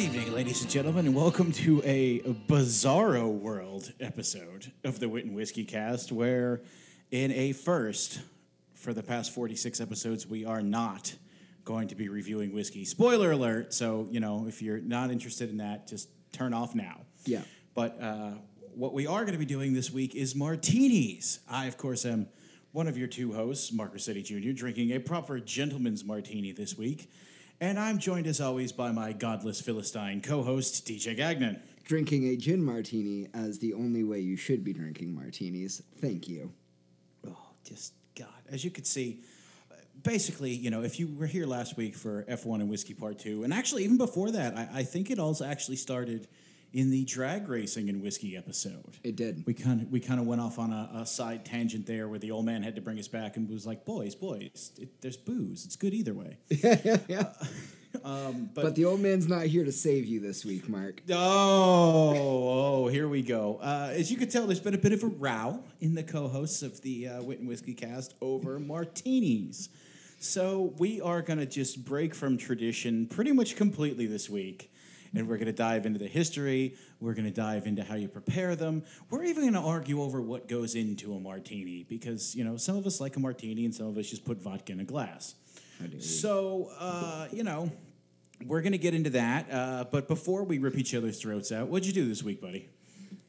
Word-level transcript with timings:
evening, 0.00 0.32
ladies 0.32 0.62
and 0.62 0.70
gentlemen, 0.70 1.04
and 1.04 1.14
welcome 1.14 1.52
to 1.52 1.82
a 1.84 2.20
bizarro 2.48 3.28
world 3.28 3.92
episode 4.00 4.72
of 4.82 4.98
the 4.98 5.06
Wit 5.06 5.26
and 5.26 5.34
Whiskey 5.34 5.62
Cast, 5.62 6.10
where, 6.10 6.62
in 7.10 7.30
a 7.32 7.52
first 7.52 8.22
for 8.72 8.94
the 8.94 9.02
past 9.02 9.34
46 9.34 9.78
episodes, 9.78 10.26
we 10.26 10.46
are 10.46 10.62
not 10.62 11.14
going 11.66 11.86
to 11.88 11.94
be 11.94 12.08
reviewing 12.08 12.54
whiskey. 12.54 12.86
Spoiler 12.86 13.32
alert! 13.32 13.74
So, 13.74 14.08
you 14.10 14.20
know, 14.20 14.46
if 14.48 14.62
you're 14.62 14.80
not 14.80 15.10
interested 15.10 15.50
in 15.50 15.58
that, 15.58 15.86
just 15.86 16.08
turn 16.32 16.54
off 16.54 16.74
now. 16.74 17.02
Yeah. 17.26 17.42
But 17.74 18.00
uh, 18.00 18.30
what 18.74 18.94
we 18.94 19.06
are 19.06 19.20
going 19.26 19.34
to 19.34 19.38
be 19.38 19.44
doing 19.44 19.74
this 19.74 19.90
week 19.90 20.14
is 20.14 20.34
martinis. 20.34 21.40
I, 21.46 21.66
of 21.66 21.76
course, 21.76 22.06
am 22.06 22.26
one 22.72 22.88
of 22.88 22.96
your 22.96 23.08
two 23.08 23.34
hosts, 23.34 23.70
Mark 23.70 23.92
Rossetti 23.92 24.22
Jr., 24.22 24.52
drinking 24.52 24.92
a 24.92 24.98
proper 24.98 25.38
gentleman's 25.40 26.06
martini 26.06 26.52
this 26.52 26.78
week. 26.78 27.10
And 27.62 27.78
I'm 27.78 27.98
joined, 27.98 28.26
as 28.26 28.40
always, 28.40 28.72
by 28.72 28.90
my 28.90 29.12
godless 29.12 29.60
Philistine 29.60 30.22
co 30.22 30.42
host, 30.42 30.86
DJ 30.86 31.14
Gagnon. 31.14 31.60
Drinking 31.84 32.28
a 32.28 32.36
gin 32.36 32.62
martini 32.62 33.28
as 33.34 33.58
the 33.58 33.74
only 33.74 34.02
way 34.02 34.20
you 34.20 34.36
should 34.36 34.64
be 34.64 34.72
drinking 34.72 35.14
martinis. 35.14 35.82
Thank 35.98 36.26
you. 36.26 36.52
Oh, 37.28 37.36
just 37.64 37.92
God. 38.16 38.28
As 38.50 38.64
you 38.64 38.70
could 38.70 38.86
see, 38.86 39.22
basically, 40.02 40.52
you 40.52 40.70
know, 40.70 40.82
if 40.82 40.98
you 40.98 41.08
were 41.18 41.26
here 41.26 41.46
last 41.46 41.76
week 41.76 41.96
for 41.96 42.22
F1 42.24 42.60
and 42.60 42.70
Whiskey 42.70 42.94
Part 42.94 43.18
2, 43.18 43.44
and 43.44 43.52
actually, 43.52 43.84
even 43.84 43.98
before 43.98 44.30
that, 44.30 44.56
I, 44.56 44.68
I 44.80 44.82
think 44.84 45.10
it 45.10 45.18
also 45.18 45.44
actually 45.44 45.76
started 45.76 46.28
in 46.72 46.90
the 46.90 47.04
drag 47.04 47.48
racing 47.48 47.88
and 47.88 48.02
whiskey 48.02 48.36
episode. 48.36 48.96
It 49.02 49.16
did. 49.16 49.44
We 49.46 49.54
kind 49.54 49.82
of 49.82 49.90
we 49.90 50.00
kind 50.00 50.20
of 50.20 50.26
went 50.26 50.40
off 50.40 50.58
on 50.58 50.72
a, 50.72 51.00
a 51.00 51.06
side 51.06 51.44
tangent 51.44 51.86
there, 51.86 52.08
where 52.08 52.18
the 52.18 52.30
old 52.30 52.46
man 52.46 52.62
had 52.62 52.76
to 52.76 52.80
bring 52.80 52.98
us 52.98 53.08
back 53.08 53.36
and 53.36 53.48
was 53.48 53.66
like, 53.66 53.84
"Boys, 53.84 54.14
boys, 54.14 54.72
it, 54.78 55.00
there's 55.00 55.16
booze. 55.16 55.64
It's 55.64 55.76
good 55.76 55.94
either 55.94 56.14
way." 56.14 56.38
yeah. 56.48 56.98
yeah, 57.08 57.32
Um, 58.04 58.50
But, 58.54 58.74
the 58.76 58.84
old 58.84 59.00
man's 59.00 59.26
not 59.28 59.46
here 59.46 59.64
to 59.64 59.72
save 59.72 60.06
you 60.06 60.20
this 60.20 60.44
week, 60.44 60.68
Mark. 60.68 61.02
Oh, 61.10 62.84
oh, 62.84 62.88
here 62.88 63.08
we 63.08 63.22
go. 63.22 63.58
Uh, 63.60 63.90
as 63.92 64.10
you 64.10 64.16
can 64.16 64.28
tell, 64.28 64.46
there's 64.46 64.60
been 64.60 64.74
a 64.74 64.78
bit 64.78 64.92
of 64.92 65.02
a 65.02 65.08
row 65.08 65.62
in 65.80 65.94
the 65.94 66.02
co-hosts 66.02 66.62
of 66.62 66.80
the 66.82 67.08
uh, 67.08 67.22
Wit 67.22 67.40
and 67.40 67.48
Whiskey 67.48 67.74
Cast 67.74 68.14
over 68.20 68.58
martinis. 68.60 69.68
So 70.18 70.74
we 70.78 71.00
are 71.00 71.22
going 71.22 71.38
to 71.38 71.46
just 71.46 71.84
break 71.84 72.14
from 72.14 72.36
tradition 72.36 73.06
pretty 73.06 73.32
much 73.32 73.56
completely 73.56 74.06
this 74.06 74.28
week. 74.28 74.70
And 75.14 75.28
we're 75.28 75.36
going 75.36 75.46
to 75.46 75.52
dive 75.52 75.86
into 75.86 75.98
the 75.98 76.06
history. 76.06 76.76
We're 77.00 77.14
going 77.14 77.24
to 77.24 77.32
dive 77.32 77.66
into 77.66 77.82
how 77.82 77.96
you 77.96 78.06
prepare 78.06 78.54
them. 78.54 78.84
We're 79.10 79.24
even 79.24 79.42
going 79.42 79.54
to 79.54 79.68
argue 79.68 80.02
over 80.02 80.20
what 80.22 80.46
goes 80.46 80.74
into 80.76 81.14
a 81.14 81.20
martini 81.20 81.84
because, 81.88 82.34
you 82.34 82.44
know, 82.44 82.56
some 82.56 82.76
of 82.76 82.86
us 82.86 83.00
like 83.00 83.16
a 83.16 83.20
martini 83.20 83.64
and 83.64 83.74
some 83.74 83.86
of 83.86 83.98
us 83.98 84.08
just 84.08 84.24
put 84.24 84.40
vodka 84.40 84.72
in 84.72 84.80
a 84.80 84.84
glass. 84.84 85.34
So, 85.98 86.70
uh, 86.78 87.26
you 87.32 87.42
know, 87.42 87.72
we're 88.46 88.60
going 88.60 88.72
to 88.72 88.78
get 88.78 88.94
into 88.94 89.10
that. 89.10 89.50
Uh, 89.50 89.84
but 89.90 90.08
before 90.08 90.44
we 90.44 90.58
rip 90.58 90.76
each 90.76 90.94
other's 90.94 91.20
throats 91.20 91.50
out, 91.50 91.68
what'd 91.68 91.86
you 91.86 91.92
do 91.92 92.06
this 92.08 92.22
week, 92.22 92.40
buddy? 92.40 92.68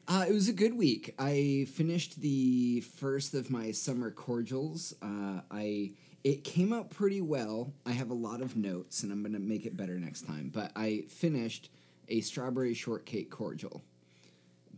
Uh, 0.08 0.24
it 0.28 0.32
was 0.32 0.48
a 0.48 0.52
good 0.52 0.76
week. 0.76 1.14
I 1.18 1.66
finished 1.74 2.20
the 2.20 2.80
first 2.80 3.34
of 3.34 3.50
my 3.50 3.70
summer 3.70 4.10
cordials. 4.10 4.94
Uh, 5.00 5.40
I 5.50 5.92
it 6.24 6.44
came 6.44 6.72
out 6.72 6.90
pretty 6.90 7.20
well. 7.20 7.72
I 7.84 7.92
have 7.92 8.10
a 8.10 8.14
lot 8.14 8.42
of 8.42 8.56
notes, 8.56 9.02
and 9.02 9.12
I'm 9.12 9.22
gonna 9.22 9.38
make 9.38 9.66
it 9.66 9.76
better 9.76 9.98
next 9.98 10.26
time. 10.26 10.50
But 10.52 10.72
I 10.76 11.04
finished 11.08 11.70
a 12.08 12.20
strawberry 12.20 12.74
shortcake 12.74 13.30
cordial. 13.30 13.82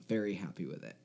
Very 0.08 0.34
happy 0.34 0.66
with 0.66 0.84
it. 0.84 0.96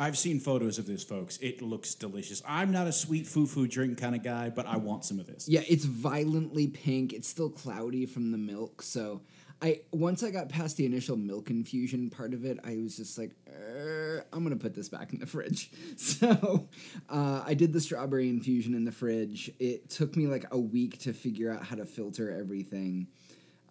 I've 0.00 0.16
seen 0.16 0.38
photos 0.38 0.78
of 0.78 0.86
this, 0.86 1.02
folks. 1.02 1.38
It 1.38 1.60
looks 1.60 1.96
delicious. 1.96 2.40
I'm 2.46 2.70
not 2.70 2.86
a 2.86 2.92
sweet 2.92 3.26
foo-foo 3.26 3.66
drink 3.66 3.98
kind 3.98 4.14
of 4.14 4.22
guy, 4.22 4.48
but 4.48 4.64
I 4.64 4.76
want 4.76 5.04
some 5.04 5.18
of 5.18 5.26
this. 5.26 5.48
Yeah, 5.48 5.62
it's 5.68 5.84
violently 5.84 6.68
pink. 6.68 7.12
It's 7.12 7.26
still 7.26 7.50
cloudy 7.50 8.06
from 8.06 8.30
the 8.30 8.38
milk, 8.38 8.80
so 8.82 9.22
I 9.60 9.80
once 9.92 10.22
I 10.22 10.30
got 10.30 10.48
past 10.48 10.76
the 10.76 10.86
initial 10.86 11.16
milk 11.16 11.50
infusion 11.50 12.10
part 12.10 12.32
of 12.32 12.44
it, 12.44 12.60
I 12.62 12.76
was 12.76 12.96
just 12.96 13.18
like, 13.18 13.32
"Er, 13.48 14.24
I'm 14.32 14.44
gonna 14.44 14.56
put 14.56 14.74
this 14.74 14.88
back 14.88 15.12
in 15.12 15.18
the 15.18 15.26
fridge. 15.26 15.70
So 15.96 16.68
uh, 17.08 17.42
I 17.44 17.54
did 17.54 17.72
the 17.72 17.80
strawberry 17.80 18.28
infusion 18.28 18.74
in 18.74 18.84
the 18.84 18.92
fridge. 18.92 19.50
It 19.58 19.90
took 19.90 20.16
me 20.16 20.26
like 20.26 20.46
a 20.52 20.58
week 20.58 20.98
to 21.00 21.12
figure 21.12 21.52
out 21.52 21.64
how 21.64 21.76
to 21.76 21.84
filter 21.84 22.30
everything, 22.30 23.08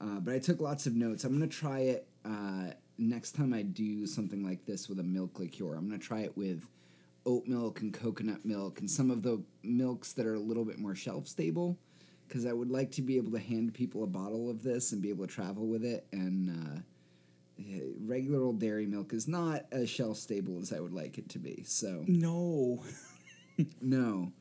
uh, 0.02 0.20
but 0.20 0.34
I 0.34 0.40
took 0.40 0.59
lots 0.59 0.88
of 0.88 0.96
notes. 0.96 1.24
I'm 1.24 1.31
gonna 1.34 1.47
try 1.47 1.80
it 1.80 2.08
uh, 2.26 2.72
next 2.97 3.34
time 3.34 3.53
I 3.53 3.62
do 3.62 4.06
something 4.06 4.44
like 4.44 4.66
this 4.66 4.90
with 4.90 5.00
a 5.00 5.03
milk 5.03 5.40
liqueur. 5.40 5.76
I'm 5.76 5.88
gonna 5.88 6.00
try 6.00 6.22
it 6.22 6.36
with 6.36 6.68
oat 7.26 7.47
milk 7.47 7.81
and 7.81 7.94
coconut 7.94 8.46
milk 8.46 8.80
and 8.80 8.90
some 8.90 9.12
of 9.12 9.22
the 9.22 9.42
milks 9.64 10.14
that 10.14 10.26
are 10.26 10.36
a 10.36 10.40
little 10.40 10.64
bit 10.66 10.80
more 10.80 10.96
shelf 10.96 11.28
stable 11.28 11.78
because 12.28 12.46
I 12.46 12.54
would 12.54 12.70
like 12.70 12.92
to 12.94 13.02
be 13.02 13.18
able 13.18 13.32
to 13.32 13.40
hand 13.40 13.74
people 13.74 14.04
a 14.04 14.08
bottle 14.08 14.50
of 14.50 14.64
this 14.64 14.92
and 14.92 15.02
be 15.02 15.10
able 15.10 15.28
to 15.28 15.34
travel 15.34 15.68
with 15.68 15.84
it. 15.84 16.06
And 16.12 16.50
uh, 16.50 16.80
eh, 17.60 17.82
regular 18.02 18.44
old 18.44 18.60
dairy 18.60 18.86
milk 18.86 19.14
is 19.14 19.28
not 19.28 19.66
as 19.72 19.90
shelf 19.90 20.18
stable 20.18 20.60
as 20.62 20.74
I 20.74 20.80
would 20.80 20.94
like 20.94 21.18
it 21.18 21.30
to 21.30 21.40
be. 21.40 21.64
So 21.66 22.04
No. 22.08 22.84
no, 23.82 24.32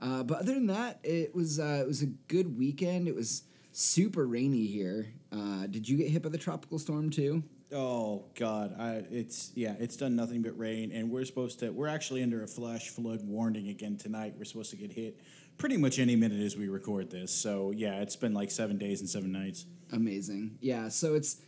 uh, 0.00 0.22
but 0.22 0.40
other 0.40 0.54
than 0.54 0.66
that, 0.66 0.98
it 1.02 1.34
was 1.34 1.58
uh, 1.58 1.78
it 1.80 1.86
was 1.86 2.02
a 2.02 2.06
good 2.28 2.58
weekend. 2.58 3.08
It 3.08 3.14
was 3.14 3.44
super 3.72 4.26
rainy 4.26 4.66
here. 4.66 5.12
Uh, 5.32 5.66
did 5.66 5.88
you 5.88 5.96
get 5.96 6.08
hit 6.08 6.22
by 6.22 6.28
the 6.28 6.38
tropical 6.38 6.78
storm 6.78 7.10
too? 7.10 7.42
Oh 7.72 8.24
God, 8.34 8.74
I, 8.78 9.04
it's 9.10 9.50
yeah, 9.54 9.74
it's 9.78 9.96
done 9.96 10.14
nothing 10.14 10.42
but 10.42 10.56
rain, 10.58 10.92
and 10.92 11.10
we're 11.10 11.24
supposed 11.24 11.60
to. 11.60 11.70
We're 11.70 11.88
actually 11.88 12.22
under 12.22 12.42
a 12.42 12.46
flash 12.46 12.88
flood 12.88 13.20
warning 13.22 13.68
again 13.68 13.96
tonight. 13.96 14.34
We're 14.36 14.44
supposed 14.44 14.70
to 14.70 14.76
get 14.76 14.92
hit 14.92 15.18
pretty 15.58 15.76
much 15.76 15.98
any 15.98 16.16
minute 16.16 16.40
as 16.40 16.56
we 16.56 16.68
record 16.68 17.10
this. 17.10 17.32
So 17.32 17.70
yeah, 17.70 18.00
it's 18.00 18.16
been 18.16 18.34
like 18.34 18.50
seven 18.50 18.78
days 18.78 19.00
and 19.00 19.08
seven 19.08 19.32
nights. 19.32 19.66
Amazing. 19.92 20.58
Yeah, 20.60 20.88
so 20.88 21.14
it's 21.14 21.40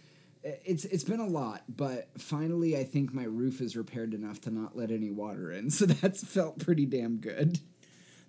it's 0.43 0.84
it's 0.84 1.05
been 1.05 1.21
a 1.21 1.27
lot, 1.27 1.65
but 1.69 2.09
finally 2.19 2.77
I 2.77 2.84
think 2.84 3.12
my 3.12 3.25
roof 3.25 3.61
is 3.61 3.77
repaired 3.77 4.15
enough 4.15 4.41
to 4.43 4.50
not 4.50 4.77
let 4.77 4.91
any 4.91 5.11
water 5.11 5.50
in. 5.50 5.71
So 5.77 5.87
that's 5.87 6.25
felt 6.25 6.59
pretty 6.59 6.87
damn 6.87 7.16
good. 7.16 7.61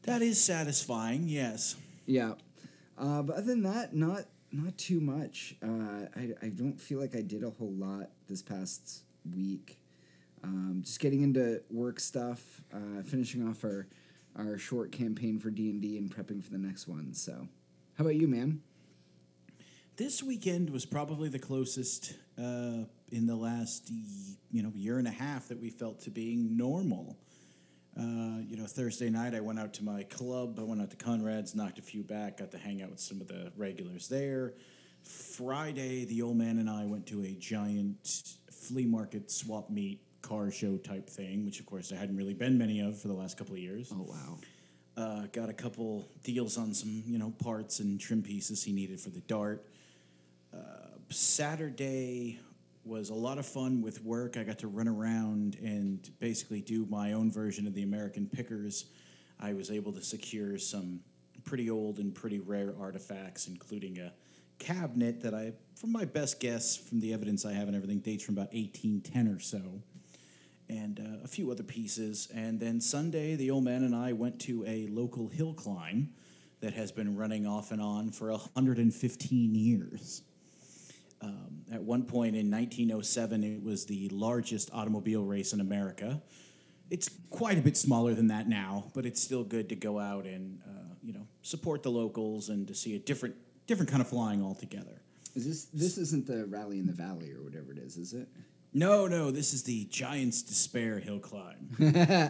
That 0.03 0.21
is 0.21 0.41
satisfying. 0.41 1.27
Yes. 1.27 1.75
Yeah. 2.05 2.33
Uh, 2.97 3.21
but 3.21 3.35
other 3.35 3.45
than 3.45 3.63
that, 3.63 3.95
not 3.95 4.25
not 4.51 4.77
too 4.77 4.99
much. 4.99 5.55
Uh, 5.61 6.07
I 6.15 6.29
I 6.41 6.49
don't 6.49 6.79
feel 6.79 6.99
like 6.99 7.15
I 7.15 7.21
did 7.21 7.43
a 7.43 7.49
whole 7.51 7.73
lot 7.73 8.09
this 8.27 8.41
past 8.41 9.03
week. 9.35 9.79
Um, 10.43 10.81
just 10.83 10.99
getting 10.99 11.23
into 11.23 11.61
work 11.69 11.99
stuff, 11.99 12.61
uh, 12.73 13.03
finishing 13.03 13.47
off 13.47 13.63
our 13.63 13.87
our 14.37 14.57
short 14.57 14.91
campaign 14.91 15.39
for 15.39 15.49
D 15.49 15.69
and 15.69 15.81
D, 15.81 15.97
and 15.97 16.13
prepping 16.13 16.43
for 16.43 16.51
the 16.51 16.57
next 16.57 16.87
one. 16.87 17.13
So, 17.13 17.47
how 17.97 18.03
about 18.03 18.15
you, 18.15 18.27
man? 18.27 18.61
This 19.95 20.21
weekend 20.21 20.69
was 20.69 20.85
probably 20.85 21.27
the 21.29 21.39
closest 21.39 22.13
uh, 22.37 22.85
in 23.11 23.25
the 23.25 23.35
last 23.35 23.89
you 24.51 24.61
know 24.61 24.71
year 24.75 24.99
and 24.99 25.07
a 25.07 25.11
half 25.11 25.47
that 25.47 25.59
we 25.59 25.69
felt 25.69 26.01
to 26.01 26.09
being 26.09 26.55
normal. 26.55 27.17
Uh, 27.99 28.41
you 28.45 28.55
know, 28.57 28.65
Thursday 28.67 29.09
night 29.09 29.33
I 29.33 29.39
went 29.39 29.59
out 29.59 29.73
to 29.75 29.83
my 29.83 30.03
club. 30.03 30.59
I 30.59 30.63
went 30.63 30.81
out 30.81 30.91
to 30.91 30.97
Conrad's, 30.97 31.55
knocked 31.55 31.79
a 31.79 31.81
few 31.81 32.03
back, 32.03 32.37
got 32.37 32.51
to 32.51 32.57
hang 32.59 32.83
out 32.83 32.91
with 32.91 32.99
some 32.99 33.21
of 33.21 33.27
the 33.27 33.51
regulars 33.57 34.07
there. 34.07 34.53
Friday, 35.01 36.05
the 36.05 36.21
old 36.21 36.37
man 36.37 36.59
and 36.59 36.69
I 36.69 36.85
went 36.85 37.07
to 37.07 37.23
a 37.23 37.31
giant 37.31 38.35
flea 38.51 38.85
market 38.85 39.31
swap 39.31 39.71
meet 39.71 40.01
car 40.21 40.51
show 40.51 40.77
type 40.77 41.09
thing, 41.09 41.45
which 41.45 41.59
of 41.59 41.65
course 41.65 41.89
there 41.89 41.99
hadn't 41.99 42.17
really 42.17 42.33
been 42.33 42.57
many 42.57 42.79
of 42.79 42.99
for 42.99 43.07
the 43.07 43.13
last 43.13 43.37
couple 43.37 43.53
of 43.53 43.59
years. 43.59 43.91
Oh 43.93 44.05
wow. 44.07 44.37
Uh, 44.95 45.27
got 45.31 45.47
a 45.47 45.53
couple 45.53 46.09
deals 46.23 46.57
on 46.57 46.73
some, 46.73 47.03
you 47.05 47.19
know, 47.19 47.31
parts 47.43 47.79
and 47.79 47.99
trim 47.99 48.23
pieces 48.23 48.63
he 48.63 48.71
needed 48.71 48.99
for 48.99 49.11
the 49.11 49.19
dart. 49.21 49.67
Uh, 50.51 50.57
Saturday 51.09 52.39
was 52.83 53.09
a 53.09 53.13
lot 53.13 53.37
of 53.37 53.45
fun 53.45 53.81
with 53.81 54.03
work. 54.03 54.37
I 54.37 54.43
got 54.43 54.59
to 54.59 54.67
run 54.67 54.87
around 54.87 55.57
and 55.61 56.09
basically 56.19 56.61
do 56.61 56.87
my 56.89 57.13
own 57.13 57.31
version 57.31 57.67
of 57.67 57.75
the 57.75 57.83
American 57.83 58.27
Pickers. 58.27 58.85
I 59.39 59.53
was 59.53 59.69
able 59.69 59.93
to 59.93 60.01
secure 60.01 60.57
some 60.57 61.01
pretty 61.43 61.69
old 61.69 61.99
and 61.99 62.15
pretty 62.15 62.39
rare 62.39 62.73
artifacts, 62.79 63.47
including 63.47 63.99
a 63.99 64.13
cabinet 64.57 65.21
that 65.21 65.33
I, 65.33 65.53
from 65.75 65.91
my 65.91 66.05
best 66.05 66.39
guess, 66.39 66.75
from 66.75 66.99
the 66.99 67.13
evidence 67.13 67.45
I 67.45 67.53
have 67.53 67.67
and 67.67 67.75
everything, 67.75 67.99
dates 67.99 68.23
from 68.23 68.35
about 68.35 68.53
1810 68.53 69.27
or 69.27 69.39
so 69.39 69.83
and 70.69 70.99
uh, 70.99 71.23
a 71.23 71.27
few 71.27 71.51
other 71.51 71.63
pieces. 71.63 72.27
And 72.33 72.59
then 72.59 72.81
Sunday, 72.81 73.35
the 73.35 73.51
old 73.51 73.63
man 73.63 73.83
and 73.83 73.95
I 73.95 74.13
went 74.13 74.39
to 74.41 74.65
a 74.65 74.87
local 74.87 75.27
hill 75.27 75.53
climb 75.53 76.13
that 76.59 76.73
has 76.73 76.91
been 76.91 77.15
running 77.15 77.45
off 77.45 77.71
and 77.71 77.81
on 77.81 78.11
for 78.11 78.31
115 78.31 79.55
years. 79.55 80.23
Um, 81.21 81.63
at 81.71 81.81
one 81.81 82.03
point 82.03 82.35
in 82.35 82.51
1907, 82.51 83.43
it 83.43 83.63
was 83.63 83.85
the 83.85 84.09
largest 84.09 84.69
automobile 84.73 85.23
race 85.23 85.53
in 85.53 85.61
America. 85.61 86.21
It's 86.89 87.09
quite 87.29 87.57
a 87.57 87.61
bit 87.61 87.75
smaller 87.75 88.13
than 88.13 88.27
that 88.27 88.47
now, 88.47 88.91
but 88.93 89.05
it's 89.05 89.21
still 89.21 89.43
good 89.43 89.69
to 89.69 89.75
go 89.75 89.99
out 89.99 90.25
and 90.25 90.61
uh, 90.65 90.93
you 91.03 91.13
know 91.13 91.27
support 91.41 91.83
the 91.83 91.91
locals 91.91 92.49
and 92.49 92.67
to 92.67 92.75
see 92.75 92.95
a 92.95 92.99
different 92.99 93.35
different 93.65 93.89
kind 93.89 94.01
of 94.01 94.07
flying 94.07 94.43
altogether. 94.43 95.01
Is 95.35 95.45
this 95.45 95.65
this 95.65 95.97
isn't 95.97 96.27
the 96.27 96.45
rally 96.45 96.79
in 96.79 96.85
the 96.85 96.93
valley 96.93 97.31
or 97.31 97.43
whatever 97.43 97.71
it 97.71 97.77
is, 97.77 97.97
is 97.97 98.13
it? 98.13 98.27
No, 98.77 99.07
no, 99.07 99.31
this 99.31 99.55
is 99.55 99.63
the 99.63 99.85
Giants 99.85 100.43
Despair 100.43 100.99
Hill 100.99 101.17
Climb, 101.17 101.75
uh, 101.81 102.29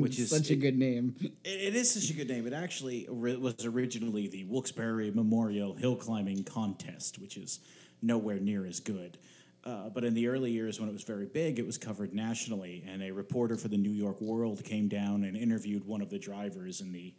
which 0.00 0.16
is 0.20 0.30
such 0.30 0.50
a 0.50 0.54
good 0.54 0.78
name. 0.78 1.16
It, 1.20 1.32
it 1.44 1.74
is 1.74 1.90
such 1.90 2.10
a 2.10 2.12
good 2.12 2.28
name. 2.28 2.46
It 2.46 2.52
actually 2.52 3.08
was 3.10 3.64
originally 3.64 4.28
the 4.28 4.44
Wilkes-Barre 4.44 5.10
Memorial 5.10 5.74
Hill 5.74 5.96
Climbing 5.96 6.44
Contest, 6.44 7.18
which 7.18 7.36
is 7.36 7.58
nowhere 8.00 8.38
near 8.38 8.64
as 8.64 8.78
good. 8.78 9.18
Uh, 9.64 9.88
but 9.88 10.04
in 10.04 10.14
the 10.14 10.28
early 10.28 10.52
years 10.52 10.78
when 10.78 10.88
it 10.88 10.92
was 10.92 11.02
very 11.02 11.26
big, 11.26 11.58
it 11.58 11.66
was 11.66 11.76
covered 11.76 12.14
nationally, 12.14 12.84
and 12.86 13.02
a 13.02 13.10
reporter 13.10 13.56
for 13.56 13.66
the 13.66 13.76
New 13.76 13.90
York 13.90 14.20
World 14.20 14.62
came 14.62 14.86
down 14.86 15.24
and 15.24 15.36
interviewed 15.36 15.84
one 15.84 16.00
of 16.00 16.10
the 16.10 16.18
drivers 16.18 16.80
in 16.80 16.92
the 16.92 17.12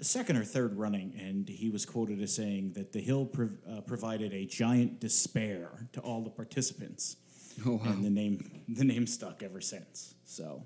second 0.00 0.36
or 0.36 0.44
third 0.44 0.76
running, 0.78 1.12
and 1.18 1.48
he 1.48 1.70
was 1.70 1.84
quoted 1.84 2.22
as 2.22 2.32
saying 2.32 2.72
that 2.74 2.92
the 2.92 3.00
hill 3.00 3.26
prov- 3.26 3.58
uh, 3.68 3.80
provided 3.80 4.32
a 4.32 4.46
giant 4.46 5.00
despair 5.00 5.88
to 5.92 6.00
all 6.00 6.22
the 6.22 6.30
participants, 6.30 7.16
Oh, 7.66 7.72
wow. 7.74 7.82
and 7.86 8.04
the 8.04 8.10
name 8.10 8.62
the 8.68 8.84
name 8.84 9.06
stuck 9.06 9.42
ever 9.42 9.60
since. 9.60 10.14
So, 10.24 10.64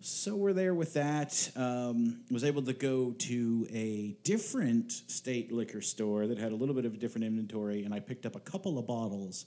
so 0.00 0.34
we're 0.34 0.52
there 0.52 0.74
with 0.74 0.94
that. 0.94 1.50
Um, 1.56 2.22
was 2.30 2.44
able 2.44 2.62
to 2.62 2.72
go 2.72 3.12
to 3.12 3.66
a 3.70 4.16
different 4.24 4.92
state 4.92 5.52
liquor 5.52 5.82
store 5.82 6.26
that 6.26 6.38
had 6.38 6.52
a 6.52 6.54
little 6.54 6.74
bit 6.74 6.84
of 6.84 6.94
a 6.94 6.96
different 6.96 7.26
inventory, 7.26 7.84
and 7.84 7.92
I 7.92 8.00
picked 8.00 8.26
up 8.26 8.36
a 8.36 8.40
couple 8.40 8.78
of 8.78 8.86
bottles 8.86 9.46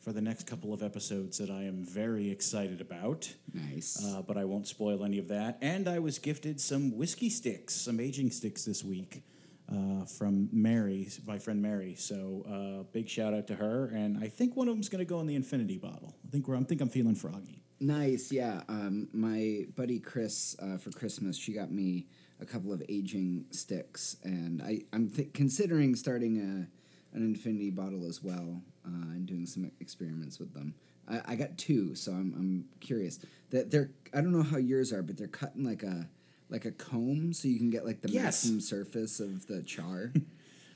for 0.00 0.12
the 0.12 0.20
next 0.22 0.46
couple 0.46 0.72
of 0.72 0.82
episodes 0.82 1.36
that 1.38 1.50
I 1.50 1.64
am 1.64 1.84
very 1.84 2.30
excited 2.30 2.80
about. 2.80 3.30
Nice. 3.52 4.02
Uh, 4.02 4.22
but 4.22 4.38
I 4.38 4.46
won't 4.46 4.66
spoil 4.66 5.04
any 5.04 5.18
of 5.18 5.28
that. 5.28 5.58
And 5.60 5.86
I 5.86 5.98
was 5.98 6.18
gifted 6.18 6.58
some 6.58 6.96
whiskey 6.96 7.28
sticks, 7.28 7.74
some 7.74 8.00
aging 8.00 8.30
sticks 8.30 8.64
this 8.64 8.82
week 8.82 9.22
uh, 9.72 10.04
from 10.04 10.48
Mary, 10.52 11.08
my 11.26 11.38
friend 11.38 11.62
Mary. 11.62 11.94
So 11.94 12.44
uh, 12.48 12.82
big 12.92 13.08
shout 13.08 13.34
out 13.34 13.46
to 13.48 13.54
her. 13.54 13.86
And 13.94 14.22
I 14.22 14.28
think 14.28 14.56
one 14.56 14.68
of 14.68 14.74
them's 14.74 14.88
going 14.88 15.00
to 15.00 15.04
go 15.04 15.20
in 15.20 15.26
the 15.26 15.36
infinity 15.36 15.78
bottle. 15.78 16.14
I 16.26 16.30
think 16.30 16.48
we're, 16.48 16.56
I 16.56 16.62
think 16.62 16.80
I'm 16.80 16.88
feeling 16.88 17.14
froggy. 17.14 17.62
Nice, 17.80 18.30
yeah. 18.30 18.62
Um, 18.68 19.08
my 19.12 19.64
buddy 19.74 20.00
Chris 20.00 20.54
uh, 20.60 20.76
for 20.76 20.90
Christmas, 20.90 21.36
she 21.36 21.52
got 21.54 21.72
me 21.72 22.08
a 22.40 22.44
couple 22.44 22.72
of 22.72 22.82
aging 22.90 23.46
sticks, 23.50 24.16
and 24.22 24.60
I 24.62 24.82
I'm 24.92 25.08
th- 25.08 25.32
considering 25.32 25.94
starting 25.94 26.36
a 26.38 27.16
an 27.16 27.24
infinity 27.24 27.70
bottle 27.70 28.06
as 28.06 28.22
well 28.22 28.62
uh, 28.84 29.12
and 29.12 29.26
doing 29.26 29.46
some 29.46 29.70
experiments 29.80 30.38
with 30.38 30.52
them. 30.52 30.74
I, 31.08 31.22
I 31.28 31.34
got 31.36 31.56
two, 31.56 31.94
so 31.94 32.12
I'm 32.12 32.34
I'm 32.36 32.64
curious. 32.80 33.18
That 33.48 33.70
they're 33.70 33.90
I 34.12 34.20
don't 34.20 34.32
know 34.32 34.42
how 34.42 34.58
yours 34.58 34.92
are, 34.92 35.02
but 35.02 35.16
they're 35.16 35.26
cut 35.26 35.54
in 35.56 35.64
like 35.64 35.82
a 35.82 36.06
like 36.50 36.64
a 36.64 36.72
comb, 36.72 37.32
so 37.32 37.48
you 37.48 37.58
can 37.58 37.70
get 37.70 37.84
like 37.86 38.00
the 38.02 38.08
Yes. 38.10 38.24
maximum 38.44 38.60
surface 38.60 39.20
of 39.20 39.46
the 39.46 39.62
char. 39.62 40.12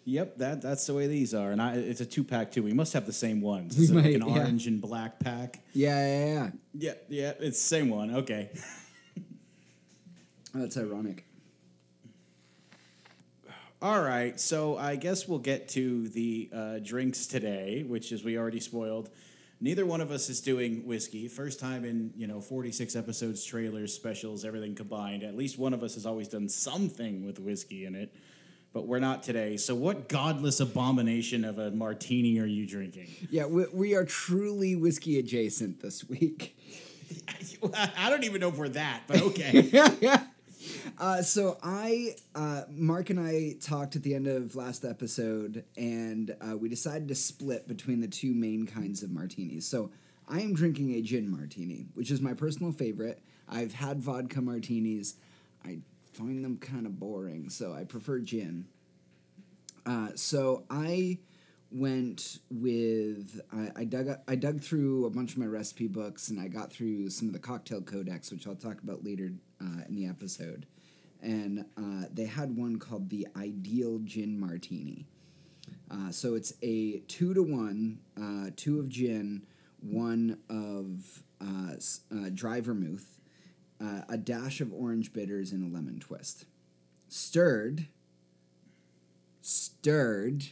Yep, 0.07 0.37
that 0.37 0.61
that's 0.61 0.87
the 0.87 0.93
way 0.93 1.07
these 1.07 1.33
are, 1.33 1.51
and 1.51 1.63
I, 1.63 1.77
it's 1.77 2.03
a 2.03 2.05
two 2.05 2.25
pack 2.25 2.53
too. 2.53 2.63
We 2.63 2.75
must 2.75 2.93
have 2.93 3.07
the 3.07 3.13
same 3.15 3.41
ones. 3.41 3.75
We 3.79 3.85
Is 3.85 3.91
it 3.91 3.95
like 3.95 4.05
an 4.15 4.21
yeah. 4.29 4.39
orange 4.43 4.67
and 4.67 4.79
black 4.79 5.19
pack? 5.19 5.61
yeah, 5.73 6.07
yeah, 6.07 6.27
yeah. 6.35 6.51
Yeah, 6.75 6.93
yeah, 7.09 7.29
it's 7.41 7.59
the 7.59 7.67
same 7.77 7.89
one. 7.89 8.15
Okay. 8.17 8.51
That's 10.55 10.77
ironic. 10.77 11.25
All 13.81 14.03
right, 14.03 14.39
so 14.39 14.77
I 14.77 14.97
guess 14.97 15.27
we'll 15.27 15.39
get 15.39 15.69
to 15.71 16.09
the 16.09 16.51
uh, 16.55 16.79
drinks 16.81 17.27
today, 17.27 17.83
which 17.87 18.13
is 18.13 18.23
we 18.25 18.37
already 18.39 18.61
spoiled. 18.61 19.09
Neither 19.61 19.87
one 19.87 20.01
of 20.01 20.11
us 20.11 20.29
is 20.29 20.41
doing 20.41 20.87
whiskey. 20.87 21.29
First 21.29 21.61
time 21.61 21.85
in 21.85 22.13
you 22.17 22.27
know 22.27 22.41
forty 22.41 22.73
six 22.73 22.97
episodes, 22.97 23.45
trailers, 23.45 23.95
specials, 23.95 24.45
everything 24.45 24.75
combined. 24.75 25.23
At 25.23 25.37
least 25.37 25.59
one 25.59 25.73
of 25.73 25.83
us 25.83 25.95
has 25.95 26.07
always 26.07 26.29
done 26.29 26.49
something 26.49 27.25
with 27.25 27.39
whiskey 27.39 27.87
in 27.87 27.95
it, 27.95 28.15
but 28.73 28.87
we're 28.87 28.99
not 28.99 29.23
today. 29.23 29.57
So, 29.57 29.75
what 29.75 30.09
godless 30.09 30.61
abomination 30.61 31.45
of 31.45 31.59
a 31.59 31.71
martini 31.71 32.39
are 32.41 32.47
you 32.47 32.67
drinking? 32.67 33.09
Yeah, 33.31 33.47
we, 33.47 33.67
we 33.73 33.95
are 33.95 34.05
truly 34.05 34.77
whiskey 34.77 35.19
adjacent 35.19 35.81
this 35.81 36.09
week. 36.09 36.59
I 37.97 38.11
don't 38.11 38.25
even 38.25 38.41
know 38.41 38.49
if 38.49 38.57
we're 38.57 38.69
that, 38.71 39.03
but 39.07 39.23
okay. 39.23 39.71
Uh, 40.97 41.23
so 41.23 41.59
I, 41.63 42.15
uh, 42.35 42.63
Mark 42.71 43.11
and 43.11 43.19
I 43.19 43.57
talked 43.61 43.97
at 43.97 44.03
the 44.03 44.15
end 44.15 44.29
of 44.29 44.55
last 44.55 44.85
episode, 44.85 45.65
and 45.77 46.37
uh, 46.41 46.57
we 46.57 46.69
decided 46.69 47.09
to 47.09 47.15
split 47.15 47.67
between 47.67 48.01
the 48.01 48.07
two 48.07 48.33
main 48.33 48.67
kinds 48.67 49.03
of 49.03 49.11
martinis. 49.11 49.67
So 49.67 49.91
I 50.29 50.41
am 50.41 50.55
drinking 50.55 50.95
a 50.95 51.03
gin 51.03 51.29
martini, 51.31 51.87
which 51.95 52.11
is 52.11 52.21
my 52.21 52.33
personal 52.33 52.73
favorite. 52.73 53.21
I've 53.49 53.75
had 53.75 54.01
vodka 54.01 54.41
martinis. 54.41 55.17
I 55.65 55.79
find 56.13 56.45
them 56.45 56.59
kind 56.59 56.87
of 56.87 56.99
boring, 56.99 57.51
so 57.51 57.73
I 57.73 57.85
prefer 57.85 58.21
gin. 58.21 58.67
Uh, 59.85 60.11
so 60.15 60.65
I 60.71 61.19
went 61.71 62.39
with 62.51 63.41
I, 63.53 63.81
I 63.81 63.85
dug 63.85 64.09
I 64.29 64.37
dug 64.37 64.61
through 64.61 65.07
a 65.07 65.11
bunch 65.11 65.33
of 65.33 65.39
my 65.39 65.47
recipe 65.47 65.89
books 65.89 66.29
and 66.29 66.39
I 66.39 66.47
got 66.47 66.73
through 66.73 67.11
some 67.11 67.27
of 67.27 67.35
the 67.35 67.41
cocktail 67.41 67.83
codex, 67.83 68.31
which 68.31 68.47
I'll 68.47 68.55
talk 68.55 68.81
about 68.83 69.05
later 69.05 69.33
uh, 69.61 69.83
in 69.89 69.95
the 69.95 70.07
episode. 70.07 70.67
And 71.25 71.65
uh, 71.79 72.07
they 72.13 72.27
had 72.27 72.55
one 72.55 72.79
called 72.79 73.09
the 73.09 73.27
Ideal 73.35 73.99
Gin 74.05 74.39
Martini. 74.39 75.07
Uh, 75.91 76.11
so 76.11 76.35
it's 76.35 76.53
a 76.63 76.99
two 77.09 77.33
to 77.33 77.43
one, 77.43 77.99
uh, 78.21 78.51
two 78.57 78.79
of 78.79 78.89
gin, 78.89 79.47
one 79.81 80.39
of 80.49 81.23
uh, 81.41 81.75
uh, 82.15 82.31
dry 82.33 82.61
vermouth, 82.61 83.21
uh, 83.81 84.03
a 84.09 84.19
dash 84.19 84.61
of 84.61 84.73
orange 84.73 85.13
bitters, 85.13 85.53
and 85.53 85.65
a 85.71 85.75
lemon 85.75 85.99
twist. 85.99 86.45
Stirred, 87.09 87.87
stirred, 89.41 90.45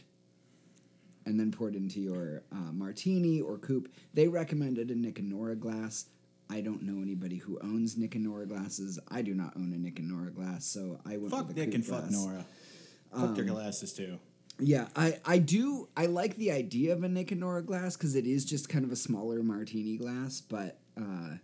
and 1.25 1.39
then 1.39 1.51
poured 1.51 1.75
into 1.75 1.99
your 1.99 2.43
martini 2.71 3.39
or 3.39 3.57
coupe. 3.57 3.93
They 4.13 4.27
recommended 4.27 4.89
a 4.89 4.95
Nick 4.95 5.19
and 5.19 5.29
Nora 5.29 5.55
glass. 5.55 6.05
I 6.53 6.61
don't 6.61 6.83
know 6.83 7.01
anybody 7.01 7.37
who 7.37 7.57
owns 7.63 7.97
Nick 7.97 8.13
and 8.13 8.25
Nora 8.25 8.45
glasses. 8.45 8.99
I 9.09 9.23
do 9.23 9.33
not 9.33 9.53
own 9.55 9.73
a 9.73 9.77
Nick 9.77 9.97
and 9.97 10.07
Nora 10.07 10.29
glass, 10.29 10.65
so 10.65 10.99
I 11.03 11.17
went 11.17 11.31
fuck 11.31 11.47
with 11.47 11.57
Nick 11.57 11.73
and 11.73 11.83
fuck 11.83 12.01
glass. 12.01 12.11
Nora. 12.11 12.45
Fuck 13.19 13.35
their 13.35 13.45
glasses 13.45 13.91
too. 13.91 14.19
Yeah, 14.59 14.87
I, 14.95 15.19
I 15.25 15.39
do. 15.39 15.89
I 15.97 16.05
like 16.05 16.35
the 16.35 16.51
idea 16.51 16.93
of 16.93 17.03
a 17.03 17.09
Nick 17.09 17.31
and 17.31 17.39
Nora 17.39 17.63
glass 17.63 17.97
because 17.97 18.15
it 18.15 18.27
is 18.27 18.45
just 18.45 18.69
kind 18.69 18.85
of 18.85 18.91
a 18.91 18.95
smaller 18.95 19.41
martini 19.41 19.97
glass. 19.97 20.41
But 20.41 20.77
uh, 20.95 21.37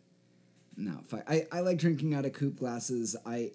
no, 0.78 1.00
fi- 1.08 1.24
I, 1.28 1.48
I 1.52 1.62
like 1.62 1.80
drinking 1.80 2.14
out 2.14 2.26
of 2.26 2.34
coupe 2.34 2.58
glasses. 2.60 3.16
I 3.26 3.54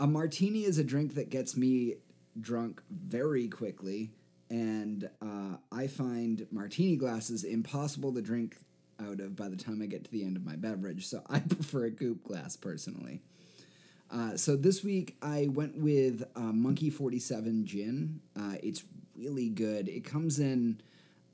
a 0.00 0.06
martini 0.08 0.64
is 0.64 0.78
a 0.78 0.84
drink 0.84 1.14
that 1.14 1.30
gets 1.30 1.56
me 1.56 1.94
drunk 2.40 2.82
very 2.90 3.46
quickly, 3.46 4.10
and 4.50 5.08
uh, 5.22 5.58
I 5.70 5.86
find 5.86 6.44
martini 6.50 6.96
glasses 6.96 7.44
impossible 7.44 8.12
to 8.14 8.20
drink 8.20 8.56
out 9.00 9.20
of 9.20 9.36
by 9.36 9.48
the 9.48 9.56
time 9.56 9.82
I 9.82 9.86
get 9.86 10.04
to 10.04 10.10
the 10.10 10.24
end 10.24 10.36
of 10.36 10.44
my 10.44 10.56
beverage. 10.56 11.06
So 11.06 11.22
I 11.28 11.38
prefer 11.40 11.86
a 11.86 11.90
coupe 11.90 12.24
glass 12.24 12.56
personally. 12.56 13.20
Uh, 14.10 14.36
so 14.36 14.56
this 14.56 14.84
week 14.84 15.16
I 15.20 15.48
went 15.50 15.76
with 15.76 16.24
uh, 16.36 16.40
Monkey 16.40 16.90
Forty 16.90 17.18
Seven 17.18 17.66
Gin. 17.66 18.20
Uh, 18.38 18.54
it's 18.62 18.84
really 19.16 19.48
good. 19.48 19.88
It 19.88 20.04
comes 20.04 20.38
in. 20.38 20.80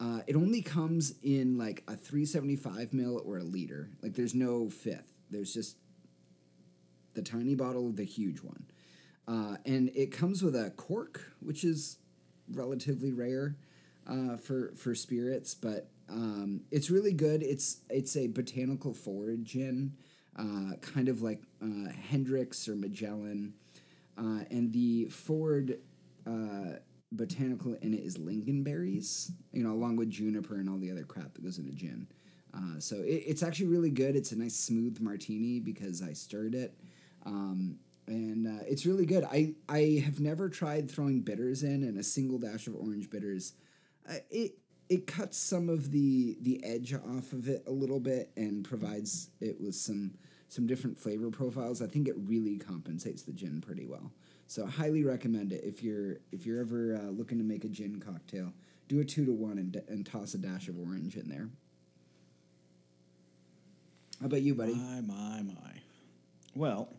Uh, 0.01 0.21
it 0.27 0.35
only 0.35 0.63
comes 0.63 1.15
in 1.23 1.59
like 1.59 1.83
a 1.87 1.97
three 1.97 2.25
seventy 2.25 2.57
five 2.57 2.93
mil 2.93 3.23
or 3.25 3.39
a 3.39 3.45
liter. 3.45 3.91
Like 4.03 4.15
there's 4.15 4.35
no 4.35 4.71
fifth. 4.71 5.13
There's 5.31 5.53
just 5.53 5.77
the 7.15 7.23
tiny 7.23 7.55
bottle, 7.55 7.91
the 7.93 8.05
huge 8.05 8.41
one, 8.41 8.65
uh, 9.29 9.57
and 9.67 9.91
it 9.95 10.11
comes 10.11 10.43
with 10.43 10.57
a 10.57 10.71
cork, 10.71 11.33
which 11.41 11.63
is 11.63 11.99
relatively 12.51 13.13
rare 13.13 13.57
uh, 14.07 14.37
for 14.37 14.73
for 14.77 14.95
spirits, 14.95 15.55
but 15.55 15.89
um, 16.13 16.61
it's 16.71 16.91
really 16.91 17.13
good. 17.13 17.43
It's 17.43 17.81
it's 17.89 18.17
a 18.17 18.27
botanical 18.27 18.93
forward 18.93 19.45
gin, 19.45 19.95
uh, 20.37 20.77
kind 20.81 21.09
of 21.09 21.23
like 21.23 21.43
uh, 21.63 21.91
Hendrick's 22.11 22.69
or 22.69 22.77
Magellan, 22.77 23.55
uh, 24.19 24.45
and 24.51 24.73
the 24.73 25.07
forward 25.07 25.79
uh, 26.27 26.77
botanical 27.13 27.75
in 27.81 27.95
it 27.95 28.01
is 28.01 28.19
lingonberries, 28.19 29.31
you 29.53 29.63
know, 29.63 29.73
along 29.73 29.97
with 29.97 30.11
juniper 30.11 30.57
and 30.57 30.69
all 30.69 30.79
the 30.79 30.91
other 30.91 31.05
crap 31.05 31.33
that 31.35 31.43
goes 31.43 31.59
into 31.59 31.73
gin. 31.73 32.07
Uh, 32.55 32.79
so 32.79 32.97
it, 32.97 33.25
it's 33.27 33.43
actually 33.43 33.67
really 33.67 33.91
good. 33.91 34.15
It's 34.15 34.33
a 34.33 34.39
nice 34.39 34.55
smooth 34.55 35.01
martini 35.01 35.61
because 35.61 36.03
I 36.03 36.13
stirred 36.13 36.55
it. 36.55 36.79
Um, 37.25 37.79
and 38.07 38.47
uh, 38.47 38.65
it's 38.67 38.85
really 38.85 39.07
good. 39.07 39.25
I, 39.25 39.55
I 39.69 40.03
have 40.05 40.21
never 40.21 40.49
tried 40.49 40.91
throwing 40.91 41.21
bitters 41.21 41.63
in, 41.63 41.85
and 41.85 41.99
a 41.99 42.03
single 42.03 42.39
dash 42.39 42.67
of 42.67 42.75
orange 42.75 43.09
bitters. 43.09 43.55
Uh, 44.09 44.17
it 44.31 44.57
it 44.93 45.07
cuts 45.07 45.39
some 45.39 45.71
of 45.71 45.91
the 45.91 46.37
the 46.43 46.63
edge 46.63 46.93
off 46.93 47.33
of 47.33 47.49
it 47.49 47.65
a 47.67 47.71
little 47.71 47.99
bit 47.99 48.31
and 48.37 48.63
provides 48.63 49.31
it 49.41 49.59
with 49.59 49.75
some 49.75 50.13
some 50.49 50.67
different 50.67 50.99
flavor 50.99 51.31
profiles. 51.31 51.81
I 51.81 51.87
think 51.87 52.09
it 52.09 52.15
really 52.19 52.59
compensates 52.59 53.23
the 53.23 53.33
gin 53.33 53.63
pretty 53.63 53.87
well. 53.87 54.13
So 54.49 54.67
I 54.67 54.69
highly 54.69 55.03
recommend 55.03 55.51
it 55.51 55.65
if 55.65 55.83
you're 55.83 56.19
if 56.31 56.45
you're 56.45 56.61
ever 56.61 56.97
uh, 56.97 57.11
looking 57.11 57.39
to 57.39 57.45
make 57.45 57.65
a 57.65 57.69
gin 57.69 58.01
cocktail. 58.01 58.53
Do 58.89 59.01
a 59.01 59.05
two 59.05 59.25
to 59.25 59.33
one 59.33 59.57
and, 59.57 59.83
and 59.89 60.05
toss 60.05 60.35
a 60.35 60.39
dash 60.39 60.69
of 60.69 60.79
orange 60.79 61.17
in 61.17 61.31
there. 61.31 61.49
How 64.21 64.27
about 64.27 64.43
you, 64.43 64.55
buddy? 64.55 64.75
My, 64.75 65.01
my, 65.01 65.43
my. 65.43 65.73
Well, 66.55 66.91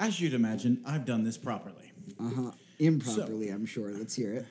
as 0.00 0.20
you'd 0.20 0.34
imagine, 0.34 0.82
I've 0.84 1.04
done 1.04 1.22
this 1.22 1.38
properly. 1.38 1.92
Uh 2.18 2.30
huh. 2.34 2.50
Improperly, 2.80 3.50
I'm 3.50 3.66
sure. 3.66 3.92
Let's 3.92 4.16
hear 4.16 4.34
it. 4.34 4.46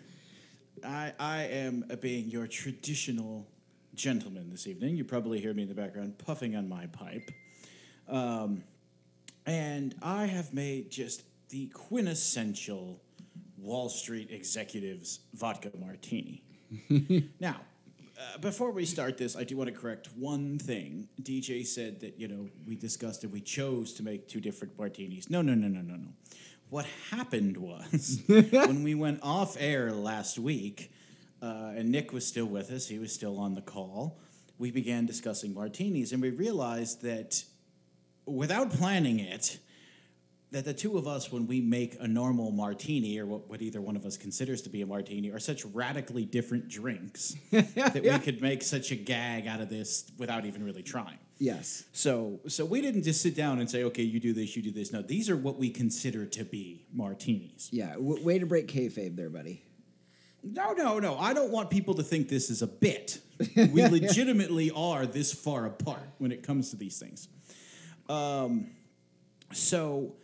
I, 0.85 1.13
I 1.19 1.43
am 1.43 1.85
being 2.01 2.29
your 2.29 2.47
traditional 2.47 3.47
gentleman 3.95 4.49
this 4.49 4.67
evening. 4.67 4.95
You 4.95 5.03
probably 5.03 5.39
hear 5.39 5.53
me 5.53 5.63
in 5.63 5.69
the 5.69 5.75
background 5.75 6.17
puffing 6.17 6.55
on 6.55 6.69
my 6.69 6.87
pipe. 6.87 7.31
Um, 8.07 8.63
and 9.45 9.95
I 10.01 10.25
have 10.25 10.53
made 10.53 10.91
just 10.91 11.23
the 11.49 11.67
quintessential 11.67 13.01
Wall 13.57 13.89
Street 13.89 14.29
executives 14.31 15.19
vodka 15.33 15.71
martini. 15.77 16.43
now, 17.39 17.57
uh, 18.19 18.37
before 18.39 18.71
we 18.71 18.85
start 18.85 19.17
this, 19.17 19.35
I 19.35 19.43
do 19.43 19.57
want 19.57 19.73
to 19.73 19.75
correct 19.75 20.09
one 20.15 20.59
thing. 20.59 21.07
DJ 21.21 21.65
said 21.65 21.99
that 22.01 22.19
you 22.19 22.27
know 22.27 22.49
we 22.67 22.75
discussed 22.75 23.23
it. 23.23 23.27
We 23.27 23.41
chose 23.41 23.93
to 23.93 24.03
make 24.03 24.27
two 24.27 24.41
different 24.41 24.77
martinis. 24.77 25.29
No, 25.29 25.41
no, 25.41 25.55
no, 25.55 25.67
no, 25.67 25.81
no, 25.81 25.95
no. 25.95 26.09
What 26.69 26.85
happened 27.09 27.57
was 27.57 28.21
when 28.27 28.83
we 28.83 28.93
went 28.93 29.19
off 29.23 29.57
air 29.59 29.91
last 29.91 30.37
week, 30.37 30.91
uh, 31.41 31.73
and 31.75 31.91
Nick 31.91 32.13
was 32.13 32.27
still 32.27 32.45
with 32.45 32.69
us. 32.71 32.87
He 32.87 32.99
was 32.99 33.11
still 33.11 33.39
on 33.39 33.55
the 33.55 33.61
call. 33.61 34.19
We 34.59 34.69
began 34.69 35.05
discussing 35.05 35.53
martinis, 35.53 36.11
and 36.11 36.21
we 36.21 36.29
realized 36.29 37.01
that 37.01 37.43
without 38.25 38.69
planning 38.69 39.19
it, 39.19 39.57
that 40.51 40.65
the 40.65 40.73
two 40.73 40.97
of 40.97 41.07
us, 41.07 41.31
when 41.31 41.47
we 41.47 41.61
make 41.61 41.95
a 41.99 42.07
normal 42.07 42.51
martini, 42.51 43.17
or 43.19 43.25
what, 43.25 43.49
what 43.49 43.61
either 43.61 43.81
one 43.81 43.95
of 43.95 44.05
us 44.05 44.17
considers 44.17 44.61
to 44.63 44.69
be 44.69 44.81
a 44.81 44.85
martini, 44.85 45.31
are 45.31 45.39
such 45.39 45.65
radically 45.65 46.25
different 46.25 46.67
drinks 46.67 47.35
that 47.51 48.01
we 48.03 48.19
could 48.19 48.41
make 48.41 48.61
such 48.61 48.91
a 48.91 48.95
gag 48.95 49.47
out 49.47 49.61
of 49.61 49.69
this 49.69 50.11
without 50.17 50.45
even 50.45 50.63
really 50.63 50.83
trying. 50.83 51.17
Yes. 51.39 51.85
So, 51.93 52.41
so 52.47 52.65
we 52.65 52.81
didn't 52.81 53.03
just 53.03 53.21
sit 53.21 53.33
down 53.35 53.59
and 53.59 53.69
say, 53.69 53.83
okay, 53.85 54.03
you 54.03 54.19
do 54.19 54.33
this, 54.33 54.55
you 54.57 54.61
do 54.61 54.71
this. 54.71 54.91
No, 54.91 55.01
these 55.01 55.29
are 55.29 55.37
what 55.37 55.57
we 55.57 55.69
consider 55.69 56.25
to 56.25 56.43
be 56.43 56.85
martinis. 56.93 57.69
Yeah. 57.71 57.93
W- 57.93 58.23
way 58.23 58.39
to 58.39 58.45
break 58.45 58.67
kayfabe 58.67 59.15
there, 59.15 59.29
buddy. 59.29 59.63
No, 60.43 60.73
no, 60.73 60.99
no. 60.99 61.17
I 61.17 61.33
don't 61.33 61.51
want 61.51 61.69
people 61.69 61.93
to 61.95 62.03
think 62.03 62.27
this 62.27 62.49
is 62.49 62.61
a 62.61 62.67
bit. 62.67 63.19
We 63.55 63.85
legitimately 63.87 64.71
are 64.71 65.05
this 65.05 65.33
far 65.33 65.65
apart 65.65 66.09
when 66.17 66.31
it 66.31 66.43
comes 66.43 66.71
to 66.71 66.75
these 66.75 66.99
things. 66.99 67.29
Um, 68.09 68.71
so, 69.53 70.15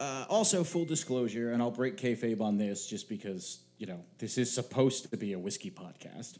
uh, 0.00 0.26
also, 0.28 0.64
full 0.64 0.84
disclosure, 0.84 1.52
and 1.52 1.62
I'll 1.62 1.70
break 1.70 1.96
kayfabe 1.96 2.40
on 2.40 2.58
this 2.58 2.86
just 2.86 3.08
because, 3.08 3.60
you 3.78 3.86
know, 3.86 4.00
this 4.18 4.36
is 4.36 4.52
supposed 4.52 5.08
to 5.10 5.16
be 5.16 5.32
a 5.32 5.38
whiskey 5.38 5.70
podcast. 5.70 6.38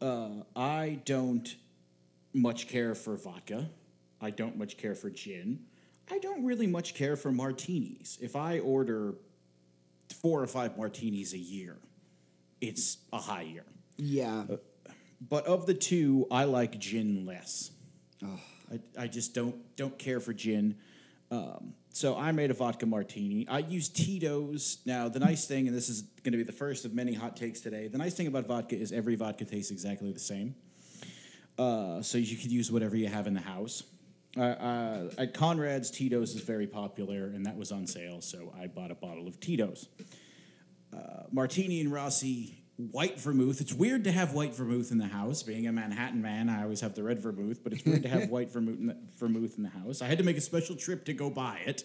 Uh, 0.00 0.44
I 0.56 1.00
don't 1.04 1.54
much 2.34 2.68
care 2.68 2.94
for 2.94 3.16
vodka. 3.16 3.68
I 4.20 4.30
don't 4.30 4.56
much 4.56 4.76
care 4.76 4.94
for 4.94 5.10
gin. 5.10 5.60
I 6.10 6.18
don't 6.18 6.44
really 6.44 6.66
much 6.66 6.94
care 6.94 7.16
for 7.16 7.32
martinis. 7.32 8.18
If 8.20 8.36
I 8.36 8.60
order 8.60 9.14
four 10.20 10.42
or 10.42 10.46
five 10.46 10.76
martinis 10.76 11.32
a 11.32 11.38
year, 11.38 11.76
it's 12.60 12.98
a 13.12 13.18
high 13.18 13.42
year. 13.42 13.64
Yeah. 13.96 14.44
But 15.28 15.46
of 15.46 15.66
the 15.66 15.74
two, 15.74 16.26
I 16.30 16.44
like 16.44 16.78
gin 16.78 17.26
less. 17.26 17.70
I, 18.72 19.02
I 19.02 19.06
just 19.06 19.34
don't 19.34 19.54
don't 19.76 19.98
care 19.98 20.20
for 20.20 20.32
gin. 20.32 20.76
Um, 21.30 21.74
so 21.90 22.16
I 22.16 22.32
made 22.32 22.50
a 22.50 22.54
vodka 22.54 22.86
martini. 22.86 23.46
I 23.48 23.58
use 23.58 23.88
Tito's. 23.88 24.78
Now 24.86 25.08
the 25.08 25.20
nice 25.20 25.46
thing, 25.46 25.66
and 25.68 25.76
this 25.76 25.88
is 25.88 26.02
going 26.22 26.32
to 26.32 26.38
be 26.38 26.44
the 26.44 26.52
first 26.52 26.84
of 26.84 26.94
many 26.94 27.14
hot 27.14 27.36
takes 27.36 27.60
today. 27.60 27.88
The 27.88 27.98
nice 27.98 28.14
thing 28.14 28.26
about 28.26 28.46
vodka 28.46 28.76
is 28.76 28.92
every 28.92 29.14
vodka 29.14 29.44
tastes 29.44 29.70
exactly 29.70 30.12
the 30.12 30.20
same. 30.20 30.54
Uh, 31.62 32.02
so 32.02 32.18
you 32.18 32.36
could 32.36 32.50
use 32.50 32.72
whatever 32.72 32.96
you 32.96 33.06
have 33.06 33.26
in 33.26 33.34
the 33.34 33.40
house. 33.40 33.84
Uh, 34.36 34.42
uh, 34.42 35.10
at 35.18 35.32
Conrad's, 35.34 35.90
Tito's 35.90 36.34
is 36.34 36.40
very 36.40 36.66
popular, 36.66 37.26
and 37.26 37.46
that 37.46 37.56
was 37.56 37.70
on 37.70 37.86
sale, 37.86 38.20
so 38.20 38.52
I 38.58 38.66
bought 38.66 38.90
a 38.90 38.94
bottle 38.94 39.28
of 39.28 39.38
Tito's. 39.38 39.88
Uh, 40.92 41.24
Martini 41.30 41.80
and 41.80 41.92
Rossi 41.92 42.58
white 42.76 43.20
vermouth. 43.20 43.60
It's 43.60 43.72
weird 43.72 44.04
to 44.04 44.12
have 44.12 44.32
white 44.32 44.54
vermouth 44.54 44.90
in 44.90 44.98
the 44.98 45.06
house. 45.06 45.44
Being 45.44 45.68
a 45.68 45.72
Manhattan 45.72 46.20
man, 46.20 46.48
I 46.48 46.62
always 46.62 46.80
have 46.80 46.94
the 46.94 47.04
red 47.04 47.20
vermouth, 47.20 47.62
but 47.62 47.72
it's 47.72 47.84
weird 47.84 48.02
to 48.02 48.08
have 48.08 48.28
white 48.36 48.50
vermouth 48.50 48.78
in, 48.80 48.86
the, 48.88 48.96
vermouth 49.18 49.56
in 49.56 49.62
the 49.62 49.68
house. 49.68 50.02
I 50.02 50.06
had 50.06 50.18
to 50.18 50.24
make 50.24 50.38
a 50.38 50.40
special 50.40 50.74
trip 50.74 51.04
to 51.04 51.12
go 51.12 51.30
buy 51.30 51.60
it. 51.64 51.84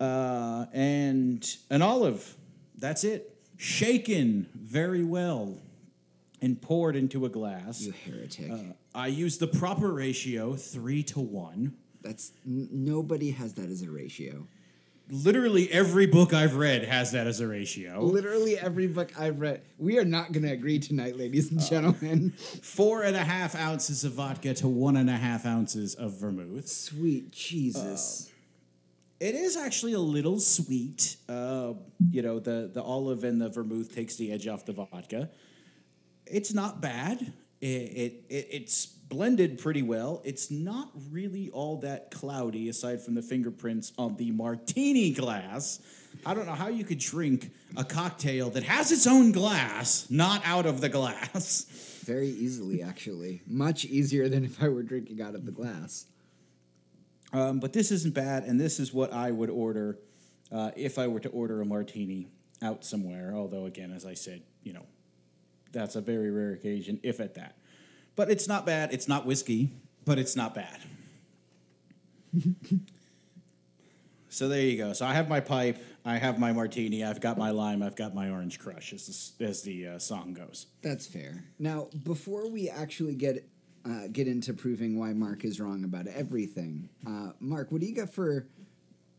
Uh, 0.00 0.66
and 0.72 1.46
an 1.70 1.82
olive. 1.82 2.36
That's 2.78 3.04
it. 3.04 3.36
Shaken 3.58 4.48
very 4.54 5.04
well 5.04 5.58
and 6.42 6.60
poured 6.60 6.96
into 6.96 7.24
a 7.24 7.28
glass. 7.28 7.80
You 7.80 7.92
heretic. 8.04 8.50
Uh, 8.50 8.74
I 8.94 9.06
used 9.06 9.40
the 9.40 9.46
proper 9.46 9.92
ratio, 9.92 10.54
three 10.54 11.02
to 11.04 11.20
one. 11.20 11.74
That's 12.02 12.32
n- 12.44 12.68
nobody 12.70 13.30
has 13.30 13.54
that 13.54 13.70
as 13.70 13.82
a 13.82 13.90
ratio. 13.90 14.46
Literally 15.10 15.70
every 15.70 16.06
book 16.06 16.32
I've 16.32 16.56
read 16.56 16.84
has 16.84 17.12
that 17.12 17.26
as 17.26 17.40
a 17.40 17.46
ratio. 17.46 18.02
Literally 18.02 18.58
every 18.58 18.86
book 18.86 19.12
I've 19.18 19.40
read. 19.40 19.62
We 19.78 19.98
are 19.98 20.04
not 20.04 20.32
going 20.32 20.44
to 20.44 20.52
agree 20.52 20.78
tonight, 20.78 21.16
ladies 21.16 21.50
and 21.50 21.60
gentlemen. 21.60 22.30
Four 22.30 23.02
and 23.02 23.14
a 23.14 23.24
half 23.24 23.54
ounces 23.54 24.04
of 24.04 24.12
vodka 24.14 24.54
to 24.54 24.68
one 24.68 24.96
and 24.96 25.10
a 25.10 25.16
half 25.16 25.44
ounces 25.44 25.94
of 25.94 26.18
vermouth. 26.18 26.66
Sweet 26.68 27.30
Jesus. 27.30 28.30
It 29.20 29.34
is 29.34 29.56
actually 29.56 29.92
a 29.92 30.00
little 30.00 30.40
sweet. 30.40 31.16
Uh, 31.28 31.74
you 32.10 32.22
know, 32.22 32.40
the, 32.40 32.70
the 32.72 32.82
olive 32.82 33.22
and 33.22 33.40
the 33.40 33.48
vermouth 33.48 33.94
takes 33.94 34.16
the 34.16 34.32
edge 34.32 34.48
off 34.48 34.64
the 34.64 34.72
vodka. 34.72 35.30
It's 36.32 36.54
not 36.54 36.80
bad. 36.80 37.32
It, 37.60 37.66
it, 37.66 38.24
it 38.28 38.48
it's 38.50 38.86
blended 38.86 39.58
pretty 39.58 39.82
well. 39.82 40.22
It's 40.24 40.50
not 40.50 40.90
really 41.10 41.50
all 41.50 41.76
that 41.80 42.10
cloudy, 42.10 42.70
aside 42.70 43.02
from 43.02 43.14
the 43.14 43.22
fingerprints 43.22 43.92
on 43.98 44.16
the 44.16 44.30
martini 44.30 45.12
glass. 45.12 45.80
I 46.24 46.32
don't 46.34 46.46
know 46.46 46.54
how 46.54 46.68
you 46.68 46.84
could 46.84 46.98
drink 46.98 47.50
a 47.76 47.84
cocktail 47.84 48.48
that 48.50 48.62
has 48.62 48.90
its 48.90 49.06
own 49.06 49.32
glass, 49.32 50.06
not 50.08 50.40
out 50.46 50.66
of 50.66 50.80
the 50.80 50.88
glass. 50.88 51.66
Very 52.04 52.28
easily, 52.28 52.82
actually. 52.82 53.42
Much 53.46 53.84
easier 53.84 54.28
than 54.28 54.44
if 54.44 54.62
I 54.62 54.68
were 54.68 54.82
drinking 54.82 55.20
out 55.20 55.34
of 55.34 55.44
the 55.44 55.52
glass. 55.52 56.06
Um, 57.32 57.60
but 57.60 57.72
this 57.72 57.90
isn't 57.90 58.14
bad, 58.14 58.44
and 58.44 58.58
this 58.58 58.80
is 58.80 58.92
what 58.92 59.12
I 59.12 59.30
would 59.30 59.50
order 59.50 59.98
uh, 60.50 60.70
if 60.76 60.98
I 60.98 61.06
were 61.06 61.20
to 61.20 61.28
order 61.28 61.60
a 61.60 61.64
martini 61.64 62.28
out 62.62 62.84
somewhere. 62.84 63.34
Although, 63.34 63.66
again, 63.66 63.92
as 63.92 64.04
I 64.04 64.14
said, 64.14 64.42
you 64.62 64.72
know, 64.72 64.86
that's 65.72 65.96
a 65.96 66.00
very 66.00 66.30
rare 66.30 66.52
occasion, 66.52 67.00
if 67.02 67.20
at 67.20 67.34
that. 67.34 67.56
But 68.14 68.30
it's 68.30 68.46
not 68.46 68.66
bad. 68.66 68.92
It's 68.92 69.08
not 69.08 69.26
whiskey, 69.26 69.72
but 70.04 70.18
it's 70.18 70.36
not 70.36 70.54
bad. 70.54 70.78
so 74.28 74.48
there 74.48 74.60
you 74.60 74.76
go. 74.76 74.92
So 74.92 75.06
I 75.06 75.14
have 75.14 75.28
my 75.28 75.40
pipe, 75.40 75.82
I 76.04 76.16
have 76.18 76.38
my 76.38 76.52
martini, 76.52 77.04
I've 77.04 77.20
got 77.20 77.38
my 77.38 77.50
lime, 77.50 77.82
I've 77.82 77.96
got 77.96 78.14
my 78.14 78.30
orange 78.30 78.58
crush, 78.58 78.92
as 78.92 79.32
the, 79.38 79.46
as 79.46 79.62
the 79.62 79.88
uh, 79.88 79.98
song 79.98 80.34
goes. 80.34 80.66
That's 80.82 81.06
fair. 81.06 81.44
Now, 81.58 81.88
before 82.04 82.48
we 82.48 82.68
actually 82.68 83.14
get 83.14 83.48
uh, 83.84 84.06
get 84.12 84.28
into 84.28 84.54
proving 84.54 84.96
why 84.96 85.12
Mark 85.12 85.44
is 85.44 85.60
wrong 85.60 85.82
about 85.82 86.06
everything, 86.06 86.88
uh, 87.04 87.32
Mark, 87.40 87.72
what 87.72 87.80
do 87.80 87.86
you 87.88 87.94
got 87.96 88.14
for 88.14 88.46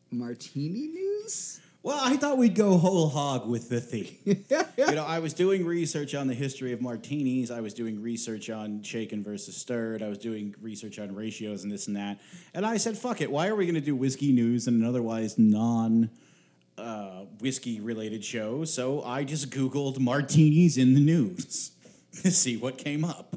martini 0.10 0.88
news? 0.88 1.60
Well, 1.84 2.00
I 2.02 2.16
thought 2.16 2.38
we'd 2.38 2.56
go 2.56 2.78
whole 2.78 3.10
hog 3.10 3.46
with 3.46 3.68
the 3.68 3.82
theme. 3.82 4.16
you 4.26 4.96
know, 4.96 5.04
I 5.04 5.20
was 5.20 5.34
doing 5.34 5.66
research 5.66 6.16
on 6.16 6.28
the 6.28 6.34
history 6.34 6.72
of 6.72 6.80
martinis. 6.80 7.52
I 7.52 7.60
was 7.60 7.74
doing 7.74 8.02
research 8.02 8.50
on 8.50 8.82
shaken 8.84 9.22
versus 9.22 9.58
stirred. 9.58 10.02
I 10.02 10.08
was 10.08 10.18
doing 10.18 10.56
research 10.62 10.98
on 10.98 11.14
ratios 11.14 11.64
and 11.64 11.72
this 11.72 11.88
and 11.88 11.98
that. 11.98 12.22
And 12.54 12.66
I 12.66 12.78
said, 12.78 12.98
fuck 12.98 13.20
it. 13.20 13.30
Why 13.30 13.48
are 13.48 13.56
we 13.56 13.66
going 13.66 13.76
to 13.76 13.82
do 13.82 13.98
whiskey 13.98 14.32
news 14.32 14.68
and 14.68 14.82
an 14.82 14.88
otherwise 14.88 15.38
non 15.38 16.10
uh, 16.78 17.26
whiskey 17.42 17.82
related 17.82 18.24
show? 18.24 18.64
So 18.64 19.04
I 19.04 19.26
just 19.26 19.50
Googled 19.50 20.00
martinis 20.00 20.78
in 20.78 20.94
the 20.94 21.02
news 21.02 21.72
to 22.22 22.32
see 22.32 22.56
what 22.56 22.78
came 22.78 23.04
up. 23.04 23.36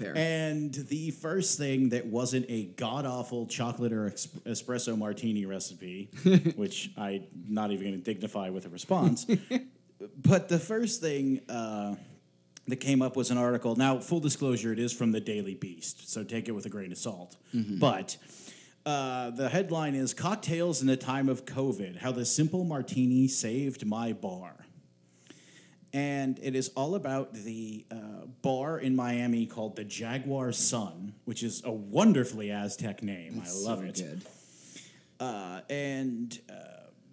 Fair. 0.00 0.16
And 0.16 0.72
the 0.72 1.10
first 1.10 1.58
thing 1.58 1.90
that 1.90 2.06
wasn't 2.06 2.46
a 2.48 2.64
god 2.64 3.04
awful 3.04 3.46
chocolate 3.46 3.92
or 3.92 4.06
ex- 4.06 4.28
espresso 4.46 4.96
martini 4.96 5.44
recipe, 5.44 6.08
which 6.56 6.90
I'm 6.96 7.26
not 7.46 7.70
even 7.70 7.86
going 7.86 7.98
to 7.98 8.04
dignify 8.04 8.48
with 8.48 8.64
a 8.64 8.70
response, 8.70 9.26
but 10.16 10.48
the 10.48 10.58
first 10.58 11.02
thing 11.02 11.42
uh, 11.50 11.96
that 12.66 12.76
came 12.76 13.02
up 13.02 13.14
was 13.14 13.30
an 13.30 13.36
article. 13.36 13.76
Now, 13.76 13.98
full 13.98 14.20
disclosure, 14.20 14.72
it 14.72 14.78
is 14.78 14.90
from 14.90 15.12
the 15.12 15.20
Daily 15.20 15.54
Beast, 15.54 16.10
so 16.10 16.24
take 16.24 16.48
it 16.48 16.52
with 16.52 16.64
a 16.64 16.70
grain 16.70 16.92
of 16.92 16.98
salt. 16.98 17.36
But 17.78 18.16
uh, 18.86 19.30
the 19.32 19.50
headline 19.50 19.94
is 19.94 20.14
Cocktails 20.14 20.80
in 20.80 20.86
the 20.86 20.96
Time 20.96 21.28
of 21.28 21.44
COVID 21.44 21.98
How 21.98 22.12
the 22.12 22.24
Simple 22.24 22.64
Martini 22.64 23.28
Saved 23.28 23.84
My 23.84 24.14
Bar 24.14 24.54
and 25.92 26.38
it 26.42 26.54
is 26.54 26.68
all 26.76 26.94
about 26.94 27.34
the 27.34 27.84
uh, 27.90 28.26
bar 28.42 28.78
in 28.78 28.94
Miami 28.94 29.46
called 29.46 29.76
the 29.76 29.84
Jaguar 29.84 30.52
Sun, 30.52 31.14
which 31.24 31.42
is 31.42 31.62
a 31.64 31.72
wonderfully 31.72 32.50
Aztec 32.50 33.02
name. 33.02 33.42
I 33.44 33.50
love 33.50 33.80
So 33.80 33.84
it. 33.84 33.94
Good. 33.96 34.22
Uh, 35.18 35.60
and 35.68 36.38
uh, 36.48 36.54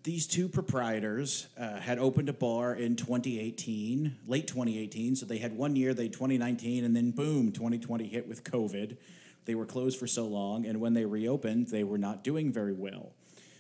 these 0.04 0.28
two 0.28 0.48
proprietors 0.48 1.48
uh, 1.60 1.80
had 1.80 1.98
opened 1.98 2.30
a 2.30 2.34
bar 2.34 2.74
in 2.74 2.96
2018, 2.96 4.16
late 4.28 4.48
2018. 4.48 5.16
So 5.16 5.26
they 5.26 5.40
had 5.40 5.58
one 5.58 5.76
year, 5.76 5.94
they 5.94 6.08
2019, 6.08 6.86
and 6.86 6.96
then 6.96 7.12
boom, 7.12 7.52
2020 7.52 8.08
hit 8.08 8.28
with 8.28 8.44
COVID. 8.44 8.98
They 9.46 9.56
were 9.56 9.66
closed 9.66 10.00
for 10.00 10.08
so 10.08 10.26
long, 10.26 10.66
and 10.66 10.80
when 10.80 10.94
they 10.94 11.06
reopened, 11.06 11.68
they 11.68 11.84
were 11.84 11.98
not 11.98 12.24
doing 12.24 12.52
very 12.52 12.74
well. 12.74 13.14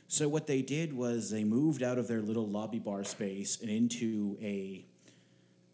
So 0.07 0.29
what 0.29 0.47
they 0.47 0.61
did 0.61 0.93
was 0.93 1.29
they 1.29 1.43
moved 1.43 1.83
out 1.83 1.97
of 1.97 2.07
their 2.07 2.21
little 2.21 2.47
lobby 2.47 2.79
bar 2.79 3.03
space 3.03 3.59
and 3.59 3.69
into 3.69 4.37
a 4.41 4.85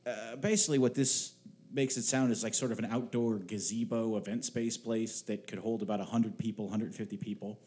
uh, 0.06 0.36
basically 0.38 0.80
what 0.80 0.94
this 0.94 1.34
makes 1.72 1.98
it 1.98 2.04
sound 2.04 2.32
is 2.32 2.44
like 2.44 2.54
sort 2.54 2.72
of 2.72 2.80
an 2.80 2.86
outdoor 2.86 3.38
gazebo 3.40 4.16
event 4.18 4.46
space 4.46 4.78
place 4.78 5.22
that 5.22 5.48
could 5.48 5.60
hold 5.60 5.82
about 5.82 6.00
100 6.00 6.38
people 6.38 6.66
150 6.66 7.18
people 7.18 7.60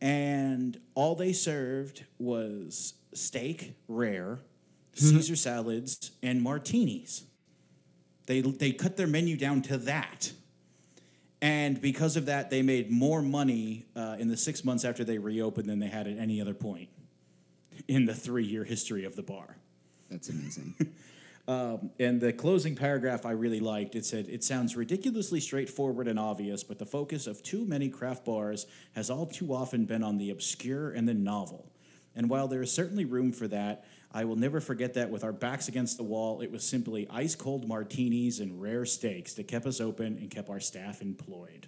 and 0.00 0.80
all 0.94 1.14
they 1.14 1.32
served 1.32 2.04
was 2.18 2.94
steak 3.14 3.74
rare 3.88 4.38
caesar 4.94 5.36
salads 5.36 6.12
and 6.22 6.42
martinis 6.42 7.24
They 8.26 8.40
they 8.40 8.72
cut 8.72 8.96
their 8.96 9.06
menu 9.06 9.36
down 9.36 9.62
to 9.62 9.78
that, 9.78 10.32
and 11.40 11.80
because 11.80 12.16
of 12.16 12.26
that, 12.26 12.50
they 12.50 12.62
made 12.62 12.90
more 12.90 13.20
money 13.20 13.86
uh, 13.96 14.16
in 14.18 14.28
the 14.28 14.36
six 14.36 14.64
months 14.64 14.84
after 14.84 15.04
they 15.04 15.18
reopened 15.18 15.68
than 15.68 15.80
they 15.80 15.88
had 15.88 16.06
at 16.06 16.18
any 16.18 16.40
other 16.40 16.54
point 16.54 16.88
in 17.88 18.06
the 18.06 18.14
three 18.14 18.44
year 18.44 18.64
history 18.64 19.04
of 19.04 19.16
the 19.16 19.22
bar. 19.22 19.56
That's 20.10 20.28
amazing. 20.28 20.74
Um, 21.48 21.90
and 21.98 22.20
the 22.20 22.32
closing 22.32 22.76
paragraph 22.76 23.26
I 23.26 23.32
really 23.32 23.58
liked. 23.58 23.96
It 23.96 24.04
said, 24.04 24.28
It 24.28 24.44
sounds 24.44 24.76
ridiculously 24.76 25.40
straightforward 25.40 26.06
and 26.06 26.18
obvious, 26.18 26.62
but 26.62 26.78
the 26.78 26.86
focus 26.86 27.26
of 27.26 27.42
too 27.42 27.64
many 27.64 27.88
craft 27.88 28.24
bars 28.24 28.66
has 28.94 29.10
all 29.10 29.26
too 29.26 29.52
often 29.52 29.84
been 29.84 30.04
on 30.04 30.18
the 30.18 30.30
obscure 30.30 30.92
and 30.92 31.08
the 31.08 31.14
novel. 31.14 31.72
And 32.14 32.30
while 32.30 32.46
there 32.46 32.62
is 32.62 32.70
certainly 32.70 33.04
room 33.04 33.32
for 33.32 33.48
that, 33.48 33.84
I 34.12 34.24
will 34.24 34.36
never 34.36 34.60
forget 34.60 34.94
that 34.94 35.10
with 35.10 35.24
our 35.24 35.32
backs 35.32 35.68
against 35.68 35.96
the 35.96 36.02
wall, 36.02 36.42
it 36.42 36.52
was 36.52 36.62
simply 36.62 37.08
ice 37.10 37.34
cold 37.34 37.66
martinis 37.66 38.40
and 38.40 38.60
rare 38.60 38.84
steaks 38.84 39.32
that 39.34 39.48
kept 39.48 39.66
us 39.66 39.80
open 39.80 40.18
and 40.18 40.30
kept 40.30 40.50
our 40.50 40.60
staff 40.60 41.00
employed. 41.00 41.66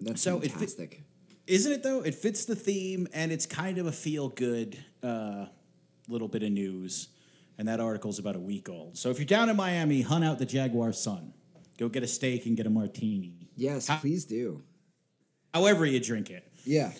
That's 0.00 0.22
So 0.22 0.38
it 0.38 0.44
fi- 0.44 0.48
fantastic. 0.48 1.02
Isn't 1.46 1.72
it 1.72 1.82
though? 1.82 2.00
It 2.00 2.14
fits 2.14 2.44
the 2.44 2.56
theme 2.56 3.06
and 3.12 3.30
it's 3.30 3.44
kind 3.44 3.76
of 3.78 3.86
a 3.86 3.92
feel 3.92 4.30
good 4.30 4.78
uh, 5.02 5.46
little 6.08 6.28
bit 6.28 6.42
of 6.42 6.50
news. 6.50 7.08
And 7.60 7.68
that 7.68 7.78
article 7.78 8.08
is 8.08 8.18
about 8.18 8.36
a 8.36 8.40
week 8.40 8.70
old. 8.70 8.96
So 8.96 9.10
if 9.10 9.18
you're 9.18 9.26
down 9.26 9.50
in 9.50 9.56
Miami, 9.56 10.00
hunt 10.00 10.24
out 10.24 10.38
the 10.38 10.46
Jaguar 10.46 10.94
Sun. 10.94 11.34
Go 11.78 11.90
get 11.90 12.02
a 12.02 12.06
steak 12.06 12.46
and 12.46 12.56
get 12.56 12.66
a 12.66 12.70
martini. 12.70 13.34
yes, 13.54 13.86
How- 13.86 13.98
please 13.98 14.24
do. 14.24 14.62
However 15.52 15.84
you 15.84 16.00
drink 16.00 16.30
it. 16.30 16.50
Yeah. 16.64 16.90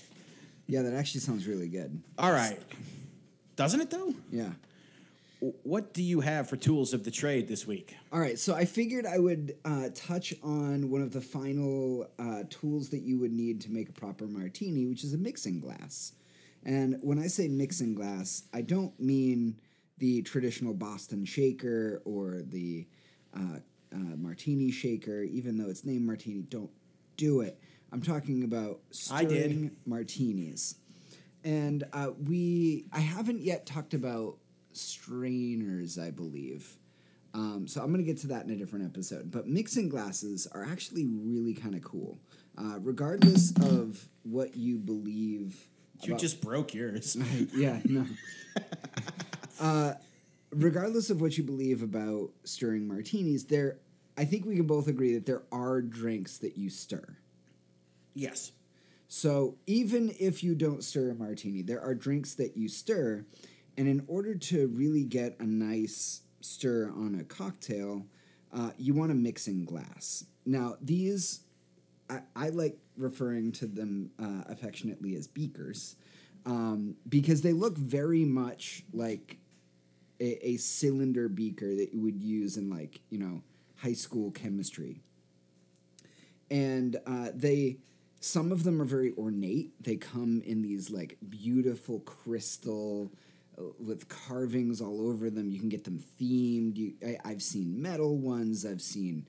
Yeah, 0.66 0.82
that 0.82 0.92
actually 0.92 1.22
sounds 1.22 1.46
really 1.46 1.68
good. 1.68 2.02
All 2.18 2.30
right. 2.30 2.58
Doesn't 3.56 3.80
it 3.80 3.88
though? 3.88 4.14
Yeah. 4.30 4.50
What 5.62 5.94
do 5.94 6.02
you 6.02 6.20
have 6.20 6.50
for 6.50 6.56
tools 6.58 6.92
of 6.92 7.04
the 7.04 7.10
trade 7.10 7.48
this 7.48 7.66
week? 7.66 7.96
All 8.12 8.20
right, 8.20 8.38
so 8.38 8.54
I 8.54 8.66
figured 8.66 9.06
I 9.06 9.18
would 9.18 9.56
uh, 9.64 9.88
touch 9.94 10.34
on 10.42 10.90
one 10.90 11.00
of 11.00 11.10
the 11.14 11.22
final 11.22 12.06
uh, 12.18 12.42
tools 12.50 12.90
that 12.90 13.00
you 13.00 13.18
would 13.18 13.32
need 13.32 13.62
to 13.62 13.70
make 13.70 13.88
a 13.88 13.92
proper 13.92 14.26
martini, 14.26 14.84
which 14.84 15.04
is 15.04 15.14
a 15.14 15.18
mixing 15.18 15.58
glass. 15.58 16.12
And 16.66 16.98
when 17.00 17.18
I 17.18 17.28
say 17.28 17.48
mixing 17.48 17.94
glass, 17.94 18.42
I 18.52 18.60
don't 18.60 19.00
mean 19.00 19.56
the 20.00 20.22
traditional 20.22 20.74
Boston 20.74 21.24
shaker 21.24 22.02
or 22.04 22.40
the 22.42 22.86
uh, 23.36 23.58
uh, 23.94 24.16
martini 24.16 24.72
shaker, 24.72 25.22
even 25.22 25.56
though 25.56 25.70
it's 25.70 25.84
named 25.84 26.04
martini. 26.06 26.42
Don't 26.42 26.70
do 27.16 27.42
it. 27.42 27.60
I'm 27.92 28.02
talking 28.02 28.42
about 28.44 28.80
stirring 28.90 29.72
martinis. 29.86 30.76
And 31.44 31.84
uh, 31.92 32.10
we, 32.26 32.86
I 32.92 33.00
haven't 33.00 33.42
yet 33.42 33.66
talked 33.66 33.94
about 33.94 34.36
strainers, 34.72 35.98
I 35.98 36.10
believe. 36.10 36.76
Um, 37.32 37.66
so 37.68 37.80
I'm 37.80 37.92
going 37.92 38.04
to 38.04 38.10
get 38.10 38.18
to 38.22 38.28
that 38.28 38.44
in 38.44 38.50
a 38.50 38.56
different 38.56 38.84
episode. 38.86 39.30
But 39.30 39.46
mixing 39.46 39.88
glasses 39.88 40.46
are 40.52 40.64
actually 40.64 41.06
really 41.06 41.54
kind 41.54 41.74
of 41.74 41.82
cool. 41.82 42.18
Uh, 42.58 42.78
regardless 42.80 43.52
of 43.62 44.08
what 44.22 44.56
you 44.56 44.78
believe. 44.78 45.68
You 46.02 46.12
about- 46.12 46.20
just 46.20 46.40
broke 46.40 46.74
yours. 46.74 47.16
yeah, 47.54 47.80
no. 47.84 48.06
uh, 49.60 49.94
regardless 50.50 51.10
of 51.10 51.20
what 51.20 51.38
you 51.38 51.44
believe 51.44 51.82
about 51.82 52.30
stirring 52.44 52.88
martinis, 52.88 53.44
there, 53.44 53.78
I 54.16 54.24
think 54.24 54.44
we 54.46 54.56
can 54.56 54.66
both 54.66 54.88
agree 54.88 55.14
that 55.14 55.26
there 55.26 55.42
are 55.52 55.80
drinks 55.80 56.38
that 56.38 56.56
you 56.58 56.70
stir. 56.70 57.18
yes. 58.14 58.52
So 59.12 59.56
even 59.66 60.14
if 60.20 60.44
you 60.44 60.54
don't 60.54 60.84
stir 60.84 61.10
a 61.10 61.14
martini, 61.16 61.62
there 61.62 61.80
are 61.80 61.96
drinks 61.96 62.34
that 62.34 62.56
you 62.56 62.68
stir, 62.68 63.24
and 63.76 63.88
in 63.88 64.04
order 64.06 64.36
to 64.36 64.68
really 64.68 65.02
get 65.02 65.34
a 65.40 65.44
nice 65.44 66.22
stir 66.40 66.92
on 66.94 67.16
a 67.20 67.24
cocktail, 67.24 68.06
uh, 68.54 68.70
you 68.78 68.94
want 68.94 69.10
a 69.10 69.14
mixing 69.16 69.64
glass. 69.64 70.26
Now 70.46 70.76
these, 70.80 71.40
I, 72.08 72.20
I 72.36 72.48
like 72.50 72.78
referring 72.96 73.50
to 73.52 73.66
them 73.66 74.12
uh, 74.22 74.44
affectionately 74.46 75.16
as 75.16 75.26
beakers, 75.26 75.96
um, 76.46 76.94
because 77.08 77.42
they 77.42 77.52
look 77.52 77.76
very 77.76 78.24
much 78.24 78.84
like 78.92 79.39
a, 80.20 80.48
a 80.50 80.56
cylinder 80.58 81.28
beaker 81.28 81.74
that 81.74 81.92
you 81.92 82.00
would 82.00 82.20
use 82.20 82.56
in 82.56 82.70
like 82.70 83.00
you 83.10 83.18
know 83.18 83.42
high 83.76 83.94
school 83.94 84.30
chemistry. 84.30 85.00
And 86.50 86.96
uh, 87.06 87.30
they 87.34 87.78
some 88.20 88.52
of 88.52 88.64
them 88.64 88.82
are 88.82 88.86
very 88.86 89.12
ornate. 89.16 89.72
They 89.82 89.96
come 89.96 90.42
in 90.44 90.62
these 90.62 90.90
like 90.90 91.16
beautiful 91.28 92.00
crystal 92.00 93.10
uh, 93.58 93.62
with 93.78 94.08
carvings 94.08 94.80
all 94.80 95.08
over 95.08 95.30
them. 95.30 95.50
You 95.50 95.58
can 95.58 95.70
get 95.70 95.84
them 95.84 96.02
themed. 96.20 96.76
You, 96.76 96.92
I, 97.04 97.18
i've 97.24 97.42
seen 97.42 97.80
metal 97.80 98.18
ones. 98.18 98.66
I've 98.66 98.82
seen 98.82 99.26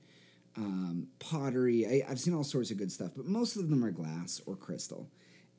um, 0.56 1.08
pottery. 1.18 1.86
I, 1.86 2.10
i've 2.10 2.20
seen 2.20 2.34
all 2.34 2.44
sorts 2.44 2.70
of 2.70 2.76
good 2.76 2.92
stuff 2.92 3.12
but 3.16 3.24
most 3.24 3.56
of 3.56 3.70
them 3.70 3.84
are 3.84 3.90
glass 3.90 4.40
or 4.46 4.56
crystal. 4.56 5.08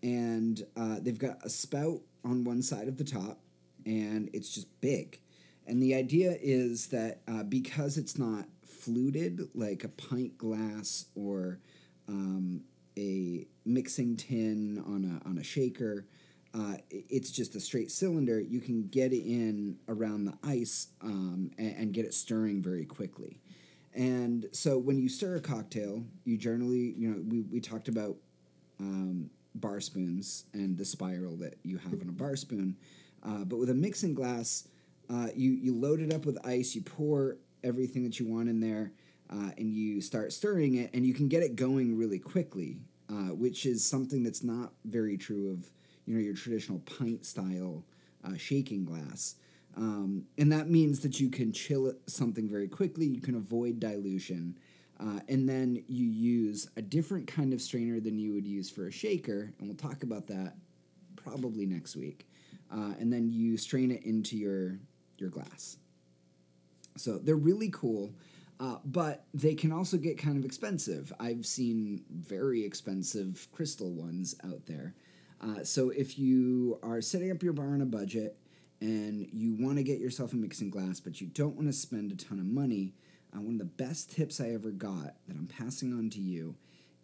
And 0.04 0.62
uh, 0.76 0.98
they've 1.02 1.18
got 1.18 1.38
a 1.46 1.50
spout 1.50 2.02
on 2.26 2.44
one 2.44 2.62
side 2.62 2.90
of 2.90 2.98
the 2.98 3.06
top 3.06 3.40
and 3.86 4.30
it's 4.34 4.54
just 4.54 4.68
big 4.82 5.20
and 5.66 5.82
the 5.82 5.96
idea 5.96 6.38
is 6.42 6.88
that 6.88 7.22
uh, 7.28 7.44
because 7.44 7.98
it's 7.98 8.18
not 8.18 8.46
fluted 8.66 9.42
like 9.54 9.84
a 9.84 9.90
pint 9.90 10.38
glass 10.38 11.06
or 11.16 11.60
um, 12.08 12.62
a 12.98 13.48
mixing 13.66 14.16
tin 14.18 14.84
on 14.86 15.22
a, 15.26 15.28
on 15.28 15.38
a 15.38 15.44
shaker, 15.44 16.06
uh, 16.54 16.76
it's 16.90 17.32
just 17.32 17.56
a 17.56 17.60
straight 17.60 17.92
cylinder. 17.92 18.40
You 18.40 18.60
can 18.60 18.88
get 18.88 19.14
it 19.14 19.26
in 19.26 19.78
around 19.88 20.26
the 20.26 20.38
ice 20.44 20.88
um, 21.02 21.52
and, 21.58 21.76
and 21.78 21.94
get 21.94 22.06
it 22.06 22.14
stirring 22.14 22.62
very 22.62 22.86
quickly. 22.86 23.40
And 23.96 24.48
so 24.52 24.78
when 24.78 24.98
you 24.98 25.08
stir 25.08 25.38
a 25.38 25.42
cocktail, 25.42 26.04
you 26.26 26.38
generally, 26.38 26.94
you 26.98 27.10
know, 27.10 27.24
we, 27.28 27.42
we 27.42 27.60
talked 27.62 27.88
about 27.88 28.18
um, 28.80 29.30
bar 29.56 29.80
spoons 29.80 30.46
and 30.54 30.78
the 30.78 30.86
spiral 30.86 31.38
that 31.38 31.58
you 31.64 31.78
have 31.78 32.02
on 32.02 32.10
a 32.10 32.12
bar 32.12 32.36
spoon. 32.36 32.76
Uh, 33.26 33.44
but 33.46 33.58
with 33.58 33.70
a 33.70 33.74
mixing 33.74 34.14
glass, 34.14 34.68
uh, 35.10 35.28
you, 35.36 35.52
you 35.52 35.74
load 35.74 36.02
it 36.02 36.14
up 36.14 36.26
with 36.26 36.38
ice, 36.46 36.76
you 36.76 36.82
pour 36.82 37.38
everything 37.64 38.04
that 38.04 38.20
you 38.20 38.28
want 38.28 38.50
in 38.50 38.60
there, 38.60 38.92
uh, 39.30 39.52
and 39.58 39.74
you 39.74 40.02
start 40.02 40.34
stirring 40.34 40.76
it, 40.76 40.90
and 40.94 41.06
you 41.06 41.14
can 41.14 41.28
get 41.28 41.44
it 41.44 41.56
going 41.56 41.98
really 41.98 42.20
quickly, 42.20 42.80
uh, 43.10 43.34
which 43.34 43.66
is 43.66 43.84
something 43.86 44.24
that's 44.24 44.44
not 44.44 44.74
very 44.86 45.18
true 45.18 45.52
of 45.52 45.70
you 46.06 46.14
know 46.14 46.20
your 46.20 46.34
traditional 46.34 46.80
pint 46.80 47.26
style 47.26 47.86
uh, 48.26 48.36
shaking 48.36 48.86
glass. 48.86 49.36
Um, 49.76 50.26
and 50.38 50.52
that 50.52 50.70
means 50.70 51.00
that 51.00 51.20
you 51.20 51.30
can 51.30 51.52
chill 51.52 51.94
something 52.06 52.48
very 52.48 52.68
quickly. 52.68 53.08
You 53.08 53.22
can 53.22 53.36
avoid 53.36 53.80
dilution, 53.80 54.58
uh, 55.00 55.20
and 55.28 55.50
then 55.50 55.84
you 55.88 56.06
use 56.06 56.70
a 56.76 56.82
different 56.82 57.28
kind 57.28 57.54
of 57.54 57.62
strainer 57.62 58.00
than 58.00 58.20
you 58.20 58.34
would 58.34 58.46
use 58.46 58.70
for 58.70 58.88
a 58.88 58.92
shaker, 58.92 59.54
and 59.58 59.68
we'll 59.68 59.78
talk 59.78 60.04
about 60.04 60.28
that 60.28 60.56
probably 61.16 61.66
next 61.66 61.96
week. 61.96 62.28
Uh, 62.74 62.94
and 63.00 63.14
then 63.14 63.30
you 63.32 63.58
strain 63.58 63.92
it 63.92 64.04
into 64.04 64.36
your 64.36 64.80
your 65.18 65.30
glass. 65.30 65.78
So 66.98 67.18
they're 67.18 67.36
really 67.36 67.70
cool, 67.70 68.14
uh, 68.60 68.78
but 68.86 69.26
they 69.34 69.56
can 69.56 69.72
also 69.72 69.98
get 69.98 70.18
kind 70.18 70.38
of 70.38 70.46
expensive. 70.46 71.14
I've 71.20 71.46
seen 71.46 72.04
very 72.10 72.64
expensive 72.64 73.48
crystal 73.52 73.92
ones 73.92 74.36
out 74.44 74.66
there. 74.66 74.96
Uh, 75.42 75.64
so 75.64 75.90
if 75.90 76.18
you 76.18 76.80
are 76.84 77.02
setting 77.02 77.32
up 77.32 77.44
your 77.44 77.54
bar 77.54 77.74
on 77.74 77.82
a 77.82 77.86
budget 77.86 78.38
and 78.82 79.28
you 79.32 79.56
want 79.60 79.78
to 79.78 79.84
get 79.84 80.00
yourself 80.00 80.34
a 80.34 80.36
mixing 80.36 80.70
glass, 80.70 81.00
but 81.00 81.20
you 81.20 81.28
don't 81.28 81.56
want 81.56 81.68
to 81.68 81.74
spend 81.74 82.12
a 82.12 82.16
ton 82.16 82.40
of 82.40 82.46
money, 82.46 82.94
uh, 83.36 83.42
one 83.42 83.56
of 83.56 83.60
the 83.60 83.66
best 83.66 84.12
tips 84.12 84.40
I 84.40 84.52
ever 84.52 84.72
got 84.72 85.16
that 85.28 85.36
I'm 85.36 85.48
passing 85.48 85.94
on 85.94 86.10
to 86.12 86.22
you 86.22 86.56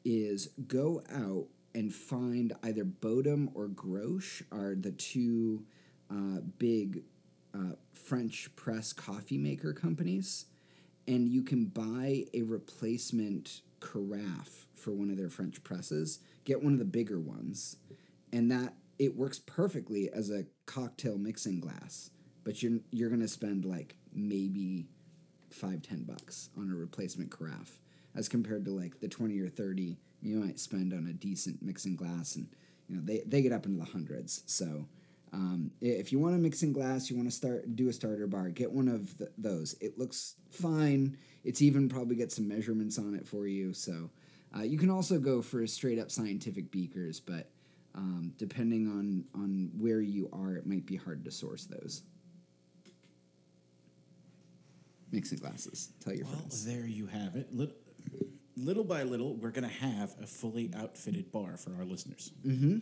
is 0.06 0.50
go 0.68 1.04
out 1.14 1.48
and 1.74 1.94
find 1.94 2.54
either 2.64 2.84
Bodum 2.84 3.50
or 3.54 3.68
Grosche 3.68 4.44
are 4.52 4.76
the 4.76 4.92
two 4.92 5.66
uh, 6.12 6.42
big 6.58 7.04
uh, 7.54 7.74
French 7.94 8.50
press 8.56 8.94
coffee 8.94 9.38
maker 9.38 9.74
companies, 9.74 10.46
and 11.08 11.28
you 11.28 11.44
can 11.44 11.66
buy 11.66 12.26
a 12.34 12.42
replacement 12.42 13.62
carafe 13.80 14.68
for 14.76 14.92
one 14.92 15.10
of 15.10 15.18
their 15.18 15.30
French 15.30 15.64
presses. 15.64 16.20
Get 16.46 16.64
one 16.64 16.74
of 16.74 16.80
the 16.80 16.86
bigger 16.86 17.20
ones, 17.20 17.78
and 18.34 18.52
that 18.52 18.74
it 18.98 19.16
works 19.16 19.40
perfectly 19.40 20.10
as 20.12 20.30
a 20.30 20.46
cocktail 20.66 21.18
mixing 21.18 21.60
glass. 21.60 22.12
But 22.44 22.64
you're 22.64 22.80
you're 22.92 23.10
gonna 23.10 23.28
spend 23.28 23.66
like 23.66 23.96
maybe 24.14 24.88
five 25.50 25.82
ten 25.82 26.04
bucks 26.04 26.50
on 26.58 26.72
a 26.72 26.76
replacement 26.76 27.32
carafe, 27.32 27.80
as 28.16 28.28
compared 28.28 28.66
to 28.66 28.72
like 28.72 29.00
the 29.00 29.08
twenty 29.08 29.40
or 29.40 29.50
thirty 29.50 29.98
you 30.22 30.38
might 30.38 30.60
spend 30.60 30.94
on 30.94 31.08
a 31.08 31.14
decent 31.14 31.62
mixing 31.62 31.96
glass, 31.96 32.36
and 32.36 32.48
you 32.88 32.96
know 32.96 33.02
they 33.04 33.22
they 33.26 33.42
get 33.42 33.52
up 33.52 33.66
into 33.66 33.80
the 33.80 33.92
hundreds. 33.92 34.44
So. 34.46 34.88
Um, 35.32 35.70
if 35.80 36.12
you 36.12 36.18
want 36.18 36.34
a 36.34 36.40
mixing 36.40 36.74
glass, 36.74 37.08
you 37.08 37.16
want 37.16 37.30
to 37.30 37.36
start 37.36 37.76
do 37.76 37.88
a 37.88 37.94
starter 37.94 38.26
bar, 38.26 38.50
get 38.50 38.72
one 38.72 38.88
of 38.88 39.16
th- 39.16 39.30
those. 39.38 39.76
It 39.80 40.00
looks 40.00 40.34
fine. 40.50 41.20
It's 41.44 41.62
even 41.62 41.88
probably 41.88 42.16
get 42.16 42.32
some 42.32 42.48
measurements 42.48 42.98
on 42.98 43.14
it 43.14 43.28
for 43.28 43.46
you. 43.46 43.72
So 43.72 44.10
uh, 44.58 44.64
you 44.64 44.80
can 44.80 44.90
also 44.90 45.20
go 45.20 45.44
for 45.44 45.62
a 45.62 45.68
straight 45.68 46.00
up 46.00 46.10
scientific 46.10 46.72
beakers, 46.72 47.20
but 47.20 47.52
um, 47.94 48.34
depending 48.40 48.88
on 48.88 49.26
on 49.36 49.70
where 49.78 50.02
you 50.02 50.30
are, 50.34 50.56
it 50.56 50.66
might 50.66 50.88
be 50.88 50.96
hard 50.96 51.24
to 51.26 51.32
source 51.32 51.66
those. 51.66 52.02
mixing 55.12 55.38
glasses. 55.40 55.90
Tell 56.04 56.14
your 56.14 56.26
friends. 56.26 56.40
Well, 56.40 56.50
friends. 56.50 56.66
there 56.66 56.88
you 56.88 57.08
have 57.08 57.36
it. 57.36 57.48
Little, 58.60 58.84
by 58.84 59.04
little, 59.04 59.36
we're 59.36 59.52
going 59.52 59.68
to 59.68 59.74
have 59.76 60.14
a 60.22 60.28
fully 60.28 60.70
outfitted 60.76 61.32
bar 61.32 61.56
for 61.56 61.74
our 61.76 61.86
listeners. 61.86 62.32
Mm-hmm. 62.46 62.80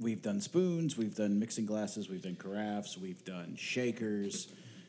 We've 0.00 0.22
done 0.22 0.40
spoons, 0.40 0.96
we've 0.96 1.14
done 1.14 1.38
mixing 1.38 1.66
glasses, 1.66 2.08
we've 2.08 2.22
done 2.22 2.36
carafes, 2.36 2.96
we've 2.96 3.22
done 3.24 3.54
shakers. 3.56 4.48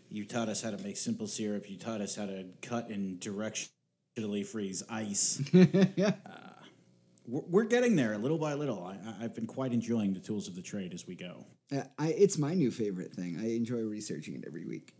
You 0.09 0.23
taught 0.25 0.47
us 0.47 0.61
how 0.61 0.71
to 0.71 0.77
make 0.83 0.95
simple 0.95 1.27
syrup. 1.27 1.69
You 1.69 1.77
taught 1.77 1.99
us 1.99 2.15
how 2.15 2.27
to 2.27 2.45
cut 2.61 2.89
and 2.89 3.19
directionally 3.19 4.45
freeze 4.45 4.83
ice. 4.89 5.41
Uh, 6.03 6.09
we're, 7.25 7.41
we're 7.47 7.63
getting 7.63 7.95
there 7.95 8.17
little 8.17 8.37
by 8.37 8.53
little. 8.53 8.83
I- 8.83 9.23
I've 9.23 9.33
been 9.33 9.47
quite 9.47 9.71
enjoying 9.73 10.13
the 10.13 10.19
tools 10.19 10.47
of 10.47 10.55
the 10.55 10.61
trade 10.61 10.93
as 10.93 11.07
we 11.07 11.15
go. 11.15 11.45
Uh, 11.71 11.81
I, 11.97 12.09
it's 12.09 12.37
my 12.37 12.53
new 12.53 12.69
favorite 12.69 13.13
thing. 13.13 13.37
I 13.39 13.55
enjoy 13.55 13.79
researching 13.79 14.35
it 14.35 14.43
every 14.45 14.65
week. 14.65 14.93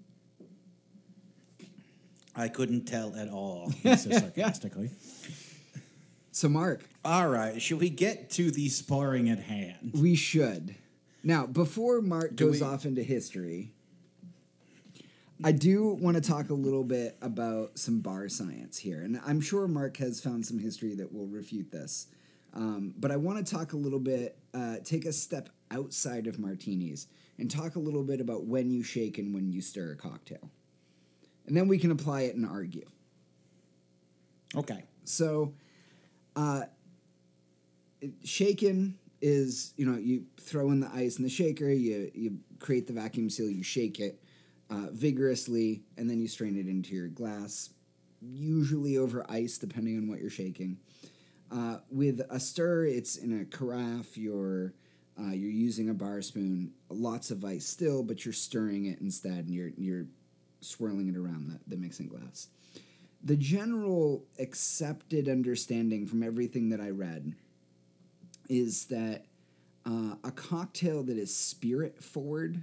I 2.36 2.48
couldn't 2.48 2.86
tell 2.86 3.16
at 3.16 3.30
all, 3.30 3.70
he 3.84 3.96
says 3.96 4.18
sarcastically. 4.20 4.90
So, 6.32 6.50
Mark, 6.50 6.82
All 7.06 7.28
right, 7.30 7.62
should 7.62 7.80
we 7.80 7.90
get 7.90 8.32
to 8.32 8.50
the 8.50 8.68
sparring 8.70 9.30
at 9.30 9.40
hand? 9.40 9.92
we 9.94 10.16
should. 10.16 10.76
Now, 11.24 11.46
before 11.46 12.02
Mark 12.02 12.36
Do 12.36 12.48
goes 12.48 12.60
we- 12.62 12.66
off 12.68 12.86
into 12.86 13.04
history, 13.04 13.72
I 15.44 15.52
do 15.52 15.90
want 15.94 16.16
to 16.16 16.22
talk 16.22 16.50
a 16.50 16.54
little 16.54 16.84
bit 16.84 17.18
about 17.22 17.78
some 17.78 18.00
bar 18.00 18.30
science 18.30 18.78
here. 18.78 19.02
And 19.02 19.20
I'm 19.26 19.42
sure 19.42 19.68
Mark 19.68 19.98
has 19.98 20.22
found 20.22 20.46
some 20.46 20.58
history 20.58 20.96
that 20.96 21.14
will 21.14 21.28
refute 21.28 21.72
this. 21.72 22.08
Um, 22.54 22.94
but 22.98 23.12
I 23.12 23.18
want 23.18 23.46
to 23.46 23.54
talk 23.54 23.74
a 23.74 23.78
little 23.78 24.00
bit, 24.00 24.38
uh, 24.54 24.78
take 24.84 25.06
a 25.06 25.12
step 25.14 25.50
outside 25.72 26.28
of 26.28 26.40
martinis 26.40 27.08
and 27.40 27.50
talk 27.52 27.76
a 27.76 27.80
little 27.80 28.04
bit 28.04 28.22
about 28.22 28.46
when 28.46 28.70
you 28.72 28.84
shake 28.84 29.18
and 29.18 29.34
when 29.34 29.52
you 29.52 29.60
stir 29.60 29.92
a 29.92 29.96
cocktail. 29.96 30.50
And 31.48 31.56
then 31.58 31.68
we 31.68 31.78
can 31.78 31.92
apply 31.92 32.22
it 32.22 32.36
and 32.36 32.46
argue. 32.46 32.86
Okay. 34.56 34.84
So, 35.04 35.54
uh, 36.36 36.64
shaken 38.24 38.98
is 39.22 39.74
you 39.78 39.86
know 39.86 39.98
you 39.98 40.26
throw 40.40 40.72
in 40.72 40.82
the 40.82 40.90
ice 40.94 41.18
in 41.18 41.24
the 41.24 41.30
shaker, 41.30 41.70
you 41.70 42.12
you 42.14 42.38
create 42.60 42.88
the 42.88 42.94
vacuum 42.94 43.30
seal, 43.30 43.50
you 43.50 43.64
shake 43.64 44.00
it 44.00 44.22
uh, 44.70 44.88
vigorously, 44.92 45.84
and 45.98 46.10
then 46.10 46.20
you 46.20 46.28
strain 46.28 46.58
it 46.58 46.68
into 46.68 46.94
your 46.94 47.08
glass, 47.08 47.70
usually 48.22 48.98
over 48.98 49.26
ice, 49.30 49.58
depending 49.58 49.98
on 49.98 50.08
what 50.08 50.20
you're 50.20 50.30
shaking. 50.30 50.78
Uh, 51.52 51.78
with 51.92 52.22
a 52.30 52.40
stir, 52.40 52.86
it's 52.86 53.16
in 53.16 53.42
a 53.42 53.46
carafe. 53.46 54.18
You're 54.18 54.74
uh, 55.20 55.32
you're 55.32 55.52
using 55.52 55.90
a 55.90 55.94
bar 55.94 56.22
spoon, 56.22 56.72
lots 56.90 57.32
of 57.32 57.46
ice 57.46 57.66
still, 57.66 58.04
but 58.04 58.26
you're 58.26 58.34
stirring 58.34 58.86
it 58.86 59.00
instead, 59.00 59.46
and 59.46 59.52
you're 59.52 59.72
you're 59.78 60.06
swirling 60.64 61.10
it 61.10 61.18
around 61.18 61.50
the, 61.50 61.76
the 61.76 61.82
mixing 61.82 62.08
glass 62.08 62.48
the 63.24 63.38
general 63.38 64.26
accepted 64.38 65.30
understanding 65.30 66.06
from 66.06 66.24
everything 66.24 66.70
that 66.70 66.82
I 66.82 66.90
read 66.90 67.34
is 68.50 68.86
that 68.86 69.26
uh, 69.86 70.16
a 70.24 70.32
cocktail 70.32 71.04
that 71.04 71.18
is 71.18 71.34
spirit 71.34 72.04
forward 72.04 72.62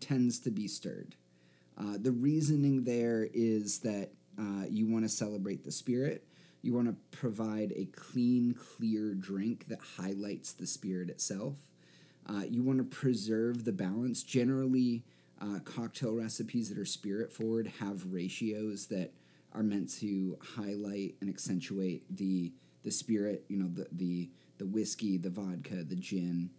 tends 0.00 0.40
to 0.40 0.50
be 0.50 0.66
stirred. 0.66 1.14
Uh, 1.78 1.96
the 2.00 2.10
reasoning 2.10 2.84
there 2.84 3.28
is 3.32 3.78
that 3.80 4.10
uh, 4.38 4.64
you 4.68 4.86
want 4.86 5.04
to 5.04 5.08
celebrate 5.08 5.64
the 5.64 5.72
spirit. 5.72 6.26
You 6.62 6.74
want 6.74 6.88
to 6.88 6.96
provide 7.16 7.72
a 7.76 7.86
clean, 7.86 8.54
clear 8.54 9.14
drink 9.14 9.68
that 9.68 9.78
highlights 9.96 10.52
the 10.52 10.66
spirit 10.66 11.08
itself. 11.08 11.54
Uh, 12.28 12.42
you 12.48 12.62
want 12.62 12.78
to 12.78 12.84
preserve 12.84 13.64
the 13.64 13.72
balance. 13.72 14.22
Generally, 14.22 15.04
uh, 15.44 15.58
cocktail 15.60 16.14
recipes 16.14 16.68
that 16.68 16.78
are 16.78 16.84
spirit 16.84 17.32
forward 17.32 17.70
have 17.80 18.12
ratios 18.12 18.86
that 18.86 19.12
are 19.52 19.62
meant 19.62 19.92
to 19.98 20.38
highlight 20.40 21.14
and 21.20 21.28
accentuate 21.28 22.04
the 22.16 22.52
the 22.82 22.90
spirit. 22.90 23.44
You 23.48 23.58
know, 23.58 23.68
the 23.68 23.86
the 23.92 24.30
the 24.58 24.66
whiskey, 24.66 25.16
the 25.18 25.30
vodka, 25.30 25.84
the 25.84 25.96
gin, 25.96 26.50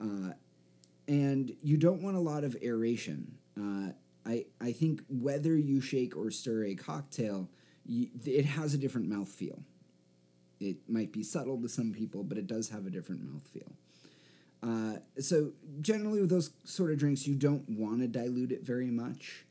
uh, 0.00 0.32
and 1.08 1.54
you 1.62 1.76
don't 1.76 2.02
want 2.02 2.16
a 2.16 2.20
lot 2.20 2.44
of 2.44 2.56
aeration. 2.62 3.36
Uh, 3.58 3.92
I 4.26 4.46
I 4.60 4.72
think 4.72 5.02
whether 5.08 5.56
you 5.56 5.80
shake 5.80 6.16
or 6.16 6.30
stir 6.30 6.64
a 6.64 6.74
cocktail, 6.74 7.48
you, 7.84 8.08
it 8.24 8.44
has 8.44 8.74
a 8.74 8.78
different 8.78 9.08
mouthfeel. 9.08 9.62
It 10.58 10.76
might 10.88 11.12
be 11.12 11.22
subtle 11.22 11.60
to 11.60 11.68
some 11.68 11.92
people, 11.92 12.24
but 12.24 12.38
it 12.38 12.46
does 12.46 12.70
have 12.70 12.86
a 12.86 12.90
different 12.90 13.22
mouthfeel. 13.22 13.72
Uh, 14.66 14.96
so 15.20 15.52
generally, 15.80 16.20
with 16.20 16.30
those 16.30 16.50
sort 16.64 16.90
of 16.90 16.98
drinks, 16.98 17.26
you 17.26 17.34
don't 17.34 17.68
want 17.68 18.00
to 18.00 18.08
dilute 18.08 18.50
it 18.50 18.64
very 18.64 18.90
much. 18.90 19.44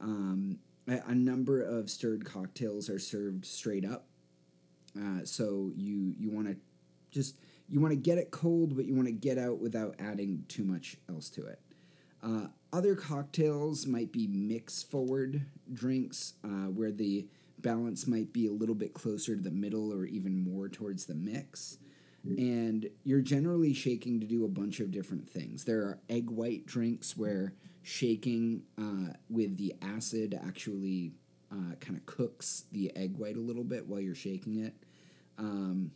Um, 0.00 0.58
a, 0.88 1.00
a 1.08 1.14
number 1.14 1.62
of 1.62 1.90
stirred 1.90 2.24
cocktails 2.24 2.88
are 2.88 2.98
served 2.98 3.44
straight 3.44 3.84
up. 3.84 4.06
Uh, 4.98 5.24
so 5.24 5.72
you 5.76 6.14
you 6.18 6.30
want 6.30 6.48
to 6.48 6.56
just 7.10 7.36
you 7.68 7.80
want 7.80 7.92
to 7.92 7.96
get 7.96 8.18
it 8.18 8.30
cold, 8.30 8.76
but 8.76 8.84
you 8.84 8.94
want 8.94 9.08
to 9.08 9.12
get 9.12 9.38
out 9.38 9.58
without 9.58 9.94
adding 9.98 10.44
too 10.48 10.64
much 10.64 10.96
else 11.08 11.28
to 11.30 11.46
it. 11.46 11.60
Uh, 12.22 12.46
other 12.72 12.94
cocktails 12.94 13.86
might 13.86 14.12
be 14.12 14.26
mix 14.26 14.82
forward 14.82 15.44
drinks 15.72 16.34
uh, 16.44 16.68
where 16.68 16.92
the 16.92 17.26
balance 17.58 18.06
might 18.06 18.32
be 18.32 18.46
a 18.46 18.52
little 18.52 18.74
bit 18.74 18.94
closer 18.94 19.36
to 19.36 19.42
the 19.42 19.50
middle 19.50 19.92
or 19.92 20.04
even 20.04 20.42
more 20.42 20.68
towards 20.68 21.06
the 21.06 21.14
mix. 21.14 21.78
And 22.24 22.88
you're 23.02 23.20
generally 23.20 23.74
shaking 23.74 24.20
to 24.20 24.26
do 24.26 24.44
a 24.44 24.48
bunch 24.48 24.78
of 24.80 24.90
different 24.92 25.28
things. 25.28 25.64
There 25.64 25.80
are 25.80 25.98
egg 26.08 26.30
white 26.30 26.66
drinks 26.66 27.16
where 27.16 27.54
shaking 27.82 28.62
uh, 28.78 29.14
with 29.28 29.56
the 29.56 29.74
acid 29.82 30.38
actually 30.46 31.12
uh, 31.50 31.74
kind 31.80 31.96
of 31.96 32.06
cooks 32.06 32.64
the 32.72 32.94
egg 32.96 33.16
white 33.18 33.36
a 33.36 33.40
little 33.40 33.64
bit 33.64 33.86
while 33.86 34.00
you're 34.00 34.14
shaking 34.14 34.64
it. 34.64 34.74
Um, 35.36 35.90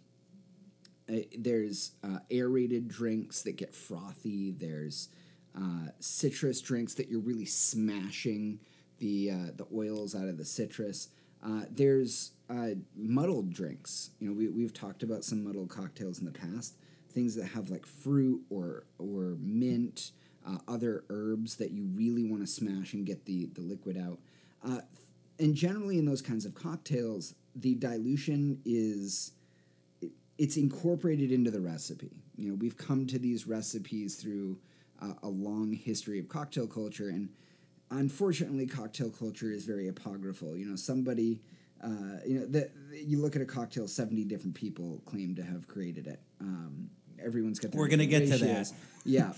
uh, 1.09 1.19
there's 1.39 1.93
uh, 2.03 2.19
aerated 2.31 2.89
drinks 2.89 3.43
that 3.43 3.57
get 3.57 3.75
frothy. 3.75 4.51
There's 4.51 5.09
uh, 5.57 5.91
citrus 6.01 6.61
drinks 6.61 6.95
that 6.95 7.09
you're 7.09 7.21
really 7.21 7.47
smashing 7.47 8.61
the 8.99 9.31
uh, 9.31 9.51
the 9.57 9.67
oils 9.75 10.15
out 10.15 10.29
of 10.29 10.37
the 10.37 10.45
citrus. 10.45 11.09
Uh, 11.45 11.63
there's 11.71 12.33
uh, 12.49 12.71
muddled 12.97 13.53
drinks. 13.53 14.11
You 14.19 14.29
know, 14.29 14.35
we 14.35 14.49
we've 14.49 14.75
talked 14.75 15.03
about 15.03 15.25
some 15.25 15.45
muddled 15.45 15.69
cocktails 15.69 16.19
in 16.19 16.27
the 16.27 16.33
past. 16.33 16.77
Things 17.11 17.35
that 17.37 17.47
have 17.47 17.71
like 17.71 17.87
fruit 17.87 18.43
or 18.51 18.85
or 18.99 19.37
mint, 19.41 20.13
uh, 20.47 20.59
other 20.69 21.05
herbs 21.09 21.57
that 21.57 21.71
you 21.71 21.85
really 21.95 22.25
want 22.25 22.43
to 22.43 22.47
smash 22.47 22.93
and 22.93 23.07
get 23.07 23.25
the 23.25 23.47
the 23.47 23.61
liquid 23.61 23.97
out. 23.97 24.19
Uh, 24.65 24.81
and 25.39 25.55
generally, 25.55 25.99
in 25.99 26.07
those 26.07 26.23
kinds 26.23 26.45
of 26.45 26.55
cocktails, 26.55 27.35
the 27.55 27.75
dilution 27.75 28.61
is 28.65 29.33
it's 30.39 30.57
incorporated 30.57 31.33
into 31.33 31.51
the 31.51 31.61
recipe. 31.61 32.23
You 32.37 32.51
know, 32.51 32.55
we've 32.55 32.77
come 32.77 33.07
to 33.07 33.19
these 33.19 33.47
recipes 33.47 34.17
through 34.17 34.59
uh, 35.01 35.15
a 35.23 35.29
long 35.29 35.73
history 35.73 36.19
of 36.19 36.29
cocktail 36.29 36.67
culture, 36.67 37.09
and 37.09 37.31
unfortunately, 37.91 38.67
cocktail 38.67 39.11
culture 39.11 39.51
is 39.51 39.65
very 39.65 39.89
apocryphal. 39.89 40.57
You 40.57 40.67
know, 40.67 40.77
somebody, 40.77 41.41
uh, 41.83 42.21
you 42.27 42.41
know, 42.41 42.47
that 42.47 42.71
you 42.93 43.19
look 43.19 43.37
at 43.37 43.43
a 43.43 43.47
cocktail, 43.47 43.89
seventy 43.89 44.25
different 44.25 44.55
people 44.55 45.03
claim 45.05 45.35
to 45.37 45.43
have 45.43 45.69
created 45.69 46.07
it. 46.07 46.21
Um, 46.41 46.91
everyone's 47.23 47.59
got. 47.59 47.73
Their 47.73 47.81
We're 47.81 47.89
gonna 47.89 48.07
get 48.07 48.29
to 48.29 48.39
that. 48.39 48.73
Yeah. 49.05 49.33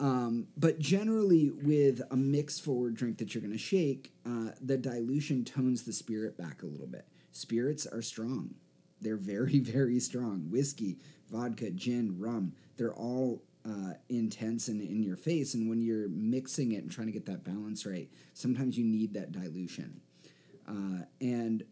Um, 0.00 0.46
but 0.56 0.78
generally, 0.78 1.50
with 1.50 2.02
a 2.10 2.16
mixed 2.16 2.64
forward 2.64 2.94
drink 2.94 3.18
that 3.18 3.34
you're 3.34 3.42
going 3.42 3.52
to 3.52 3.58
shake, 3.58 4.12
uh, 4.24 4.50
the 4.60 4.76
dilution 4.76 5.44
tones 5.44 5.82
the 5.82 5.92
spirit 5.92 6.36
back 6.38 6.62
a 6.62 6.66
little 6.66 6.86
bit. 6.86 7.06
Spirits 7.32 7.86
are 7.86 8.02
strong. 8.02 8.54
They're 9.00 9.16
very, 9.16 9.58
very 9.60 9.98
strong. 9.98 10.50
Whiskey, 10.50 10.98
vodka, 11.30 11.70
gin, 11.70 12.18
rum, 12.18 12.52
they're 12.76 12.94
all 12.94 13.42
uh, 13.68 13.94
intense 14.08 14.68
and 14.68 14.80
in 14.80 15.02
your 15.02 15.16
face. 15.16 15.54
And 15.54 15.68
when 15.68 15.80
you're 15.80 16.08
mixing 16.08 16.72
it 16.72 16.82
and 16.82 16.90
trying 16.90 17.08
to 17.08 17.12
get 17.12 17.26
that 17.26 17.44
balance 17.44 17.84
right, 17.84 18.08
sometimes 18.34 18.78
you 18.78 18.84
need 18.84 19.14
that 19.14 19.32
dilution. 19.32 20.00
Uh, 20.68 21.04
and 21.20 21.64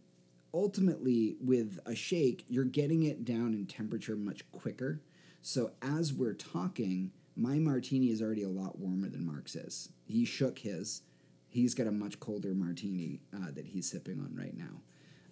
ultimately, 0.54 1.36
with 1.40 1.78
a 1.84 1.94
shake, 1.94 2.44
you're 2.48 2.64
getting 2.64 3.02
it 3.02 3.24
down 3.24 3.52
in 3.52 3.66
temperature 3.66 4.16
much 4.16 4.50
quicker. 4.52 5.02
So 5.42 5.72
as 5.82 6.12
we're 6.12 6.34
talking, 6.34 7.12
my 7.36 7.58
martini 7.58 8.10
is 8.10 8.22
already 8.22 8.42
a 8.42 8.48
lot 8.48 8.78
warmer 8.78 9.08
than 9.08 9.26
Mark's 9.26 9.54
is. 9.54 9.90
He 10.06 10.24
shook 10.24 10.58
his. 10.58 11.02
He's 11.48 11.74
got 11.74 11.86
a 11.86 11.92
much 11.92 12.18
colder 12.18 12.54
martini 12.54 13.20
uh, 13.34 13.50
that 13.52 13.66
he's 13.66 13.90
sipping 13.90 14.18
on 14.18 14.34
right 14.34 14.56
now. 14.56 14.80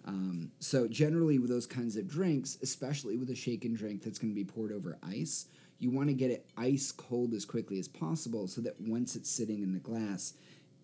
Um, 0.05 0.51
so 0.59 0.87
generally, 0.87 1.39
with 1.39 1.49
those 1.49 1.65
kinds 1.65 1.97
of 1.97 2.07
drinks, 2.07 2.59
especially 2.61 3.17
with 3.17 3.31
a 3.31 3.35
shaken 3.35 3.73
drink 3.73 4.03
that's 4.03 4.19
going 4.19 4.31
to 4.31 4.35
be 4.35 4.45
poured 4.45 4.71
over 4.71 4.99
ice, 5.01 5.47
you 5.79 5.89
want 5.89 6.09
to 6.09 6.13
get 6.13 6.31
it 6.31 6.45
ice 6.55 6.91
cold 6.91 7.33
as 7.33 7.43
quickly 7.43 7.79
as 7.79 7.87
possible, 7.87 8.47
so 8.47 8.61
that 8.61 8.79
once 8.79 9.15
it's 9.15 9.29
sitting 9.29 9.63
in 9.63 9.73
the 9.73 9.79
glass, 9.79 10.33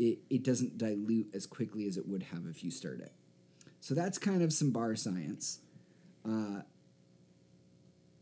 it, 0.02 0.18
it 0.32 0.44
doesn't 0.44 0.80
dilute 0.80 1.28
as 1.36 1.46
quickly 1.46 1.86
as 1.88 1.96
it 1.96 2.08
would 2.08 2.24
have 2.24 2.48
if 2.50 2.64
you 2.64 2.72
stirred 2.72 3.02
it. 3.02 3.14
So 3.82 3.94
that's 3.94 4.18
kind 4.18 4.42
of 4.42 4.52
some 4.52 4.72
bar 4.72 4.96
science. 4.96 5.60
Uh, 6.26 6.62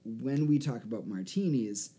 when 0.03 0.45
we 0.45 0.59
talk 0.59 0.83
about 0.83 1.07
martinis, 1.07 1.91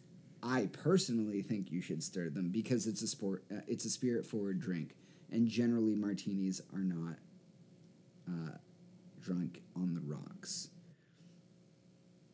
I 0.43 0.69
personally 0.71 1.41
think 1.41 1.73
you 1.73 1.81
should 1.81 2.03
stir 2.03 2.29
them 2.29 2.51
because 2.51 2.87
it's 2.87 3.01
a 3.01 3.07
sport. 3.07 3.43
Uh, 3.51 3.61
it's 3.67 3.87
a 3.87 3.91
spirit 3.91 4.27
forward 4.27 4.61
drink. 4.61 4.95
and 5.33 5.49
generally 5.49 5.95
martinis 5.95 6.61
are 6.75 6.81
not 6.81 7.17
uh, 8.29 8.57
drunk 9.23 9.63
on 9.77 9.95
the 9.95 10.01
rocks. 10.01 10.69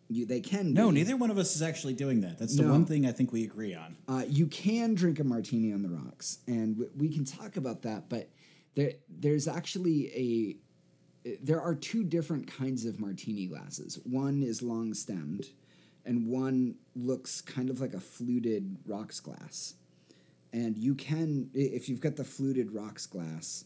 You, 0.09 0.25
they 0.27 0.41
can 0.41 0.73
No, 0.73 0.89
be. 0.91 0.97
neither 0.97 1.17
one 1.17 1.31
of 1.31 1.39
us 1.39 1.57
is 1.57 1.63
actually 1.63 1.95
doing 1.95 2.21
that. 2.21 2.39
That's 2.39 2.57
the 2.57 2.63
No. 2.63 2.71
one 2.71 2.85
thing 2.87 3.07
I 3.07 3.13
think 3.13 3.33
we 3.33 3.45
agree 3.45 3.75
on. 3.75 3.97
Uh, 4.07 4.25
you 4.29 4.47
can 4.47 4.95
drink 4.95 5.19
a 5.19 5.25
martini 5.25 5.73
on 5.73 5.83
the 5.83 5.89
rocks, 5.89 6.39
and 6.47 6.77
w- 6.77 6.91
we 6.97 7.09
can 7.09 7.25
talk 7.25 7.57
about 7.57 7.83
that. 7.83 8.09
But 8.09 8.31
there, 8.77 8.93
there's 9.09 9.49
actually 9.49 10.59
a, 11.25 11.37
there 11.43 11.61
are 11.61 11.75
two 11.75 12.05
different 12.05 12.47
kinds 12.47 12.85
of 12.85 13.01
martini 13.01 13.47
glasses. 13.47 13.99
One 14.05 14.43
is 14.45 14.63
long 14.63 14.95
stemmed, 14.95 15.47
and 16.05 16.29
one 16.29 16.77
looks 16.95 17.41
kind 17.41 17.69
of 17.69 17.81
like 17.81 17.95
a 17.95 18.01
fluted 18.01 18.77
rocks 18.87 19.19
glass. 19.19 19.75
And 20.53 20.79
you 20.79 20.95
can, 20.95 21.51
if 21.53 21.89
you've 21.89 22.01
got 22.01 22.15
the 22.15 22.23
fluted 22.25 22.71
rocks 22.73 23.07
glass 23.07 23.65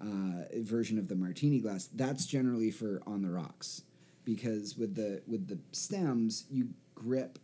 uh, 0.00 0.44
version 0.62 0.98
of 0.98 1.08
the 1.08 1.14
martini 1.16 1.60
glass, 1.60 1.90
that's 1.94 2.24
generally 2.24 2.70
for 2.70 3.02
on 3.06 3.20
the 3.20 3.28
rocks, 3.30 3.82
because 4.24 4.76
with 4.76 4.94
the 4.94 5.22
with 5.26 5.48
the 5.48 5.58
stems 5.72 6.44
you 6.50 6.70
grip 6.94 7.38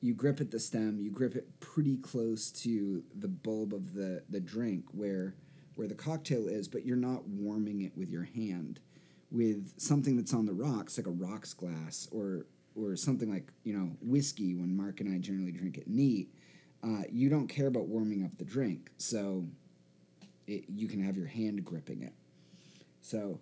you 0.00 0.14
grip 0.14 0.40
at 0.40 0.50
the 0.50 0.60
stem, 0.60 1.00
you 1.00 1.10
grip 1.10 1.34
it 1.34 1.60
pretty 1.60 1.96
close 1.96 2.50
to 2.50 3.02
the 3.16 3.28
bulb 3.28 3.74
of 3.74 3.94
the, 3.94 4.22
the 4.28 4.40
drink 4.40 4.84
where 4.92 5.34
where 5.74 5.88
the 5.88 5.94
cocktail 5.94 6.48
is, 6.48 6.66
but 6.66 6.84
you're 6.84 6.96
not 6.96 7.26
warming 7.28 7.82
it 7.82 7.96
with 7.96 8.10
your 8.10 8.24
hand. 8.24 8.80
With 9.30 9.74
something 9.76 10.16
that's 10.16 10.34
on 10.34 10.46
the 10.46 10.52
rocks, 10.52 10.98
like 10.98 11.06
a 11.06 11.10
rocks 11.10 11.54
glass 11.54 12.08
or 12.10 12.46
or 12.74 12.96
something 12.96 13.30
like, 13.32 13.52
you 13.64 13.76
know, 13.76 13.90
whiskey 14.00 14.54
when 14.54 14.76
Mark 14.76 15.00
and 15.00 15.12
I 15.12 15.18
generally 15.18 15.52
drink 15.52 15.78
it 15.78 15.88
neat, 15.88 16.32
uh, 16.84 17.02
you 17.10 17.28
don't 17.28 17.48
care 17.48 17.66
about 17.66 17.86
warming 17.88 18.24
up 18.24 18.36
the 18.38 18.44
drink. 18.44 18.90
So 18.98 19.46
it, 20.46 20.64
you 20.68 20.86
can 20.86 21.02
have 21.02 21.16
your 21.16 21.26
hand 21.26 21.64
gripping 21.64 22.02
it. 22.02 22.12
So 23.00 23.40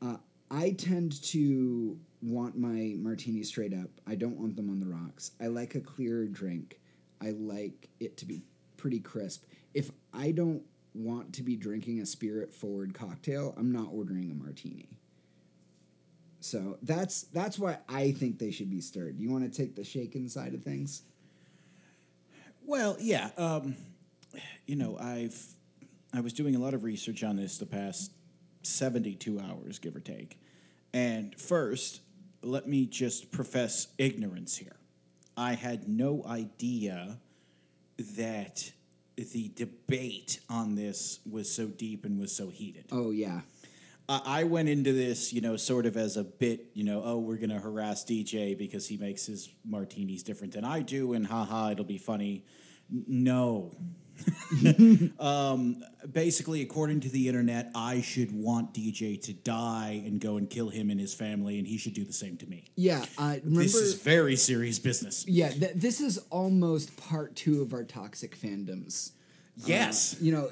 uh, 0.00 0.16
I 0.50 0.70
tend 0.70 1.22
to 1.24 1.98
want 2.22 2.56
my 2.56 2.94
martini 2.96 3.42
straight 3.42 3.74
up. 3.74 3.90
I 4.06 4.14
don't 4.14 4.38
want 4.38 4.56
them 4.56 4.70
on 4.70 4.80
the 4.80 4.86
rocks. 4.86 5.32
I 5.40 5.48
like 5.48 5.74
a 5.74 5.80
clearer 5.80 6.26
drink. 6.26 6.80
I 7.22 7.30
like 7.30 7.88
it 8.00 8.16
to 8.18 8.26
be 8.26 8.42
pretty 8.76 9.00
crisp. 9.00 9.44
If 9.74 9.90
I 10.12 10.30
don't 10.30 10.62
want 10.94 11.32
to 11.34 11.42
be 11.42 11.56
drinking 11.56 12.00
a 12.00 12.06
spirit 12.06 12.54
forward 12.54 12.94
cocktail, 12.94 13.54
I'm 13.56 13.72
not 13.72 13.88
ordering 13.92 14.30
a 14.30 14.34
martini. 14.34 14.88
So 16.40 16.78
that's 16.82 17.22
that's 17.24 17.58
why 17.58 17.78
I 17.88 18.12
think 18.12 18.38
they 18.38 18.50
should 18.50 18.70
be 18.70 18.80
stirred. 18.80 19.18
You 19.18 19.30
want 19.30 19.50
to 19.50 19.56
take 19.56 19.74
the 19.74 19.84
shaken 19.84 20.28
side 20.28 20.54
of 20.54 20.62
things? 20.62 21.02
Well, 22.64 22.96
yeah. 23.00 23.30
Um, 23.36 23.76
you 24.66 24.76
know, 24.76 24.96
I've 24.98 25.36
I 26.14 26.20
was 26.20 26.32
doing 26.32 26.54
a 26.54 26.58
lot 26.58 26.74
of 26.74 26.84
research 26.84 27.24
on 27.24 27.36
this 27.36 27.58
the 27.58 27.66
past 27.66 28.12
seventy-two 28.66 29.40
hours, 29.40 29.78
give 29.78 29.96
or 29.96 30.00
take. 30.00 30.38
And 30.92 31.38
first, 31.38 32.00
let 32.42 32.66
me 32.66 32.86
just 32.86 33.30
profess 33.30 33.88
ignorance 33.98 34.56
here. 34.56 34.76
I 35.36 35.54
had 35.54 35.88
no 35.88 36.24
idea 36.26 37.18
that 38.16 38.72
the 39.16 39.50
debate 39.54 40.40
on 40.48 40.74
this 40.74 41.20
was 41.30 41.52
so 41.52 41.66
deep 41.66 42.04
and 42.04 42.18
was 42.18 42.34
so 42.34 42.48
heated. 42.48 42.86
Oh 42.92 43.10
yeah. 43.10 43.40
I 44.08 44.20
I 44.24 44.44
went 44.44 44.68
into 44.68 44.92
this, 44.92 45.32
you 45.32 45.40
know, 45.40 45.56
sort 45.56 45.86
of 45.86 45.96
as 45.96 46.16
a 46.16 46.24
bit, 46.24 46.66
you 46.74 46.84
know, 46.84 47.02
oh, 47.04 47.18
we're 47.18 47.38
gonna 47.38 47.58
harass 47.58 48.04
DJ 48.04 48.56
because 48.56 48.86
he 48.86 48.96
makes 48.96 49.26
his 49.26 49.50
martinis 49.64 50.22
different 50.22 50.52
than 50.52 50.64
I 50.64 50.80
do, 50.80 51.14
and 51.14 51.26
haha, 51.26 51.70
it'll 51.70 51.84
be 51.84 51.98
funny. 51.98 52.44
No. 52.88 53.74
um, 55.20 55.82
basically, 56.12 56.62
according 56.62 57.00
to 57.00 57.08
the 57.08 57.28
internet, 57.28 57.70
I 57.74 58.00
should 58.00 58.32
want 58.32 58.74
DJ 58.74 59.20
to 59.22 59.32
die 59.32 60.02
and 60.04 60.20
go 60.20 60.36
and 60.36 60.48
kill 60.48 60.68
him 60.68 60.90
and 60.90 61.00
his 61.00 61.14
family, 61.14 61.58
and 61.58 61.66
he 61.66 61.76
should 61.78 61.94
do 61.94 62.04
the 62.04 62.12
same 62.12 62.36
to 62.38 62.46
me. 62.46 62.64
Yeah. 62.76 63.04
Uh, 63.18 63.36
remember, 63.44 63.62
This 63.62 63.74
is 63.74 63.94
very 63.94 64.36
serious 64.36 64.78
business. 64.78 65.24
yeah. 65.28 65.50
Th- 65.50 65.72
this 65.74 66.00
is 66.00 66.18
almost 66.30 66.96
part 66.96 67.34
two 67.36 67.62
of 67.62 67.72
our 67.72 67.84
toxic 67.84 68.36
fandoms. 68.38 69.12
Yes. 69.64 70.16
you 70.20 70.32
know, 70.32 70.50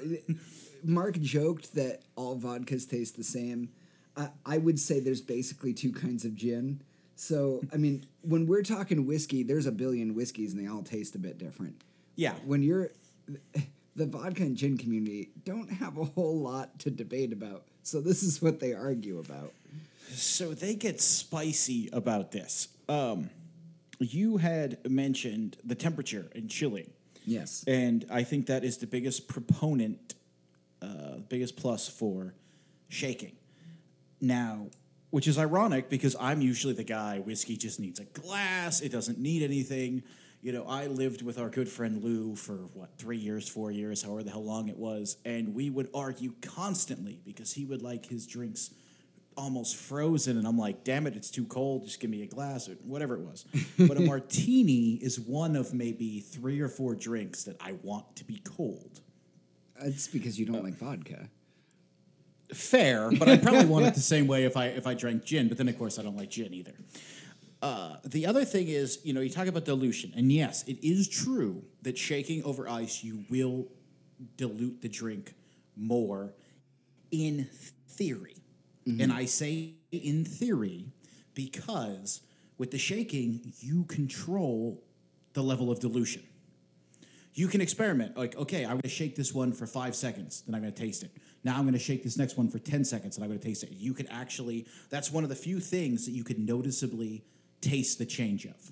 Mark 0.83 1.19
joked 1.19 1.75
that 1.75 2.01
all 2.15 2.37
vodkas 2.37 2.89
taste 2.89 3.17
the 3.17 3.23
same. 3.23 3.69
I, 4.17 4.29
I 4.45 4.57
would 4.57 4.79
say 4.79 4.99
there's 4.99 5.21
basically 5.21 5.73
two 5.73 5.91
kinds 5.91 6.25
of 6.25 6.35
gin. 6.35 6.81
So, 7.15 7.61
I 7.73 7.77
mean, 7.77 8.05
when 8.21 8.45
we're 8.45 8.63
talking 8.63 9.05
whiskey, 9.05 9.43
there's 9.43 9.67
a 9.67 9.71
billion 9.71 10.15
whiskeys 10.15 10.53
and 10.53 10.61
they 10.63 10.69
all 10.69 10.83
taste 10.83 11.15
a 11.15 11.19
bit 11.19 11.37
different. 11.37 11.81
yeah. 12.15 12.33
When 12.45 12.61
you're 12.63 12.91
the 13.95 14.05
vodka 14.05 14.43
and 14.43 14.57
gin 14.57 14.77
community 14.77 15.29
don't 15.43 15.69
have 15.69 15.97
a 15.97 16.03
whole 16.03 16.39
lot 16.39 16.79
to 16.79 16.91
debate 16.91 17.31
about. 17.31 17.63
So 17.83 18.01
this 18.01 18.23
is 18.23 18.41
what 18.41 18.59
they 18.59 18.73
argue 18.73 19.19
about. 19.19 19.53
So 20.11 20.53
they 20.53 20.75
get 20.75 21.01
spicy 21.01 21.89
about 21.93 22.31
this. 22.31 22.67
Um, 22.89 23.29
you 23.99 24.37
had 24.37 24.89
mentioned 24.89 25.57
the 25.63 25.75
temperature 25.75 26.29
and 26.35 26.49
chilling. 26.49 26.89
Yes. 27.25 27.63
And 27.67 28.05
I 28.11 28.23
think 28.23 28.47
that 28.47 28.63
is 28.63 28.77
the 28.77 28.87
biggest 28.87 29.27
proponent, 29.27 30.15
uh, 30.81 31.17
biggest 31.29 31.55
plus 31.55 31.87
for 31.87 32.33
shaking. 32.89 33.35
Now, 34.21 34.67
which 35.09 35.27
is 35.27 35.37
ironic 35.37 35.89
because 35.89 36.15
I'm 36.19 36.41
usually 36.41 36.73
the 36.73 36.83
guy, 36.83 37.19
whiskey 37.19 37.57
just 37.57 37.79
needs 37.79 37.99
a 37.99 38.05
glass, 38.05 38.81
it 38.81 38.91
doesn't 38.91 39.17
need 39.17 39.43
anything. 39.43 40.03
You 40.45 40.51
know, 40.51 40.65
I 40.67 40.85
lived 40.85 41.23
with 41.23 41.39
our 41.39 41.49
good 41.49 41.67
friend 41.67 42.03
Lou 42.03 42.35
for 42.35 42.67
what, 42.75 42.99
three 42.99 43.17
years, 43.17 43.49
four 43.49 43.71
years, 43.71 44.03
however 44.03 44.21
the 44.21 44.29
hell 44.29 44.45
long 44.45 44.69
it 44.69 44.77
was, 44.77 45.17
and 45.25 45.55
we 45.55 45.71
would 45.71 45.89
argue 45.91 46.35
constantly 46.39 47.19
because 47.25 47.51
he 47.51 47.65
would 47.65 47.81
like 47.81 48.05
his 48.05 48.27
drinks 48.27 48.69
almost 49.35 49.75
frozen, 49.75 50.37
and 50.37 50.45
I'm 50.45 50.59
like, 50.59 50.83
damn 50.83 51.07
it, 51.07 51.15
it's 51.15 51.31
too 51.31 51.45
cold, 51.45 51.85
just 51.85 51.99
give 51.99 52.11
me 52.11 52.21
a 52.21 52.27
glass, 52.27 52.69
or 52.69 52.73
whatever 52.83 53.15
it 53.15 53.21
was. 53.21 53.45
But 53.87 53.97
a 53.97 54.01
martini 54.01 54.99
is 55.01 55.19
one 55.19 55.55
of 55.55 55.73
maybe 55.73 56.19
three 56.19 56.61
or 56.61 56.69
four 56.69 56.93
drinks 56.93 57.45
that 57.45 57.57
I 57.59 57.71
want 57.81 58.15
to 58.17 58.23
be 58.23 58.39
cold. 58.43 59.01
It's 59.81 60.07
because 60.07 60.39
you 60.39 60.45
don't 60.45 60.63
like 60.63 60.75
vodka. 60.75 61.27
Fair, 62.53 63.09
but 63.09 63.27
I 63.27 63.37
probably 63.37 63.65
want 63.65 63.87
it 63.87 63.95
the 63.95 63.99
same 63.99 64.27
way 64.27 64.43
if 64.43 64.55
I 64.55 64.67
if 64.67 64.85
I 64.85 64.93
drank 64.93 65.25
gin. 65.25 65.47
But 65.47 65.57
then, 65.57 65.67
of 65.67 65.75
course, 65.79 65.97
I 65.97 66.03
don't 66.03 66.15
like 66.15 66.29
gin 66.29 66.53
either. 66.53 66.75
Uh, 67.65 67.97
the 68.05 68.27
other 68.27 68.45
thing 68.45 68.67
is, 68.67 68.99
you 69.03 69.11
know, 69.11 69.21
you 69.21 69.29
talk 69.29 69.47
about 69.47 69.65
dilution, 69.65 70.13
and 70.15 70.31
yes, 70.31 70.63
it 70.67 70.77
is 70.85 71.07
true 71.07 71.63
that 71.81 71.97
shaking 71.97 72.43
over 72.43 72.69
ice 72.69 73.03
you 73.03 73.25
will 73.27 73.65
dilute 74.37 74.83
the 74.83 74.87
drink 74.87 75.33
more, 75.75 76.35
in 77.09 77.49
theory. 77.87 78.35
And 78.99 79.11
I 79.11 79.25
say 79.25 79.73
in 79.91 80.25
theory 80.25 80.85
because 81.33 82.21
with 82.59 82.69
the 82.69 82.77
shaking 82.77 83.53
you 83.59 83.85
control 83.85 84.83
the 85.33 85.41
level 85.41 85.71
of 85.71 85.79
dilution 85.79 86.21
you 87.35 87.49
can 87.49 87.61
experiment. 87.61 88.17
Like, 88.17 88.35
okay, 88.37 88.63
I'm 88.63 88.71
going 88.71 88.81
to 88.81 88.89
shake 88.89 89.15
this 89.15 89.33
one 89.33 89.51
for 89.51 89.67
five 89.67 89.93
seconds, 89.93 90.41
then 90.47 90.55
I'm 90.55 90.61
going 90.61 90.73
to 90.73 90.81
taste 90.81 91.03
it. 91.03 91.11
Now 91.43 91.57
I'm 91.57 91.63
going 91.63 91.73
to 91.73 91.79
shake 91.79 92.01
this 92.01 92.17
next 92.17 92.37
one 92.37 92.49
for 92.49 92.59
10 92.59 92.85
seconds, 92.85 93.17
and 93.17 93.23
I'm 93.23 93.29
going 93.29 93.39
to 93.39 93.45
taste 93.45 93.63
it. 93.63 93.71
You 93.73 93.93
can 93.93 94.07
actually, 94.07 94.65
that's 94.89 95.11
one 95.11 95.23
of 95.23 95.29
the 95.29 95.35
few 95.35 95.59
things 95.59 96.05
that 96.05 96.11
you 96.11 96.23
can 96.23 96.45
noticeably 96.45 97.25
taste 97.69 97.97
the 97.97 98.05
change 98.05 98.45
of. 98.45 98.71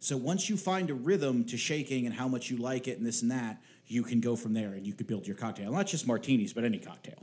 So 0.00 0.16
once 0.18 0.50
you 0.50 0.56
find 0.56 0.90
a 0.90 0.94
rhythm 0.94 1.44
to 1.46 1.56
shaking 1.56 2.04
and 2.04 2.14
how 2.14 2.28
much 2.28 2.50
you 2.50 2.58
like 2.58 2.88
it 2.88 2.98
and 2.98 3.06
this 3.06 3.22
and 3.22 3.30
that, 3.30 3.62
you 3.86 4.02
can 4.02 4.20
go 4.20 4.36
from 4.36 4.52
there 4.52 4.74
and 4.74 4.86
you 4.86 4.92
could 4.92 5.06
build 5.06 5.26
your 5.26 5.36
cocktail. 5.36 5.72
Not 5.72 5.86
just 5.86 6.06
martinis, 6.06 6.52
but 6.52 6.64
any 6.64 6.78
cocktail. 6.78 7.22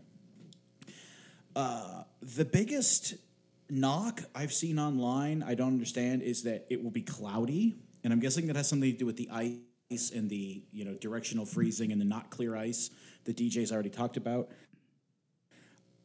Uh, 1.56 2.04
the 2.22 2.46
biggest 2.46 3.16
knock 3.70 4.22
I've 4.34 4.54
seen 4.54 4.80
online, 4.80 5.44
I 5.44 5.56
don't 5.56 5.70
understand, 5.70 6.22
is 6.22 6.44
that 6.44 6.66
it 6.70 6.84
will 6.84 6.92
be 6.92 7.02
cloudy, 7.02 7.76
and 8.04 8.14
I'm 8.14 8.20
guessing 8.20 8.48
that 8.48 8.56
has 8.56 8.68
something 8.68 8.92
to 8.92 8.98
do 8.98 9.06
with 9.06 9.18
the 9.18 9.30
ice 9.32 10.12
and 10.12 10.30
the 10.30 10.64
you 10.72 10.86
know 10.86 10.94
directional 10.96 11.46
freezing 11.46 11.92
and 11.92 12.00
the 12.00 12.06
not 12.06 12.30
clear 12.30 12.56
ice 12.56 12.90
that 13.26 13.38
DJ's 13.38 13.72
already 13.72 13.90
talked 13.90 14.18
about. 14.18 14.50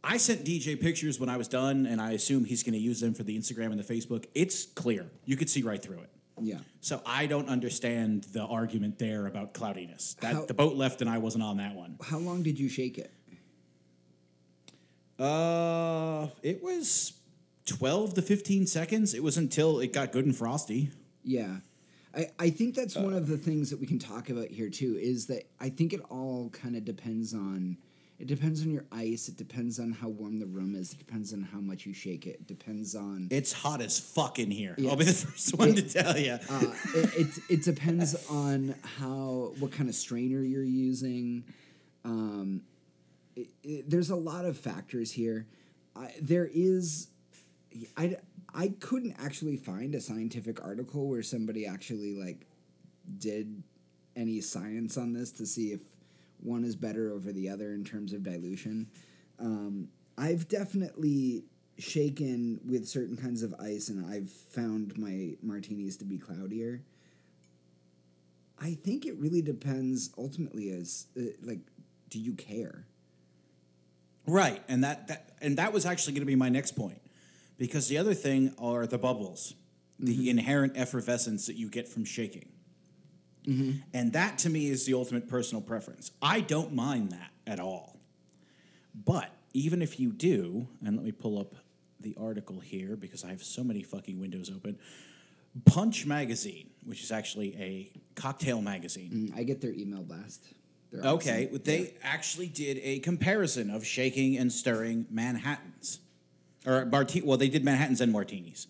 I 0.06 0.18
sent 0.18 0.44
DJ 0.44 0.80
pictures 0.80 1.18
when 1.18 1.28
I 1.28 1.36
was 1.36 1.48
done, 1.48 1.84
and 1.84 2.00
I 2.00 2.12
assume 2.12 2.44
he's 2.44 2.62
going 2.62 2.74
to 2.74 2.78
use 2.78 3.00
them 3.00 3.12
for 3.12 3.24
the 3.24 3.36
Instagram 3.36 3.72
and 3.72 3.78
the 3.78 3.84
Facebook. 3.84 4.26
It's 4.34 4.64
clear; 4.64 5.06
you 5.24 5.36
could 5.36 5.50
see 5.50 5.62
right 5.62 5.82
through 5.82 5.98
it. 5.98 6.10
Yeah. 6.40 6.58
So 6.80 7.02
I 7.04 7.26
don't 7.26 7.48
understand 7.48 8.24
the 8.32 8.44
argument 8.44 9.00
there 9.00 9.26
about 9.26 9.52
cloudiness. 9.52 10.14
That 10.20 10.34
How- 10.34 10.44
the 10.44 10.54
boat 10.54 10.76
left, 10.76 11.00
and 11.00 11.10
I 11.10 11.18
wasn't 11.18 11.42
on 11.42 11.56
that 11.56 11.74
one. 11.74 11.98
How 12.02 12.18
long 12.18 12.44
did 12.44 12.58
you 12.58 12.68
shake 12.68 12.98
it? 12.98 13.12
Uh, 15.18 16.28
it 16.42 16.62
was 16.62 17.14
twelve 17.64 18.14
to 18.14 18.22
fifteen 18.22 18.66
seconds. 18.66 19.12
It 19.12 19.24
was 19.24 19.36
until 19.36 19.80
it 19.80 19.92
got 19.92 20.12
good 20.12 20.24
and 20.24 20.36
frosty. 20.36 20.90
Yeah. 21.24 21.56
I, 22.14 22.28
I 22.38 22.50
think 22.50 22.74
that's 22.74 22.96
one 22.96 23.12
of 23.12 23.26
the 23.26 23.36
things 23.36 23.68
that 23.70 23.80
we 23.80 23.86
can 23.86 23.98
talk 23.98 24.30
about 24.30 24.48
here 24.48 24.70
too 24.70 24.96
is 24.98 25.26
that 25.26 25.50
I 25.60 25.68
think 25.68 25.92
it 25.92 26.00
all 26.08 26.48
kind 26.50 26.76
of 26.76 26.84
depends 26.84 27.34
on 27.34 27.76
it 28.18 28.26
depends 28.26 28.62
on 28.62 28.70
your 28.70 28.84
ice, 28.92 29.28
it 29.28 29.36
depends 29.36 29.78
on 29.78 29.92
how 29.92 30.08
warm 30.08 30.38
the 30.38 30.46
room 30.46 30.74
is, 30.74 30.92
it 30.92 30.98
depends 30.98 31.32
on 31.32 31.42
how 31.42 31.58
much 31.58 31.84
you 31.86 31.92
shake 31.92 32.26
it, 32.26 32.36
it 32.40 32.46
depends 32.46 32.94
on 32.94 33.28
It's 33.30 33.52
hot 33.52 33.80
as 33.80 33.98
fuck 33.98 34.38
in 34.38 34.50
here. 34.50 34.74
Yeah. 34.78 34.90
I'll 34.90 34.96
be 34.96 35.04
the 35.04 35.12
first 35.12 35.56
one 35.58 35.74
to 35.74 35.82
tell 35.82 36.16
you. 36.16 36.38
uh, 36.48 36.62
it, 36.94 37.14
it, 37.14 37.38
it 37.48 37.62
depends 37.62 38.14
on 38.30 38.74
how 38.98 39.52
what 39.58 39.72
kind 39.72 39.88
of 39.88 39.94
strainer 39.94 40.40
you're 40.42 40.62
using. 40.62 41.44
Um, 42.04 42.62
it, 43.34 43.48
it, 43.62 43.90
there's 43.90 44.10
a 44.10 44.16
lot 44.16 44.44
of 44.44 44.56
factors 44.56 45.12
here. 45.12 45.46
I, 45.94 46.12
there 46.20 46.48
is, 46.52 47.08
I 47.96 48.16
I 48.54 48.68
couldn't 48.80 49.16
actually 49.18 49.58
find 49.58 49.94
a 49.94 50.00
scientific 50.00 50.64
article 50.64 51.08
where 51.08 51.22
somebody 51.22 51.66
actually 51.66 52.14
like 52.14 52.46
did 53.18 53.62
any 54.14 54.40
science 54.40 54.96
on 54.96 55.12
this 55.12 55.30
to 55.32 55.44
see 55.46 55.72
if 55.72 55.80
one 56.40 56.64
is 56.64 56.76
better 56.76 57.12
over 57.12 57.32
the 57.32 57.48
other 57.48 57.72
in 57.72 57.84
terms 57.84 58.12
of 58.12 58.22
dilution. 58.22 58.88
Um, 59.38 59.88
I've 60.16 60.48
definitely 60.48 61.44
shaken 61.78 62.60
with 62.64 62.88
certain 62.88 63.16
kinds 63.16 63.42
of 63.42 63.54
ice, 63.60 63.88
and 63.88 64.06
I've 64.06 64.30
found 64.30 64.96
my 64.96 65.36
martinis 65.42 65.96
to 65.98 66.04
be 66.04 66.18
cloudier. 66.18 66.80
I 68.58 68.74
think 68.74 69.04
it 69.04 69.16
really 69.18 69.42
depends. 69.42 70.10
Ultimately, 70.16 70.70
is 70.70 71.06
uh, 71.18 71.22
like, 71.42 71.60
do 72.08 72.18
you 72.18 72.32
care? 72.32 72.86
Right, 74.26 74.62
and 74.68 74.82
that, 74.84 75.08
that 75.08 75.36
and 75.40 75.58
that 75.58 75.72
was 75.72 75.84
actually 75.84 76.14
going 76.14 76.22
to 76.22 76.26
be 76.26 76.34
my 76.34 76.48
next 76.48 76.72
point, 76.72 77.00
because 77.58 77.88
the 77.88 77.98
other 77.98 78.14
thing 78.14 78.54
are 78.58 78.86
the 78.86 78.98
bubbles, 78.98 79.54
the 80.00 80.30
inherent 80.30 80.72
effervescence 80.76 81.46
that 81.46 81.56
you 81.56 81.68
get 81.68 81.86
from 81.86 82.04
shaking, 82.04 82.48
and 83.46 84.12
that 84.12 84.38
to 84.38 84.50
me 84.50 84.68
is 84.68 84.86
the 84.86 84.94
ultimate 84.94 85.28
personal 85.28 85.62
preference. 85.62 86.10
I 86.20 86.40
don't 86.40 86.72
mind 86.74 87.12
that 87.12 87.30
at 87.46 87.60
all, 87.60 87.96
but 89.04 89.30
even 89.54 89.82
if 89.82 90.00
you 90.00 90.10
do, 90.12 90.66
and 90.84 90.96
let 90.96 91.04
me 91.04 91.12
pull 91.12 91.38
up 91.38 91.54
the 92.00 92.14
article 92.20 92.60
here 92.60 92.96
because 92.96 93.24
I 93.24 93.28
have 93.28 93.42
so 93.42 93.62
many 93.64 93.82
fucking 93.82 94.20
windows 94.20 94.50
open. 94.54 94.78
Punch 95.64 96.04
magazine, 96.06 96.68
which 96.84 97.02
is 97.02 97.10
actually 97.10 97.56
a 97.56 97.90
cocktail 98.14 98.60
magazine. 98.60 99.30
Mm, 99.32 99.38
I 99.38 99.42
get 99.44 99.60
their 99.62 99.72
email 99.72 100.02
blast. 100.02 100.44
They're 100.92 101.02
Okay, 101.12 101.46
awesome. 101.48 101.62
they 101.64 101.94
actually 102.02 102.48
did 102.48 102.78
a 102.82 102.98
comparison 102.98 103.70
of 103.70 103.84
shaking 103.86 104.36
and 104.36 104.52
stirring 104.52 105.06
Manhattans. 105.10 106.00
Or 106.66 106.84
marti- 106.84 107.22
well, 107.22 107.38
they 107.38 107.48
did 107.48 107.64
Manhattans 107.64 108.00
and 108.00 108.12
martinis. 108.12 108.66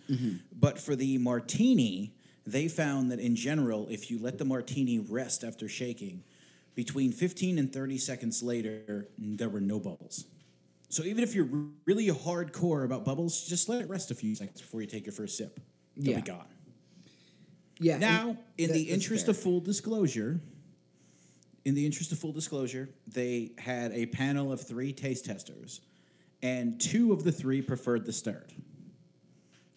But 0.53 0.79
for 0.79 0.95
the 0.95 1.19
martini, 1.19 2.15
they 2.47 2.69
found 2.69 3.11
that 3.11 3.19
in 3.19 3.35
general, 3.37 3.89
if 3.91 4.11
you 4.11 4.19
let 4.19 4.39
the 4.39 4.45
martini 4.45 4.99
rest 4.99 5.43
after 5.43 5.69
shaking, 5.69 6.23
between 6.75 7.11
15 7.11 7.59
and 7.59 7.73
30 7.73 7.99
seconds 7.99 8.43
later, 8.43 9.09
there 9.19 9.49
were 9.49 9.61
no 9.61 9.81
bubbles. 9.81 10.27
So 10.89 11.03
even 11.03 11.25
if 11.25 11.35
you're 11.35 11.49
really 11.85 12.07
hardcore 12.07 12.85
about 12.85 13.05
bubbles, 13.05 13.47
just 13.47 13.69
let 13.69 13.81
it 13.83 13.89
rest 13.89 14.11
a 14.11 14.15
few 14.15 14.35
seconds 14.35 14.61
before 14.61 14.81
you 14.81 14.87
take 14.87 15.07
your 15.07 15.13
first 15.13 15.37
sip. 15.37 15.59
They'll 15.97 16.13
Yeah. 16.13 16.21
be 16.21 16.27
gone. 16.27 16.47
Yeah. 17.81 17.99
Now, 17.99 18.39
in 18.57 18.69
that- 18.69 18.75
the 18.75 18.91
interest 18.91 19.25
fair. 19.27 19.33
of 19.33 19.39
full 19.39 19.61
disclosure, 19.61 20.41
in 21.65 21.75
the 21.75 21.85
interest 21.85 22.13
of 22.13 22.19
full 22.19 22.33
disclosure, 22.33 22.89
they 23.09 23.53
had 23.59 23.93
a 23.93 24.07
panel 24.07 24.53
of 24.53 24.61
three 24.61 24.93
taste 24.93 25.25
testers, 25.25 25.81
and 26.43 26.81
two 26.81 27.13
of 27.13 27.25
the 27.25 27.33
three 27.33 27.61
preferred 27.61 28.07
the 28.07 28.13
stirred. 28.13 28.53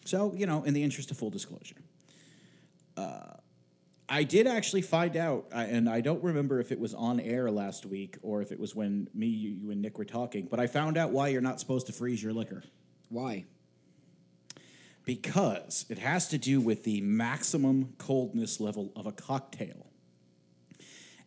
So, 0.04 0.34
you 0.34 0.46
know, 0.46 0.62
in 0.62 0.74
the 0.74 0.82
interest 0.82 1.10
of 1.10 1.18
full 1.18 1.30
disclosure. 1.30 1.76
Uh, 3.00 3.36
I 4.08 4.24
did 4.24 4.46
actually 4.46 4.82
find 4.82 5.16
out, 5.16 5.46
and 5.52 5.88
I 5.88 6.00
don't 6.00 6.22
remember 6.22 6.58
if 6.60 6.72
it 6.72 6.80
was 6.80 6.94
on 6.94 7.20
air 7.20 7.50
last 7.50 7.86
week 7.86 8.18
or 8.22 8.42
if 8.42 8.50
it 8.50 8.58
was 8.58 8.74
when 8.74 9.08
me, 9.14 9.26
you, 9.26 9.50
you 9.50 9.70
and 9.70 9.80
Nick 9.80 9.98
were 9.98 10.04
talking, 10.04 10.48
but 10.50 10.58
I 10.58 10.66
found 10.66 10.96
out 10.96 11.12
why 11.12 11.28
you're 11.28 11.40
not 11.40 11.60
supposed 11.60 11.86
to 11.86 11.92
freeze 11.92 12.22
your 12.22 12.32
liquor 12.32 12.64
why? 13.08 13.44
because 15.04 15.86
it 15.88 15.98
has 15.98 16.28
to 16.28 16.38
do 16.38 16.60
with 16.60 16.84
the 16.84 17.00
maximum 17.00 17.94
coldness 17.98 18.60
level 18.60 18.92
of 18.94 19.06
a 19.06 19.12
cocktail. 19.12 19.86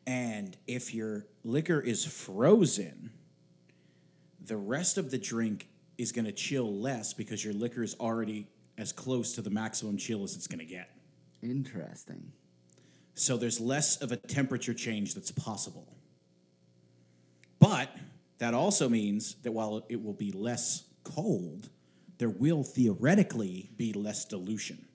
And 0.05 0.55
if 0.67 0.93
your 0.93 1.25
liquor 1.43 1.81
is 1.81 2.05
frozen, 2.05 3.11
the 4.39 4.57
rest 4.57 4.97
of 4.97 5.11
the 5.11 5.17
drink 5.17 5.67
is 5.97 6.11
going 6.11 6.25
to 6.25 6.31
chill 6.31 6.73
less 6.73 7.13
because 7.13 7.43
your 7.43 7.53
liquor 7.53 7.83
is 7.83 7.95
already 7.99 8.47
as 8.77 8.91
close 8.91 9.33
to 9.33 9.41
the 9.41 9.49
maximum 9.49 9.97
chill 9.97 10.23
as 10.23 10.35
it's 10.35 10.47
going 10.47 10.59
to 10.59 10.65
get. 10.65 10.89
Interesting. 11.43 12.31
So 13.15 13.37
there's 13.37 13.59
less 13.59 13.97
of 13.97 14.11
a 14.11 14.17
temperature 14.17 14.73
change 14.73 15.13
that's 15.13 15.31
possible. 15.31 15.87
But 17.59 17.95
that 18.39 18.53
also 18.53 18.89
means 18.89 19.35
that 19.43 19.51
while 19.51 19.85
it 19.89 20.01
will 20.03 20.13
be 20.13 20.31
less 20.31 20.83
cold, 21.03 21.69
there 22.17 22.29
will 22.29 22.63
theoretically 22.63 23.69
be 23.77 23.93
less 23.93 24.25
dilution. 24.25 24.85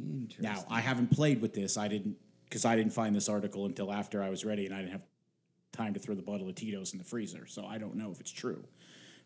Interesting. 0.00 0.42
Now, 0.42 0.64
I 0.70 0.80
haven't 0.80 1.10
played 1.10 1.40
with 1.40 1.54
this. 1.54 1.76
I 1.76 1.88
didn't 1.88 2.16
because 2.44 2.64
I 2.64 2.76
didn't 2.76 2.92
find 2.92 3.14
this 3.14 3.28
article 3.28 3.66
until 3.66 3.92
after 3.92 4.22
I 4.22 4.30
was 4.30 4.44
ready 4.44 4.64
and 4.64 4.74
I 4.74 4.78
didn't 4.78 4.92
have 4.92 5.02
time 5.72 5.92
to 5.94 6.00
throw 6.00 6.14
the 6.14 6.22
bottle 6.22 6.48
of 6.48 6.54
Tito's 6.54 6.92
in 6.92 6.98
the 6.98 7.04
freezer. 7.04 7.46
So 7.46 7.66
I 7.66 7.76
don't 7.76 7.94
know 7.94 8.10
if 8.10 8.20
it's 8.20 8.32
true. 8.32 8.64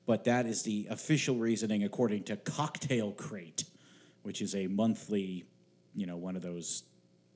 But 0.07 0.25
that 0.25 0.47
is 0.47 0.65
the 0.65 0.89
official 0.91 1.37
reasoning 1.37 1.85
according 1.85 2.25
to 2.25 2.37
Cocktail 2.37 3.13
Crate, 3.13 3.65
which 4.23 4.41
is 4.43 4.55
a 4.55 4.67
monthly, 4.67 5.45
you 5.95 6.07
know, 6.07 6.17
one 6.17 6.37
of 6.37 6.43
those 6.43 6.85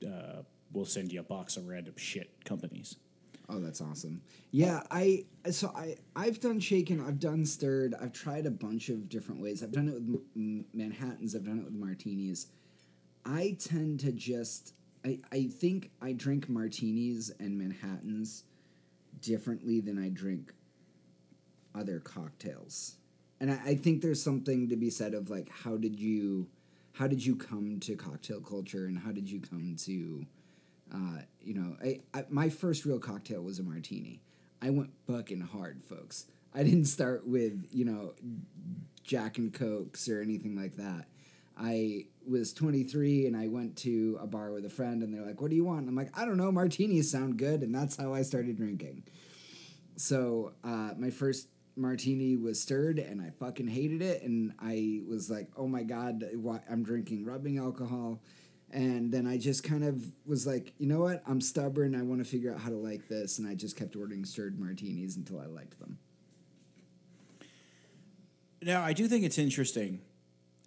uh, 0.05 0.41
we'll 0.73 0.85
send 0.85 1.11
you 1.11 1.19
a 1.19 1.23
box 1.23 1.57
of 1.57 1.67
random 1.67 1.93
shit 1.97 2.29
companies. 2.45 2.97
Oh, 3.49 3.59
that's 3.59 3.79
awesome. 3.79 4.21
Yeah, 4.51 4.81
I 4.91 5.25
so 5.51 5.71
I 5.75 5.95
I've 6.15 6.39
done 6.39 6.59
shaken, 6.59 6.99
I've 6.99 7.19
done 7.19 7.45
stirred, 7.45 7.95
I've 7.99 8.11
tried 8.11 8.45
a 8.45 8.51
bunch 8.51 8.89
of 8.89 9.07
different 9.07 9.41
ways. 9.41 9.63
I've 9.63 9.71
done 9.71 9.87
it 9.87 9.93
with 9.93 10.21
m- 10.35 10.65
Manhattans, 10.73 11.33
I've 11.33 11.45
done 11.45 11.59
it 11.59 11.65
with 11.65 11.73
martinis. 11.73 12.47
I 13.25 13.55
tend 13.59 14.01
to 14.01 14.11
just 14.11 14.73
I 15.05 15.19
I 15.31 15.45
think 15.45 15.91
I 16.01 16.11
drink 16.11 16.49
martinis 16.49 17.31
and 17.39 17.57
Manhattans 17.57 18.43
differently 19.21 19.79
than 19.79 19.97
I 19.97 20.09
drink 20.09 20.53
other 21.73 21.99
cocktails. 21.99 22.95
And 23.39 23.51
I, 23.51 23.59
I 23.65 23.75
think 23.75 24.01
there's 24.01 24.21
something 24.21 24.67
to 24.67 24.75
be 24.75 24.89
said 24.89 25.13
of 25.13 25.29
like 25.29 25.49
how 25.49 25.77
did 25.77 25.97
you 25.97 26.47
how 26.97 27.07
did 27.07 27.23
you 27.23 27.35
come 27.35 27.79
to 27.81 27.95
cocktail 27.95 28.41
culture 28.41 28.85
and 28.85 28.97
how 28.97 29.11
did 29.11 29.29
you 29.29 29.39
come 29.39 29.75
to 29.77 30.25
uh, 30.93 31.21
you 31.41 31.53
know, 31.53 31.75
I, 31.83 31.99
I, 32.13 32.25
my 32.29 32.49
first 32.49 32.85
real 32.85 32.99
cocktail 32.99 33.41
was 33.41 33.59
a 33.59 33.63
martini. 33.63 34.21
I 34.61 34.69
went 34.69 34.91
fucking 35.05 35.41
hard, 35.41 35.83
folks. 35.83 36.25
I 36.53 36.63
didn't 36.63 36.85
start 36.85 37.27
with, 37.27 37.67
you 37.71 37.85
know, 37.85 38.13
Jack 39.03 39.37
and 39.37 39.53
Cokes 39.53 40.09
or 40.09 40.21
anything 40.21 40.55
like 40.55 40.77
that. 40.77 41.05
I 41.59 42.05
was 42.27 42.53
23 42.53 43.25
and 43.25 43.35
I 43.35 43.47
went 43.47 43.75
to 43.77 44.17
a 44.21 44.27
bar 44.27 44.51
with 44.51 44.65
a 44.65 44.69
friend 44.69 45.01
and 45.01 45.13
they're 45.13 45.25
like, 45.25 45.41
What 45.41 45.49
do 45.49 45.55
you 45.55 45.65
want? 45.65 45.81
And 45.81 45.89
I'm 45.89 45.95
like, 45.95 46.17
I 46.17 46.23
don't 46.23 46.37
know, 46.37 46.51
martinis 46.51 47.09
sound 47.09 47.37
good. 47.37 47.61
And 47.61 47.73
that's 47.73 47.95
how 47.95 48.13
I 48.13 48.21
started 48.21 48.57
drinking. 48.57 49.03
So 49.95 50.53
uh, 50.63 50.91
my 50.97 51.09
first 51.09 51.47
martini 51.77 52.35
was 52.35 52.61
stirred 52.61 52.99
and 52.99 53.21
I 53.21 53.29
fucking 53.39 53.67
hated 53.67 54.01
it. 54.01 54.23
And 54.23 54.53
I 54.59 55.01
was 55.07 55.29
like, 55.29 55.49
Oh 55.55 55.67
my 55.67 55.83
God, 55.83 56.23
I'm 56.69 56.83
drinking 56.83 57.25
rubbing 57.25 57.57
alcohol. 57.57 58.21
And 58.71 59.11
then 59.11 59.25
I 59.25 59.37
just 59.37 59.63
kind 59.63 59.85
of 59.85 60.03
was 60.25 60.45
like, 60.45 60.73
you 60.77 60.87
know 60.87 60.99
what? 60.99 61.23
I'm 61.25 61.39
stubborn. 61.39 61.95
I 61.95 62.01
want 62.01 62.23
to 62.23 62.29
figure 62.29 62.53
out 62.53 62.59
how 62.59 62.69
to 62.69 62.75
like 62.75 63.07
this. 63.07 63.39
And 63.39 63.47
I 63.47 63.55
just 63.55 63.77
kept 63.77 63.95
ordering 63.95 64.25
stirred 64.25 64.59
martinis 64.59 65.15
until 65.15 65.39
I 65.39 65.45
liked 65.45 65.79
them. 65.79 65.97
Now, 68.61 68.81
I 68.81 68.91
do 68.93 69.07
think 69.07 69.23
it's 69.23 69.37
interesting, 69.37 70.01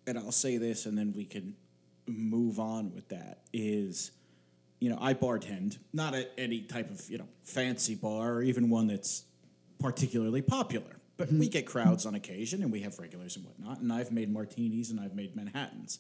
and 0.06 0.16
I'll 0.16 0.32
say 0.32 0.56
this 0.56 0.86
and 0.86 0.96
then 0.96 1.12
we 1.14 1.24
can 1.24 1.56
move 2.06 2.58
on 2.58 2.94
with 2.94 3.08
that, 3.08 3.42
is, 3.52 4.12
you 4.78 4.88
know, 4.88 4.98
I 5.00 5.12
bartend, 5.12 5.78
not 5.92 6.14
at 6.14 6.32
any 6.38 6.62
type 6.62 6.90
of, 6.90 7.02
you 7.10 7.18
know, 7.18 7.28
fancy 7.42 7.96
bar 7.96 8.34
or 8.34 8.42
even 8.42 8.70
one 8.70 8.86
that's 8.86 9.24
particularly 9.78 10.40
popular. 10.40 10.99
But 11.20 11.30
we 11.32 11.50
get 11.50 11.66
crowds 11.66 12.06
on 12.06 12.14
occasion 12.14 12.62
and 12.62 12.72
we 12.72 12.80
have 12.80 12.98
regulars 12.98 13.36
and 13.36 13.44
whatnot. 13.44 13.80
And 13.80 13.92
I've 13.92 14.10
made 14.10 14.32
martinis 14.32 14.90
and 14.90 14.98
I've 14.98 15.14
made 15.14 15.36
Manhattans. 15.36 15.98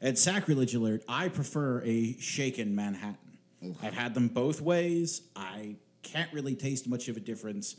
And 0.00 0.18
sacrilege 0.18 0.74
alert, 0.74 1.04
I 1.06 1.28
prefer 1.28 1.82
a 1.84 2.16
shaken 2.18 2.74
Manhattan. 2.74 3.36
I've 3.82 3.92
had 3.92 4.14
them 4.14 4.28
both 4.28 4.62
ways. 4.62 5.20
I 5.36 5.76
can't 6.02 6.32
really 6.32 6.54
taste 6.54 6.88
much 6.88 7.08
of 7.08 7.18
a 7.18 7.20
difference. 7.20 7.76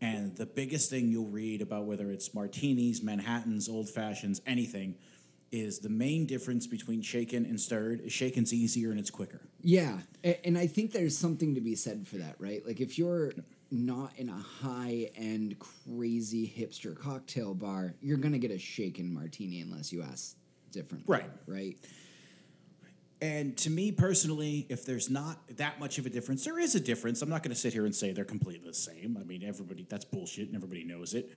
And 0.00 0.34
the 0.34 0.44
biggest 0.44 0.90
thing 0.90 1.08
you'll 1.08 1.28
read 1.28 1.62
about 1.62 1.84
whether 1.84 2.10
it's 2.10 2.34
martinis, 2.34 3.00
Manhattans, 3.00 3.68
old 3.68 3.88
fashions, 3.88 4.40
anything, 4.44 4.96
is 5.52 5.78
the 5.78 5.88
main 5.88 6.26
difference 6.26 6.66
between 6.66 7.00
shaken 7.00 7.44
and 7.44 7.60
stirred 7.60 8.00
is 8.00 8.12
shaken's 8.12 8.52
easier 8.52 8.90
and 8.90 8.98
it's 8.98 9.10
quicker. 9.10 9.40
Yeah. 9.62 9.98
And 10.44 10.58
I 10.58 10.66
think 10.66 10.92
there's 10.92 11.16
something 11.16 11.54
to 11.54 11.60
be 11.60 11.74
said 11.76 12.06
for 12.06 12.16
that, 12.16 12.36
right? 12.38 12.66
Like 12.66 12.80
if 12.80 12.98
you're 12.98 13.32
not 13.70 14.12
in 14.16 14.28
a 14.28 14.38
high 14.38 15.10
end, 15.16 15.56
crazy 15.58 16.46
hipster 16.46 16.96
cocktail 16.96 17.54
bar, 17.54 17.94
you're 18.00 18.18
going 18.18 18.32
to 18.32 18.38
get 18.38 18.50
a 18.50 18.58
shaken 18.58 19.12
martini 19.12 19.60
unless 19.60 19.92
you 19.92 20.02
ask 20.02 20.36
differently. 20.70 21.16
Right. 21.16 21.30
Right. 21.46 21.76
And 23.22 23.56
to 23.58 23.70
me 23.70 23.90
personally, 23.90 24.66
if 24.68 24.84
there's 24.84 25.08
not 25.08 25.38
that 25.56 25.80
much 25.80 25.98
of 25.98 26.04
a 26.04 26.10
difference, 26.10 26.44
there 26.44 26.58
is 26.58 26.74
a 26.74 26.80
difference. 26.80 27.22
I'm 27.22 27.30
not 27.30 27.42
going 27.42 27.54
to 27.54 27.60
sit 27.60 27.72
here 27.72 27.86
and 27.86 27.94
say 27.94 28.12
they're 28.12 28.24
completely 28.24 28.68
the 28.68 28.74
same. 28.74 29.16
I 29.18 29.24
mean, 29.24 29.42
everybody, 29.42 29.86
that's 29.88 30.04
bullshit 30.04 30.48
and 30.48 30.56
everybody 30.56 30.84
knows 30.84 31.14
it. 31.14 31.32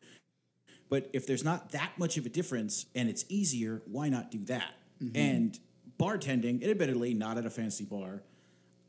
But 0.90 1.10
if 1.14 1.28
there's 1.28 1.44
not 1.44 1.72
that 1.72 1.92
much 1.98 2.18
of 2.18 2.26
a 2.26 2.30
difference 2.30 2.86
and 2.96 3.10
it's 3.10 3.26
easier, 3.30 3.82
why 3.86 4.10
not 4.10 4.32
do 4.32 4.40
that? 4.46 4.74
Mm-hmm. 5.04 5.18
And 5.18 5.60
bartending, 6.00 6.64
admittedly, 6.68 7.14
not 7.14 7.38
at 7.38 7.46
a 7.46 7.50
fancy 7.50 7.84
bar, 7.84 8.22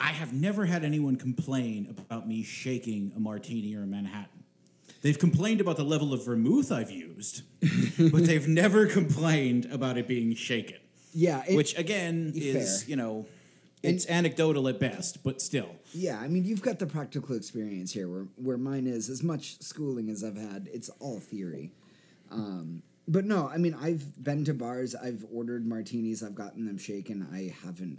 I 0.01 0.09
have 0.13 0.33
never 0.33 0.67
had 0.67 0.85
anyone 0.85 1.17
complain 1.17 1.95
about 1.99 2.29
me 2.29 2.43
shaking 2.45 3.13
a 3.17 3.21
martini 3.21 3.75
or 3.75 3.83
a 3.83 3.87
Manhattan. 3.87 4.45
They've 5.03 5.19
complained 5.19 5.61
about 5.61 5.77
the 5.77 5.85
level 5.85 6.13
of 6.13 6.25
vermouth 6.25 6.71
I've 6.73 6.91
used, 6.91 7.43
but 8.13 8.25
they've 8.27 8.47
never 8.49 8.87
complained 8.87 9.67
about 9.71 9.97
it 9.99 10.07
being 10.09 10.35
shaken. 10.35 10.79
Yeah, 11.15 11.43
it- 11.49 11.57
which 11.57 11.77
again 11.79 12.33
is 12.35 12.83
Fair. 12.83 12.91
you 12.91 12.97
know, 12.97 13.27
it's 13.83 14.09
anecdotal 14.09 14.67
at 14.69 14.81
best, 14.81 15.23
but 15.23 15.41
still. 15.41 15.71
Yeah, 15.93 16.19
I 16.19 16.27
mean, 16.29 16.45
you've 16.45 16.63
got 16.63 16.79
the 16.81 16.87
practical 16.87 17.37
experience 17.37 17.93
here, 17.93 18.09
where 18.09 18.27
where 18.37 18.59
mine 18.59 18.87
is 18.87 19.09
as 19.09 19.23
much 19.23 19.61
schooling 19.63 20.11
as 20.11 20.25
I've 20.25 20.37
had. 20.37 20.69
It's 20.73 20.89
all 21.01 21.21
theory. 21.21 21.73
Um, 22.31 22.83
but 23.07 23.25
no, 23.25 23.49
I 23.49 23.57
mean, 23.57 23.75
I've 23.75 24.23
been 24.23 24.45
to 24.45 24.55
bars, 24.55 24.95
I've 24.95 25.25
ordered 25.33 25.67
martinis, 25.67 26.23
I've 26.23 26.35
gotten 26.35 26.67
them 26.67 26.77
shaken. 26.77 27.27
I 27.33 27.55
haven't 27.65 27.99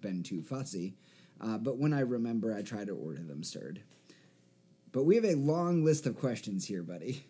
been 0.00 0.22
too 0.22 0.42
fussy, 0.42 0.94
uh, 1.40 1.58
but 1.58 1.76
when 1.76 1.92
I 1.92 2.00
remember, 2.00 2.54
I 2.54 2.62
try 2.62 2.84
to 2.84 2.92
order 2.92 3.22
them 3.22 3.42
stirred. 3.42 3.80
But 4.92 5.04
we 5.04 5.16
have 5.16 5.24
a 5.24 5.34
long 5.34 5.84
list 5.84 6.06
of 6.06 6.18
questions 6.18 6.66
here, 6.66 6.82
buddy. 6.82 7.24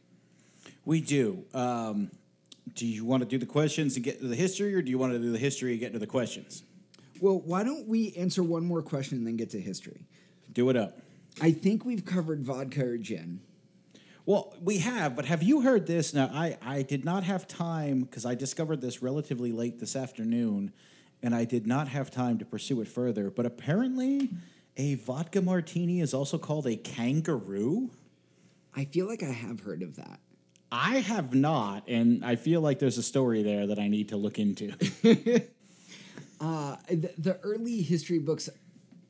We 0.84 1.00
do. 1.00 1.44
Um, 1.54 2.10
do 2.74 2.86
you 2.86 3.04
want 3.04 3.22
to 3.22 3.28
do 3.28 3.38
the 3.38 3.46
questions 3.46 3.96
and 3.96 4.04
get 4.04 4.20
to 4.20 4.28
the 4.28 4.36
history, 4.36 4.74
or 4.74 4.82
do 4.82 4.90
you 4.90 4.98
want 4.98 5.12
to 5.12 5.18
do 5.18 5.32
the 5.32 5.38
history 5.38 5.72
and 5.72 5.80
get 5.80 5.92
to 5.94 5.98
the 5.98 6.06
questions? 6.06 6.62
Well, 7.20 7.40
why 7.40 7.64
don't 7.64 7.88
we 7.88 8.12
answer 8.14 8.42
one 8.42 8.64
more 8.64 8.82
question 8.82 9.18
and 9.18 9.26
then 9.26 9.36
get 9.36 9.50
to 9.50 9.60
history? 9.60 10.06
Do 10.52 10.68
it 10.70 10.76
up. 10.76 10.98
I 11.40 11.52
think 11.52 11.84
we've 11.84 12.04
covered 12.04 12.44
vodka 12.44 12.84
or 12.84 12.98
gin. 12.98 13.40
Well, 14.28 14.54
we 14.62 14.76
have, 14.80 15.16
but 15.16 15.24
have 15.24 15.42
you 15.42 15.62
heard 15.62 15.86
this? 15.86 16.12
Now, 16.12 16.30
I, 16.30 16.58
I 16.60 16.82
did 16.82 17.02
not 17.02 17.24
have 17.24 17.48
time 17.48 18.02
because 18.02 18.26
I 18.26 18.34
discovered 18.34 18.82
this 18.82 19.00
relatively 19.00 19.52
late 19.52 19.78
this 19.78 19.96
afternoon, 19.96 20.74
and 21.22 21.34
I 21.34 21.46
did 21.46 21.66
not 21.66 21.88
have 21.88 22.10
time 22.10 22.36
to 22.40 22.44
pursue 22.44 22.82
it 22.82 22.88
further. 22.88 23.30
But 23.30 23.46
apparently, 23.46 24.28
a 24.76 24.96
vodka 24.96 25.40
martini 25.40 26.02
is 26.02 26.12
also 26.12 26.36
called 26.36 26.66
a 26.66 26.76
kangaroo. 26.76 27.88
I 28.76 28.84
feel 28.84 29.06
like 29.06 29.22
I 29.22 29.32
have 29.32 29.60
heard 29.60 29.80
of 29.82 29.96
that. 29.96 30.20
I 30.70 30.98
have 30.98 31.34
not, 31.34 31.88
and 31.88 32.22
I 32.22 32.36
feel 32.36 32.60
like 32.60 32.80
there's 32.80 32.98
a 32.98 33.02
story 33.02 33.42
there 33.42 33.66
that 33.68 33.78
I 33.78 33.88
need 33.88 34.10
to 34.10 34.18
look 34.18 34.38
into. 34.38 34.74
Uh, 36.40 36.76
the, 36.88 37.10
the 37.18 37.36
early 37.42 37.82
history 37.82 38.20
books 38.20 38.48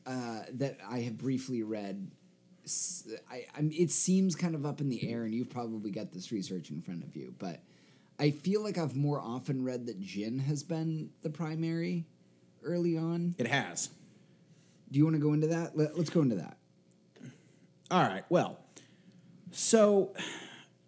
uh, 0.07 0.41
that 0.51 0.79
I 0.89 1.01
have 1.01 1.19
briefly 1.19 1.63
read, 1.63 2.11
I, 3.31 3.47
I 3.57 3.61
mean, 3.61 3.75
it 3.81 3.91
seems 3.91 4.35
kind 4.35 4.55
of 4.55 4.65
up 4.67 4.81
in 4.81 4.89
the 4.89 5.11
air, 5.11 5.25
and 5.25 5.35
you've 5.35 5.51
probably 5.51 5.91
got 5.91 6.13
this 6.13 6.33
research 6.33 6.71
in 6.71 6.81
front 6.81 7.05
of 7.05 7.17
you, 7.17 7.35
but 7.39 7.61
I 8.19 8.31
feel 8.31 8.63
like 8.63 8.79
I've 8.79 8.97
more 8.97 9.21
often 9.21 9.65
read 9.65 9.87
that 9.87 10.01
gin 10.01 10.39
has 10.41 10.63
been 10.63 11.11
the 11.23 11.31
primary 11.31 12.05
early 12.63 12.97
on. 12.97 13.35
it 13.39 13.47
has. 13.47 13.91
Do 14.91 14.99
you 14.99 15.05
want 15.05 15.17
to 15.17 15.23
go 15.23 15.33
into 15.33 15.49
that? 15.49 15.77
Let, 15.77 15.97
let's 15.97 16.11
go 16.11 16.23
into 16.23 16.37
that. 16.37 16.57
All 17.91 18.03
right. 18.03 18.25
Well, 18.29 18.59
so 19.53 20.15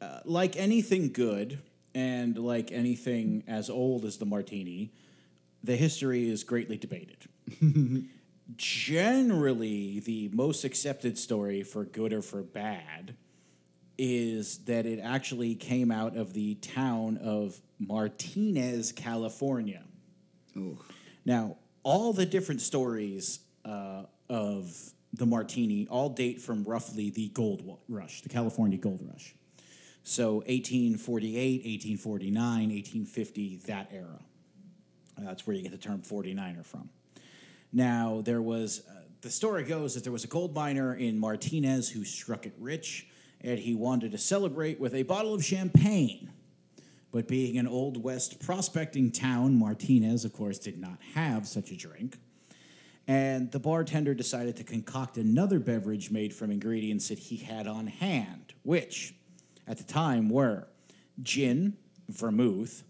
uh, 0.00 0.20
like 0.24 0.56
anything 0.56 1.12
good 1.12 1.60
and 1.94 2.36
like 2.38 2.72
anything 2.72 3.44
as 3.46 3.70
old 3.70 4.04
as 4.04 4.16
the 4.18 4.26
martini, 4.26 4.92
the 5.62 5.76
history 5.76 6.28
is 6.28 6.44
greatly 6.44 6.76
debated. 6.76 7.26
Generally, 8.56 10.00
the 10.00 10.30
most 10.32 10.64
accepted 10.64 11.18
story 11.18 11.62
for 11.62 11.84
good 11.84 12.12
or 12.12 12.22
for 12.22 12.42
bad 12.42 13.14
is 13.98 14.58
that 14.64 14.86
it 14.86 14.98
actually 14.98 15.54
came 15.54 15.90
out 15.90 16.16
of 16.16 16.32
the 16.32 16.54
town 16.56 17.18
of 17.18 17.60
Martinez, 17.78 18.92
California. 18.92 19.82
Oh, 20.56 20.78
Now, 21.24 21.58
all 21.82 22.12
the 22.12 22.24
different 22.24 22.62
stories 22.62 23.40
uh, 23.64 24.04
of 24.28 24.74
the 25.12 25.26
martini 25.26 25.86
all 25.90 26.08
date 26.08 26.40
from 26.40 26.64
roughly 26.64 27.10
the 27.10 27.28
gold 27.28 27.78
rush, 27.88 28.22
the 28.22 28.28
California 28.28 28.78
gold 28.78 29.00
rush. 29.02 29.34
So 30.02 30.36
1848, 30.36 31.36
1849, 31.36 32.42
1850, 32.70 33.56
that 33.66 33.90
era. 33.92 34.18
Uh, 35.18 35.24
that's 35.24 35.46
where 35.46 35.54
you 35.54 35.62
get 35.62 35.72
the 35.72 35.78
term 35.78 36.00
49er 36.00 36.64
from. 36.64 36.88
Now, 37.72 38.22
there 38.24 38.42
was, 38.42 38.82
uh, 38.88 39.02
the 39.20 39.30
story 39.30 39.64
goes 39.64 39.94
that 39.94 40.02
there 40.02 40.12
was 40.12 40.24
a 40.24 40.28
gold 40.28 40.54
miner 40.54 40.94
in 40.94 41.18
Martinez 41.18 41.88
who 41.88 42.04
struck 42.04 42.46
it 42.46 42.54
rich, 42.58 43.06
and 43.40 43.58
he 43.58 43.74
wanted 43.74 44.12
to 44.12 44.18
celebrate 44.18 44.80
with 44.80 44.94
a 44.94 45.02
bottle 45.04 45.34
of 45.34 45.44
champagne. 45.44 46.32
But 47.12 47.26
being 47.26 47.58
an 47.58 47.66
Old 47.66 48.02
West 48.02 48.40
prospecting 48.40 49.10
town, 49.10 49.58
Martinez, 49.58 50.24
of 50.24 50.32
course, 50.32 50.58
did 50.58 50.78
not 50.80 50.98
have 51.14 51.46
such 51.46 51.70
a 51.70 51.76
drink. 51.76 52.18
And 53.08 53.50
the 53.50 53.58
bartender 53.58 54.14
decided 54.14 54.56
to 54.56 54.64
concoct 54.64 55.16
another 55.16 55.58
beverage 55.58 56.10
made 56.10 56.32
from 56.32 56.52
ingredients 56.52 57.08
that 57.08 57.18
he 57.18 57.36
had 57.36 57.66
on 57.66 57.88
hand, 57.88 58.54
which 58.62 59.14
at 59.66 59.78
the 59.78 59.84
time 59.84 60.28
were 60.28 60.68
gin, 61.22 61.76
vermouth, 62.08 62.84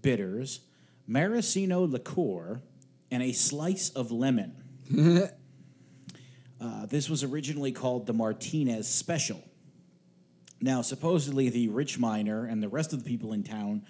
bitters, 0.00 0.60
maraschino 1.06 1.86
liqueur, 1.86 2.62
and 3.10 3.22
a 3.22 3.32
slice 3.32 3.90
of 3.90 4.10
lemon. 4.10 4.62
Uh, 6.58 6.86
this 6.86 7.10
was 7.10 7.22
originally 7.22 7.70
called 7.70 8.06
the 8.06 8.14
Martinez 8.14 8.88
Special. 8.88 9.42
Now, 10.60 10.80
supposedly, 10.80 11.50
the 11.50 11.68
rich 11.68 11.98
miner 11.98 12.46
and 12.46 12.62
the 12.62 12.68
rest 12.68 12.94
of 12.94 13.04
the 13.04 13.08
people 13.08 13.34
in 13.34 13.42
town 13.42 13.82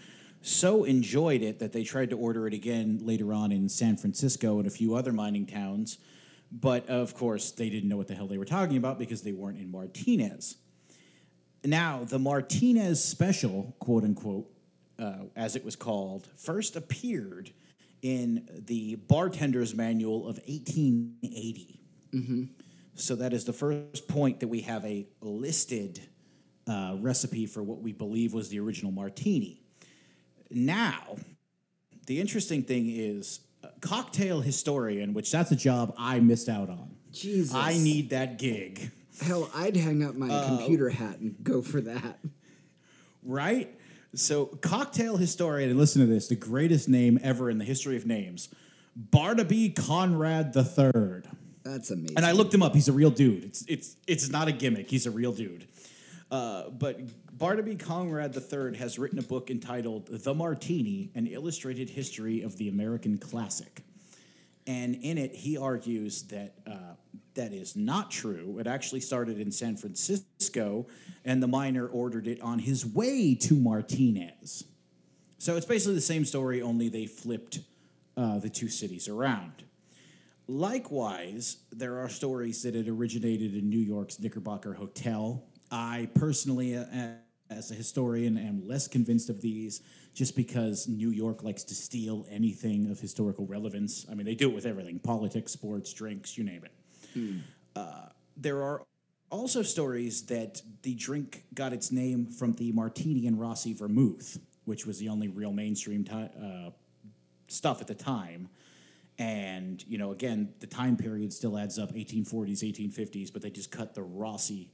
so 0.42 0.84
enjoyed 0.84 1.42
it 1.42 1.60
that 1.60 1.72
they 1.72 1.84
tried 1.84 2.10
to 2.10 2.16
order 2.16 2.46
it 2.46 2.54
again 2.54 2.98
later 3.02 3.32
on 3.32 3.52
in 3.52 3.68
San 3.68 3.96
Francisco 3.96 4.58
and 4.58 4.66
a 4.66 4.70
few 4.70 4.94
other 4.94 5.12
mining 5.12 5.46
towns. 5.46 5.98
But 6.50 6.88
of 6.88 7.14
course, 7.14 7.50
they 7.52 7.70
didn't 7.70 7.88
know 7.88 7.96
what 7.96 8.08
the 8.08 8.14
hell 8.14 8.26
they 8.26 8.38
were 8.38 8.44
talking 8.44 8.76
about 8.76 8.98
because 8.98 9.22
they 9.22 9.32
weren't 9.32 9.58
in 9.58 9.70
Martinez. 9.70 10.56
Now, 11.64 12.04
the 12.04 12.18
Martinez 12.18 13.02
Special, 13.02 13.74
quote 13.80 14.04
unquote, 14.04 14.50
uh, 14.98 15.24
as 15.34 15.56
it 15.56 15.64
was 15.64 15.76
called, 15.76 16.28
first 16.36 16.76
appeared 16.76 17.50
in 18.06 18.48
the 18.66 18.94
Bartender's 19.08 19.74
Manual 19.74 20.28
of 20.28 20.38
1880. 20.46 21.80
So 22.94 23.14
that 23.16 23.32
is 23.34 23.44
the 23.44 23.52
first 23.52 24.08
point 24.08 24.40
that 24.40 24.48
we 24.48 24.60
have 24.62 24.84
a 24.86 25.06
listed 25.20 26.00
uh, 26.66 26.96
recipe 26.98 27.44
for 27.46 27.62
what 27.62 27.82
we 27.82 27.92
believe 27.92 28.32
was 28.32 28.48
the 28.48 28.58
original 28.60 28.90
martini. 28.92 29.60
Now, 30.50 31.16
the 32.06 32.18
interesting 32.20 32.62
thing 32.62 32.88
is, 32.88 33.40
uh, 33.62 33.68
cocktail 33.82 34.40
historian, 34.40 35.12
which 35.12 35.30
that's 35.30 35.50
a 35.50 35.56
job 35.56 35.92
I 35.98 36.20
missed 36.20 36.48
out 36.48 36.70
on. 36.70 36.96
Jesus. 37.12 37.54
I 37.54 37.74
need 37.74 38.10
that 38.10 38.38
gig, 38.38 38.90
Hell, 39.20 39.50
I'd 39.54 39.76
hang 39.76 40.02
up 40.04 40.14
my 40.14 40.28
Uh, 40.30 40.46
computer 40.56 40.88
hat 40.90 41.18
and 41.18 41.34
go 41.42 41.60
for 41.62 41.80
that. 41.82 42.18
right? 43.22 43.74
So, 44.16 44.46
cocktail 44.46 45.18
historian, 45.18 45.68
and 45.70 45.78
listen 45.78 46.00
to 46.00 46.06
this 46.06 46.28
the 46.28 46.36
greatest 46.36 46.88
name 46.88 47.18
ever 47.22 47.50
in 47.50 47.58
the 47.58 47.64
history 47.64 47.96
of 47.96 48.06
names 48.06 48.48
Barnaby 48.96 49.70
Conrad 49.70 50.56
III. 50.56 51.22
That's 51.62 51.90
amazing. 51.90 52.16
And 52.16 52.24
I 52.24 52.32
looked 52.32 52.54
him 52.54 52.62
up. 52.62 52.74
He's 52.74 52.88
a 52.88 52.92
real 52.92 53.10
dude. 53.10 53.44
It's 53.44 53.64
it's 53.68 53.96
it's 54.06 54.30
not 54.30 54.48
a 54.48 54.52
gimmick. 54.52 54.88
He's 54.88 55.06
a 55.06 55.10
real 55.10 55.32
dude. 55.32 55.68
Uh, 56.30 56.70
but 56.70 56.98
Barnaby 57.36 57.76
Conrad 57.76 58.34
III 58.34 58.76
has 58.78 58.98
written 58.98 59.18
a 59.18 59.22
book 59.22 59.50
entitled 59.50 60.06
"The 60.06 60.34
Martini: 60.34 61.10
An 61.14 61.26
Illustrated 61.26 61.90
History 61.90 62.40
of 62.40 62.56
the 62.56 62.68
American 62.68 63.18
Classic," 63.18 63.82
and 64.66 64.94
in 64.94 65.18
it 65.18 65.34
he 65.34 65.58
argues 65.58 66.22
that 66.24 66.54
uh, 66.66 66.85
that 67.36 67.52
is 67.52 67.76
not 67.76 68.10
true. 68.10 68.58
It 68.58 68.66
actually 68.66 69.00
started 69.00 69.40
in 69.40 69.50
San 69.52 69.76
Francisco, 69.76 70.86
and 71.24 71.42
the 71.42 71.46
miner 71.46 71.86
ordered 71.86 72.26
it 72.26 72.40
on 72.40 72.58
his 72.58 72.84
way 72.84 73.34
to 73.36 73.54
Martinez. 73.54 74.64
So 75.38 75.56
it's 75.56 75.66
basically 75.66 75.94
the 75.94 76.00
same 76.00 76.24
story, 76.24 76.60
only 76.60 76.88
they 76.88 77.06
flipped 77.06 77.60
uh, 78.16 78.38
the 78.38 78.50
two 78.50 78.68
cities 78.68 79.08
around. 79.08 79.64
Likewise, 80.48 81.58
there 81.72 81.98
are 81.98 82.08
stories 82.08 82.62
that 82.62 82.74
it 82.74 82.88
originated 82.88 83.54
in 83.54 83.68
New 83.68 83.78
York's 83.78 84.18
Knickerbocker 84.18 84.74
Hotel. 84.74 85.44
I 85.70 86.08
personally, 86.14 86.76
uh, 86.76 86.84
as 87.50 87.70
a 87.70 87.74
historian, 87.74 88.38
am 88.38 88.66
less 88.66 88.88
convinced 88.88 89.28
of 89.28 89.40
these 89.40 89.82
just 90.14 90.34
because 90.36 90.88
New 90.88 91.10
York 91.10 91.42
likes 91.42 91.64
to 91.64 91.74
steal 91.74 92.26
anything 92.30 92.90
of 92.90 92.98
historical 92.98 93.44
relevance. 93.46 94.06
I 94.10 94.14
mean, 94.14 94.24
they 94.24 94.34
do 94.34 94.48
it 94.48 94.54
with 94.54 94.66
everything 94.66 94.98
politics, 95.00 95.52
sports, 95.52 95.92
drinks, 95.92 96.38
you 96.38 96.44
name 96.44 96.64
it. 96.64 96.72
Uh, 97.74 98.08
there 98.36 98.62
are 98.62 98.84
also 99.30 99.62
stories 99.62 100.22
that 100.26 100.62
the 100.82 100.94
drink 100.94 101.44
got 101.54 101.72
its 101.72 101.90
name 101.90 102.26
from 102.26 102.52
the 102.54 102.72
Martini 102.72 103.26
and 103.26 103.40
Rossi 103.40 103.72
vermouth, 103.72 104.38
which 104.64 104.86
was 104.86 104.98
the 104.98 105.08
only 105.08 105.28
real 105.28 105.52
mainstream 105.52 106.04
ti 106.04 106.12
uh, 106.12 106.70
stuff 107.48 107.80
at 107.80 107.86
the 107.86 107.94
time. 107.94 108.48
And, 109.18 109.82
you 109.88 109.96
know, 109.98 110.12
again, 110.12 110.52
the 110.60 110.66
time 110.66 110.96
period 110.96 111.32
still 111.32 111.58
adds 111.58 111.78
up 111.78 111.94
1840s, 111.94 112.62
1850s, 112.62 113.32
but 113.32 113.40
they 113.40 113.50
just 113.50 113.70
cut 113.70 113.94
the 113.94 114.02
Rossi 114.02 114.70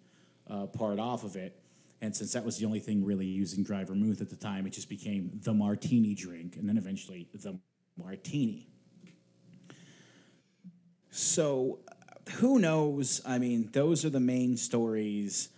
uh, 0.50 0.66
part 0.66 0.98
off 0.98 1.22
of 1.22 1.36
it. 1.36 1.60
And 2.00 2.14
since 2.14 2.32
that 2.32 2.44
was 2.44 2.58
the 2.58 2.66
only 2.66 2.80
thing 2.80 3.04
really 3.04 3.26
using 3.26 3.62
dry 3.62 3.84
vermouth 3.84 4.20
at 4.20 4.28
the 4.28 4.36
time, 4.36 4.66
it 4.66 4.70
just 4.70 4.88
became 4.88 5.30
the 5.44 5.54
martini 5.54 6.14
drink 6.14 6.56
and 6.56 6.68
then 6.68 6.76
eventually 6.76 7.28
the 7.32 7.56
martini. 7.96 8.66
So, 11.10 11.78
who 12.34 12.58
knows? 12.58 13.20
I 13.26 13.38
mean, 13.38 13.68
those 13.72 14.04
are 14.04 14.10
the 14.10 14.20
main 14.20 14.56
stories. 14.56 15.48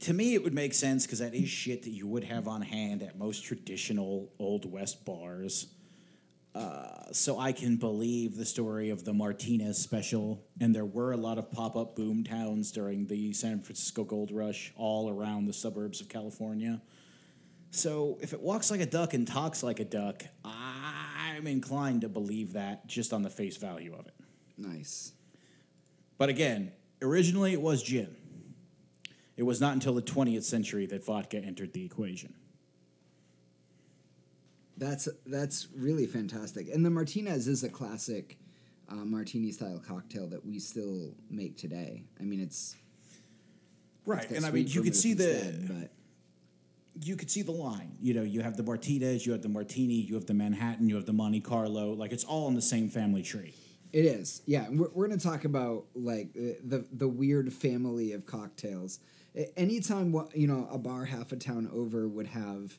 to 0.00 0.12
me, 0.12 0.34
it 0.34 0.42
would 0.42 0.54
make 0.54 0.74
sense 0.74 1.06
because 1.06 1.20
that 1.20 1.34
is 1.34 1.48
shit 1.48 1.82
that 1.84 1.90
you 1.90 2.06
would 2.06 2.24
have 2.24 2.48
on 2.48 2.62
hand 2.62 3.02
at 3.02 3.18
most 3.18 3.44
traditional 3.44 4.32
Old 4.38 4.70
West 4.70 5.04
bars. 5.04 5.66
Uh, 6.54 7.10
so 7.10 7.38
I 7.38 7.50
can 7.52 7.76
believe 7.76 8.36
the 8.36 8.44
story 8.44 8.90
of 8.90 9.04
the 9.04 9.12
Martinez 9.12 9.76
special, 9.78 10.44
and 10.60 10.72
there 10.74 10.84
were 10.84 11.12
a 11.12 11.16
lot 11.16 11.36
of 11.36 11.50
pop-up 11.50 11.96
boom 11.96 12.22
towns 12.22 12.70
during 12.70 13.06
the 13.06 13.32
San 13.32 13.60
Francisco 13.60 14.04
Gold 14.04 14.30
Rush, 14.30 14.72
all 14.76 15.10
around 15.10 15.46
the 15.46 15.52
suburbs 15.52 16.00
of 16.00 16.08
California. 16.08 16.80
So 17.72 18.18
if 18.20 18.32
it 18.32 18.40
walks 18.40 18.70
like 18.70 18.80
a 18.80 18.86
duck 18.86 19.14
and 19.14 19.26
talks 19.26 19.64
like 19.64 19.80
a 19.80 19.84
duck, 19.84 20.24
I'm 20.44 21.48
inclined 21.48 22.02
to 22.02 22.08
believe 22.08 22.52
that 22.52 22.86
just 22.86 23.12
on 23.12 23.22
the 23.22 23.30
face 23.30 23.56
value 23.56 23.92
of 23.98 24.06
it. 24.06 24.14
Nice. 24.56 25.12
But 26.18 26.28
again, 26.28 26.72
originally 27.02 27.52
it 27.52 27.60
was 27.60 27.82
gin. 27.82 28.14
It 29.36 29.42
was 29.42 29.60
not 29.60 29.72
until 29.74 29.94
the 29.94 30.02
20th 30.02 30.44
century 30.44 30.86
that 30.86 31.04
vodka 31.04 31.38
entered 31.38 31.72
the 31.72 31.84
equation. 31.84 32.34
That's 34.76 35.08
that's 35.26 35.68
really 35.76 36.06
fantastic. 36.06 36.68
And 36.68 36.84
the 36.84 36.90
Martinez 36.90 37.46
is 37.46 37.62
a 37.62 37.68
classic 37.68 38.38
uh, 38.88 38.96
martini 38.96 39.52
style 39.52 39.80
cocktail 39.86 40.26
that 40.28 40.44
we 40.44 40.58
still 40.58 41.14
make 41.30 41.56
today. 41.56 42.04
I 42.20 42.24
mean, 42.24 42.40
it's 42.40 42.76
Right, 44.06 44.24
it's 44.24 44.32
and 44.36 44.44
I 44.44 44.50
mean, 44.50 44.66
you 44.66 44.82
could 44.82 44.96
see 44.96 45.14
the 45.14 45.30
instead, 45.30 45.68
but 45.68 47.04
you 47.06 47.16
could 47.16 47.30
see 47.30 47.42
the 47.42 47.52
line. 47.52 47.96
You 48.00 48.14
know, 48.14 48.22
you 48.22 48.42
have 48.42 48.56
the 48.56 48.62
Martinez, 48.62 49.24
you 49.24 49.32
have 49.32 49.42
the 49.42 49.48
Martini, 49.48 49.94
you 49.94 50.14
have 50.14 50.26
the 50.26 50.34
Manhattan, 50.34 50.88
you 50.88 50.96
have 50.96 51.06
the 51.06 51.12
Monte 51.12 51.40
Carlo. 51.40 51.92
Like 51.92 52.12
it's 52.12 52.24
all 52.24 52.48
in 52.48 52.54
the 52.54 52.62
same 52.62 52.88
family 52.88 53.22
tree. 53.22 53.54
It 53.94 54.06
is, 54.06 54.42
yeah. 54.44 54.66
We're, 54.70 54.88
we're 54.92 55.06
going 55.06 55.16
to 55.16 55.24
talk 55.24 55.44
about 55.44 55.84
like 55.94 56.32
the 56.34 56.84
the 56.90 57.06
weird 57.06 57.52
family 57.52 58.10
of 58.10 58.26
cocktails. 58.26 58.98
Anytime 59.56 60.12
you 60.34 60.48
know 60.48 60.66
a 60.68 60.78
bar 60.78 61.04
half 61.04 61.30
a 61.30 61.36
town 61.36 61.70
over 61.72 62.08
would 62.08 62.26
have, 62.26 62.76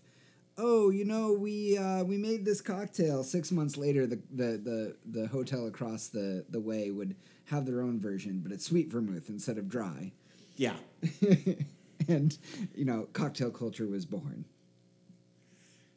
oh, 0.58 0.90
you 0.90 1.06
know 1.06 1.32
we 1.32 1.78
uh, 1.78 2.04
we 2.04 2.18
made 2.18 2.44
this 2.44 2.60
cocktail. 2.60 3.24
Six 3.24 3.50
months 3.54 3.78
later, 3.78 4.06
the, 4.06 4.20
the 4.30 4.58
the 4.58 4.96
the 5.06 5.28
hotel 5.28 5.68
across 5.68 6.10
the 6.10 6.44
the 6.50 6.60
way 6.60 6.92
would 6.92 7.16
have 7.46 7.66
their 7.66 7.82
own 7.82 7.98
version, 7.98 8.42
but 8.44 8.52
it's 8.52 8.66
sweet 8.66 8.92
vermouth 8.92 9.30
instead 9.30 9.58
of 9.58 9.70
dry, 9.70 10.12
Yeah. 10.58 10.76
and 12.10 12.38
you 12.76 12.84
know 12.84 13.08
cocktail 13.14 13.52
culture 13.52 13.88
was 13.88 14.06
born. 14.06 14.44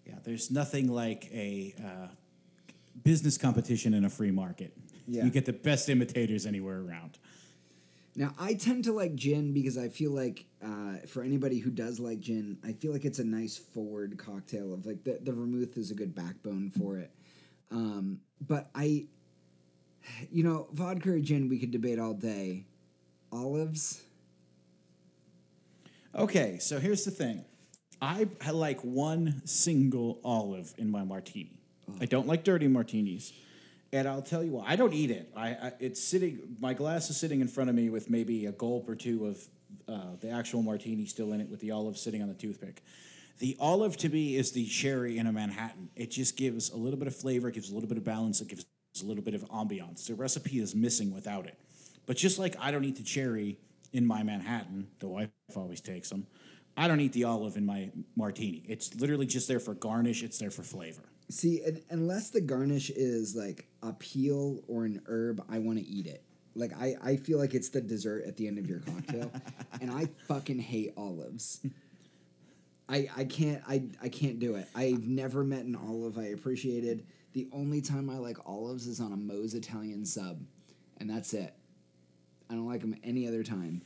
Yeah, 0.06 0.20
there's 0.22 0.48
nothing 0.48 0.86
like 0.86 1.28
a 1.32 1.74
uh, 1.84 2.06
business 3.02 3.36
competition 3.36 3.94
in 3.94 4.04
a 4.04 4.10
free 4.10 4.30
market. 4.30 4.72
Yeah. 5.09 5.24
You 5.24 5.30
get 5.30 5.46
the 5.46 5.52
best 5.52 5.88
imitators 5.88 6.46
anywhere 6.46 6.80
around. 6.80 7.18
Now, 8.14 8.34
I 8.38 8.54
tend 8.54 8.84
to 8.84 8.92
like 8.92 9.14
gin 9.14 9.52
because 9.52 9.78
I 9.78 9.88
feel 9.88 10.11
like 10.11 10.44
uh, 10.62 11.06
for 11.06 11.22
anybody 11.22 11.59
who 11.59 11.70
does 11.70 12.00
like 12.00 12.20
gin, 12.20 12.59
I 12.64 12.72
feel 12.72 12.92
like 12.92 13.04
it's 13.04 13.20
a 13.20 13.24
nice 13.24 13.56
forward 13.56 14.18
cocktail 14.18 14.74
of 14.74 14.86
like 14.86 15.04
the, 15.04 15.18
the 15.22 15.32
vermouth 15.32 15.76
is 15.76 15.90
a 15.90 15.94
good 15.94 16.14
backbone 16.14 16.70
for 16.70 16.98
it. 16.98 17.11
Um, 17.70 18.20
but 18.46 18.70
I, 18.74 19.06
you 20.30 20.42
know, 20.42 20.68
vodka 20.72 21.12
or 21.12 21.20
gin, 21.20 21.48
we 21.48 21.59
could 21.59 21.70
debate 21.70 21.98
all 21.98 22.14
day. 22.14 22.64
Olives, 23.30 24.02
Okay, 26.14 26.59
so 26.59 26.80
here's 26.80 27.04
the 27.04 27.11
thing. 27.11 27.44
I 28.00 28.28
I 28.44 28.50
like 28.50 28.80
one 28.82 29.42
single 29.44 30.20
olive 30.24 30.74
in 30.78 30.90
my 30.90 31.04
martini. 31.04 31.61
I 32.00 32.06
don't 32.06 32.26
like 32.26 32.44
dirty 32.44 32.68
martinis. 32.68 33.32
And 33.93 34.07
I'll 34.07 34.22
tell 34.22 34.45
you 34.45 34.53
why. 34.53 34.64
I 34.66 34.76
don't 34.76 34.93
eat 34.93 35.11
it. 35.11 35.30
I, 35.34 35.49
I 35.49 35.72
it's 35.80 36.03
sitting. 36.03 36.57
My 36.61 36.74
glass 36.74 37.09
is 37.09 37.16
sitting 37.16 37.41
in 37.41 37.49
front 37.49 37.70
of 37.70 37.76
me 37.76 37.89
with 37.89 38.11
maybe 38.11 38.47
a 38.47 38.53
gulp 38.53 38.89
or 38.89 38.95
two 38.95 39.26
of 39.26 39.43
uh, 39.89 40.16
the 40.20 40.30
actual 40.30 40.62
martini 40.62 41.07
still 41.07 41.32
in 41.32 41.41
it, 41.41 41.49
with 41.49 41.61
the 41.61 41.70
olive 41.70 41.97
sitting 41.97 42.22
on 42.22 42.28
the 42.28 42.34
toothpick. 42.34 42.82
The 43.39 43.57
olive 43.61 43.97
to 43.99 44.09
me 44.09 44.36
is 44.36 44.53
the 44.53 44.66
cherry 44.66 45.16
in 45.18 45.26
a 45.26 45.32
Manhattan. 45.32 45.91
It 45.95 46.11
just 46.11 46.36
gives 46.36 46.70
a 46.70 46.76
little 46.76 46.99
bit 46.99 47.09
of 47.09 47.14
flavor, 47.14 47.49
it 47.49 47.55
gives 47.55 47.70
a 47.70 47.74
little 47.74 47.89
bit 47.89 47.97
of 47.97 48.05
balance, 48.05 48.41
it 48.41 48.49
gives 48.49 48.66
a 49.01 49.05
little 49.05 49.22
bit 49.22 49.34
of 49.34 49.43
ambiance. 49.49 50.07
The 50.07 50.14
recipe 50.14 50.59
is 50.59 50.74
missing 50.74 51.14
without 51.14 51.47
it. 51.47 51.57
But 52.07 52.16
just 52.16 52.39
like 52.39 52.57
I 52.61 52.70
don't 52.70 52.84
eat 52.84 52.97
the 52.97 53.05
cherry 53.05 53.59
in 53.93 54.07
my 54.07 54.22
Manhattan, 54.22 54.89
the 54.99 55.09
wife 55.09 55.30
always 55.55 55.80
takes 55.80 56.11
them. 56.11 56.26
I 56.76 56.89
don't 56.89 57.01
eat 57.01 57.12
the 57.12 57.24
olive 57.24 57.57
in 57.57 57.64
my 57.64 57.91
martini. 58.16 58.64
It's 58.68 58.95
literally 58.95 59.26
just 59.26 59.49
there 59.49 59.61
for 59.61 59.74
garnish. 59.74 60.22
It's 60.22 60.39
there 60.39 60.51
for 60.51 60.62
flavor. 60.62 61.03
See, 61.30 61.62
and, 61.62 61.82
unless 61.90 62.30
the 62.30 62.40
garnish 62.40 62.90
is 62.90 63.34
like 63.36 63.66
a 63.82 63.92
peel 63.92 64.62
or 64.68 64.84
an 64.84 65.02
herb, 65.06 65.44
I 65.48 65.58
want 65.58 65.78
to 65.78 65.86
eat 65.86 66.06
it. 66.06 66.22
Like 66.54 66.72
I, 66.78 66.96
I 67.02 67.16
feel 67.16 67.38
like 67.38 67.54
it's 67.54 67.68
the 67.68 67.80
dessert 67.80 68.24
at 68.26 68.36
the 68.36 68.48
end 68.48 68.58
of 68.58 68.68
your 68.68 68.80
cocktail, 68.80 69.30
and 69.80 69.90
I 69.90 70.08
fucking 70.26 70.58
hate 70.58 70.92
olives. 70.96 71.60
I, 72.88 73.08
I 73.16 73.24
can't 73.24 73.62
I, 73.68 73.84
I 74.02 74.08
can't 74.08 74.38
do 74.38 74.56
it. 74.56 74.66
I've 74.74 75.06
never 75.06 75.44
met 75.44 75.64
an 75.64 75.76
olive 75.76 76.18
I 76.18 76.28
appreciated. 76.28 77.06
The 77.34 77.48
only 77.52 77.80
time 77.80 78.08
I 78.10 78.16
like 78.16 78.38
olives 78.46 78.86
is 78.86 79.00
on 79.00 79.12
a 79.12 79.16
Moe's 79.16 79.54
Italian 79.54 80.04
sub, 80.04 80.40
and 80.98 81.08
that's 81.08 81.34
it. 81.34 81.54
I 82.50 82.54
don't 82.54 82.66
like 82.66 82.80
them 82.80 82.96
any 83.04 83.28
other 83.28 83.44
time. 83.44 83.82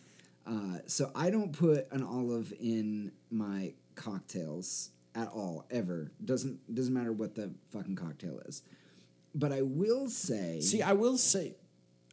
Uh, 0.46 0.78
so 0.86 1.10
I 1.14 1.30
don't 1.30 1.52
put 1.52 1.90
an 1.92 2.02
olive 2.02 2.52
in 2.58 3.12
my 3.30 3.74
cocktails 3.94 4.90
at 5.14 5.28
all 5.28 5.66
ever. 5.70 6.12
Doesn't 6.24 6.74
doesn't 6.74 6.94
matter 6.94 7.12
what 7.12 7.34
the 7.34 7.52
fucking 7.70 7.96
cocktail 7.96 8.40
is. 8.46 8.62
But 9.34 9.52
I 9.52 9.62
will 9.62 10.08
say 10.08 10.60
See, 10.60 10.82
I 10.82 10.92
will 10.92 11.18
say. 11.18 11.54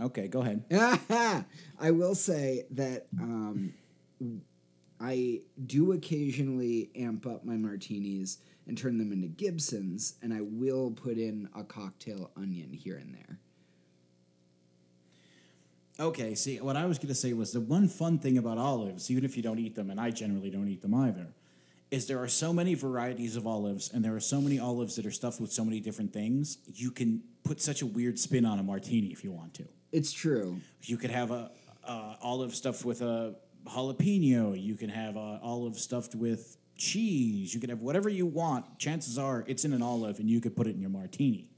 Okay, 0.01 0.29
go 0.29 0.41
ahead. 0.41 0.63
I 1.79 1.91
will 1.91 2.15
say 2.15 2.65
that 2.71 3.07
um, 3.19 3.73
I 4.99 5.41
do 5.65 5.91
occasionally 5.91 6.89
amp 6.95 7.25
up 7.25 7.43
my 7.43 7.57
martinis 7.57 8.37
and 8.65 8.77
turn 8.77 8.97
them 8.97 9.11
into 9.11 9.27
Gibsons, 9.27 10.15
and 10.21 10.33
I 10.33 10.41
will 10.41 10.91
put 10.91 11.17
in 11.17 11.49
a 11.55 11.63
cocktail 11.63 12.31
onion 12.37 12.71
here 12.71 12.95
and 12.97 13.13
there. 13.13 13.39
Okay, 15.99 16.33
see, 16.33 16.61
what 16.61 16.77
I 16.77 16.85
was 16.85 16.97
going 16.97 17.09
to 17.09 17.15
say 17.15 17.33
was 17.33 17.51
the 17.51 17.59
one 17.59 17.89
fun 17.89 18.19
thing 18.19 18.37
about 18.37 18.57
olives, 18.57 19.11
even 19.11 19.25
if 19.25 19.35
you 19.35 19.43
don't 19.43 19.59
eat 19.59 19.75
them, 19.75 19.89
and 19.89 19.99
I 19.99 20.11
generally 20.11 20.49
don't 20.49 20.69
eat 20.69 20.81
them 20.81 20.93
either, 20.93 21.27
is 21.91 22.05
there 22.05 22.21
are 22.21 22.27
so 22.27 22.53
many 22.53 22.75
varieties 22.75 23.35
of 23.35 23.47
olives, 23.47 23.89
and 23.91 24.05
there 24.05 24.15
are 24.15 24.19
so 24.19 24.39
many 24.39 24.59
olives 24.59 24.95
that 24.95 25.05
are 25.05 25.11
stuffed 25.11 25.41
with 25.41 25.51
so 25.51 25.65
many 25.65 25.79
different 25.79 26.13
things. 26.13 26.59
You 26.65 26.91
can 26.91 27.23
put 27.43 27.61
such 27.61 27.81
a 27.81 27.85
weird 27.85 28.19
spin 28.19 28.45
on 28.45 28.59
a 28.59 28.63
martini 28.63 29.07
if 29.07 29.23
you 29.23 29.31
want 29.31 29.55
to. 29.55 29.65
It's 29.91 30.11
true. 30.11 30.61
You 30.83 30.97
could 30.97 31.09
have 31.09 31.31
a, 31.31 31.51
a 31.83 32.17
olive 32.21 32.53
stuffed 32.53 32.85
with 32.85 33.01
a 33.01 33.35
jalapeno. 33.65 34.61
You 34.61 34.75
can 34.75 34.89
have 34.89 35.15
a 35.15 35.39
olive 35.41 35.77
stuffed 35.79 36.13
with 36.13 36.57
cheese. 36.77 37.53
You 37.53 37.59
can 37.59 37.71
have 37.71 37.81
whatever 37.81 38.07
you 38.07 38.27
want. 38.27 38.77
Chances 38.77 39.17
are 39.17 39.43
it's 39.47 39.65
in 39.65 39.73
an 39.73 39.81
olive, 39.81 40.19
and 40.19 40.29
you 40.29 40.41
could 40.41 40.55
put 40.55 40.67
it 40.67 40.75
in 40.75 40.81
your 40.81 40.91
martini. 40.91 41.49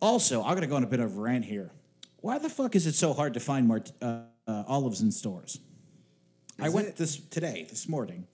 Also, 0.00 0.42
I'm 0.44 0.54
gonna 0.54 0.68
go 0.68 0.76
on 0.76 0.84
a 0.84 0.88
bit 0.88 1.00
of 1.00 1.16
a 1.16 1.20
rant 1.20 1.44
here. 1.44 1.72
Why 2.18 2.38
the 2.38 2.48
fuck 2.48 2.76
is 2.76 2.86
it 2.86 2.94
so 2.94 3.12
hard 3.12 3.34
to 3.34 3.40
find 3.40 3.66
mart- 3.66 3.92
uh, 4.00 4.20
uh, 4.46 4.64
olives 4.68 5.00
in 5.00 5.10
stores? 5.10 5.58
I 6.60 6.68
went 6.68 6.88
it? 6.88 6.96
this 6.96 7.18
today, 7.18 7.66
this 7.68 7.88
morning. 7.88 8.26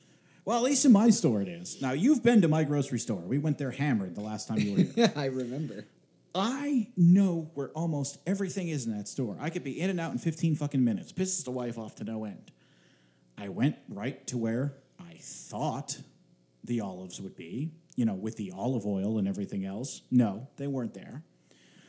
Well, 0.45 0.57
at 0.57 0.63
least 0.65 0.85
in 0.85 0.93
my 0.93 1.11
store 1.11 1.41
it 1.41 1.49
is. 1.49 1.81
Now 1.81 1.93
you've 1.93 2.23
been 2.23 2.43
to 2.43 2.49
my 2.49 2.65
grocery 2.65 2.99
store. 2.99 3.21
We 3.21 3.39
went 3.39 3.59
there 3.59 3.71
hammered 3.71 4.15
the 4.15 4.21
last 4.23 4.49
time 4.49 4.59
you 4.59 4.73
were 4.73 4.83
here. 4.83 5.13
I 5.17 5.27
remember. 5.27 5.87
I 6.35 6.89
know 6.97 7.51
where 7.55 7.69
almost 7.71 8.19
everything 8.27 8.69
is 8.69 8.87
in 8.87 8.97
that 8.97 9.07
store. 9.07 9.37
I 9.41 9.51
could 9.51 9.65
be 9.65 9.81
in 9.81 9.91
and 9.91 10.01
out 10.01 10.13
in 10.13 10.19
15 10.19 10.57
fucking 10.57 10.83
minutes. 10.83 11.13
Pisses 11.13 11.45
the 11.45 11.51
wife 11.51 11.79
off 11.79 11.95
to 11.97 12.05
no 12.05 12.25
end. 12.25 12.51
I 13.37 13.51
went 13.51 13.77
right 13.89 14.27
to 14.29 14.39
where 14.39 14.75
I 14.99 15.19
thought 15.21 15.99
the 16.65 16.81
olives 16.81 17.21
would 17.21 17.37
be, 17.37 17.73
you 17.97 18.05
know, 18.05 18.15
with 18.15 18.37
the 18.37 18.53
olive 18.53 18.87
oil 18.87 19.19
and 19.19 19.29
everything 19.29 19.65
else. 19.65 20.03
No, 20.11 20.49
they 20.57 20.67
weren't 20.67 20.95
there. 20.95 21.23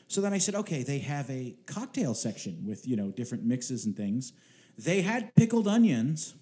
So 0.07 0.21
then 0.21 0.33
I 0.33 0.37
said, 0.37 0.55
okay, 0.55 0.83
they 0.83 0.99
have 0.99 1.29
a 1.29 1.55
cocktail 1.65 2.13
section 2.13 2.65
with, 2.67 2.87
you 2.87 2.95
know, 2.95 3.09
different 3.09 3.45
mixes 3.45 3.85
and 3.85 3.95
things. 3.95 4.33
They 4.77 5.01
had 5.01 5.33
pickled 5.35 5.67
onions. 5.67 6.35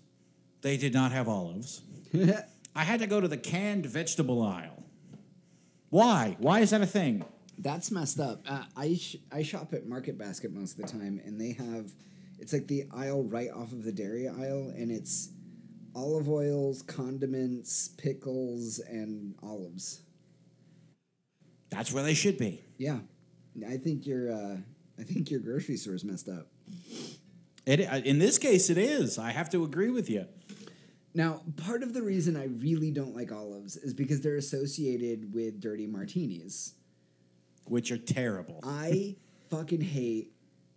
They 0.62 0.78
did 0.78 0.94
not 0.94 1.12
have 1.12 1.28
olives. 1.28 1.82
I 2.76 2.84
had 2.84 3.00
to 3.02 3.08
go 3.08 3.20
to 3.20 3.28
the 3.28 3.38
canned 3.38 3.86
vegetable 3.86 4.42
aisle. 4.42 4.84
Why? 5.90 6.38
Why 6.40 6.62
is 6.62 6.70
that 6.70 6.82
a 6.82 6.86
thing? 6.86 7.26
That's 7.58 7.92
messed 7.92 8.20
up. 8.20 8.42
Uh, 8.48 8.64
I 8.76 8.96
sh- 8.96 9.18
I 9.32 9.44
shop 9.44 9.74
at 9.74 9.86
Market 9.86 10.18
Basket 10.18 10.54
most 10.54 10.80
of 10.80 10.86
the 10.86 10.92
time, 10.92 11.22
and 11.26 11.40
they 11.40 11.52
have 11.54 11.92
it's 12.40 12.54
like 12.54 12.68
the 12.68 12.86
aisle 12.92 13.24
right 13.24 13.50
off 13.52 13.72
of 13.72 13.84
the 13.84 13.92
dairy 13.92 14.28
aisle, 14.28 14.74
and 14.76 14.90
it's 14.90 15.30
olive 15.96 16.30
oils, 16.30 16.82
condiments, 16.82 17.90
pickles, 17.90 18.80
and 18.80 19.36
olives. 19.44 20.02
That's 21.70 21.92
where 21.94 22.04
they 22.04 22.14
should 22.14 22.38
be. 22.38 22.64
Yeah, 22.78 23.00
I 23.68 23.78
think 23.78 24.08
your 24.08 24.32
uh, 24.32 24.58
I 25.00 25.04
think 25.04 25.30
your 25.30 25.40
grocery 25.40 25.78
store 25.78 25.96
is 25.96 26.04
messed 26.04 26.30
up. 26.30 26.48
It, 27.66 27.82
uh, 27.82 27.98
in 27.98 28.18
this 28.18 28.38
case, 28.38 28.70
it 28.70 28.78
is. 28.78 29.20
I 29.20 29.32
have 29.32 29.50
to 29.52 29.64
agree 29.64 29.92
with 29.92 30.10
you. 30.10 30.26
Now, 31.14 31.42
part 31.58 31.84
of 31.84 31.94
the 31.94 32.02
reason 32.02 32.38
I 32.38 32.46
really 32.46 32.92
don't 32.92 33.16
like 33.16 33.32
olives 33.32 33.76
is 33.76 33.94
because 33.94 34.22
they're 34.22 34.38
associated 34.38 35.34
with 35.34 35.60
dirty 35.60 35.88
martinis. 35.88 36.74
Which 37.66 37.92
are 37.92 37.98
terrible. 37.98 38.62
I 38.64 39.16
fucking 39.50 39.82
hate 39.82 40.32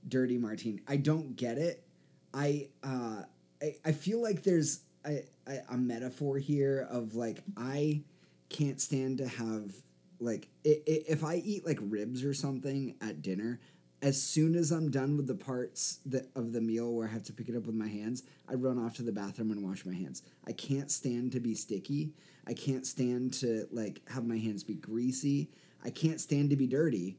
dirty 0.08 0.38
martini. 0.38 0.80
I 0.88 0.96
don't 0.96 1.36
get 1.36 1.58
it. 1.58 1.86
I 2.32 2.68
uh 2.82 3.22
I, 3.62 3.76
I 3.84 3.92
feel 3.92 4.20
like 4.20 4.42
there's 4.42 4.80
a, 5.06 5.24
a, 5.46 5.58
a 5.70 5.76
metaphor 5.76 6.38
here 6.38 6.86
of 6.90 7.14
like 7.14 7.42
I 7.56 8.02
can't 8.48 8.80
stand 8.80 9.18
to 9.18 9.28
have 9.28 9.72
like 10.20 10.48
i 10.66 10.70
i 10.70 10.82
if 10.86 11.24
I 11.24 11.36
eat 11.36 11.66
like 11.66 11.78
ribs 11.80 12.24
or 12.24 12.34
something 12.34 12.96
at 13.00 13.22
dinner, 13.22 13.60
as 14.04 14.22
soon 14.22 14.54
as 14.54 14.70
I'm 14.70 14.90
done 14.90 15.16
with 15.16 15.26
the 15.26 15.34
parts 15.34 16.00
that 16.04 16.28
of 16.36 16.52
the 16.52 16.60
meal 16.60 16.92
where 16.92 17.08
I 17.08 17.10
have 17.10 17.22
to 17.22 17.32
pick 17.32 17.48
it 17.48 17.56
up 17.56 17.64
with 17.64 17.74
my 17.74 17.88
hands, 17.88 18.22
I 18.46 18.52
run 18.52 18.78
off 18.78 18.94
to 18.96 19.02
the 19.02 19.12
bathroom 19.12 19.50
and 19.50 19.64
wash 19.66 19.86
my 19.86 19.94
hands. 19.94 20.22
I 20.46 20.52
can't 20.52 20.90
stand 20.90 21.32
to 21.32 21.40
be 21.40 21.54
sticky. 21.54 22.12
I 22.46 22.52
can't 22.52 22.86
stand 22.86 23.32
to 23.34 23.66
like 23.72 24.02
have 24.10 24.26
my 24.26 24.36
hands 24.36 24.62
be 24.62 24.74
greasy. 24.74 25.48
I 25.82 25.88
can't 25.88 26.20
stand 26.20 26.50
to 26.50 26.56
be 26.56 26.66
dirty, 26.66 27.16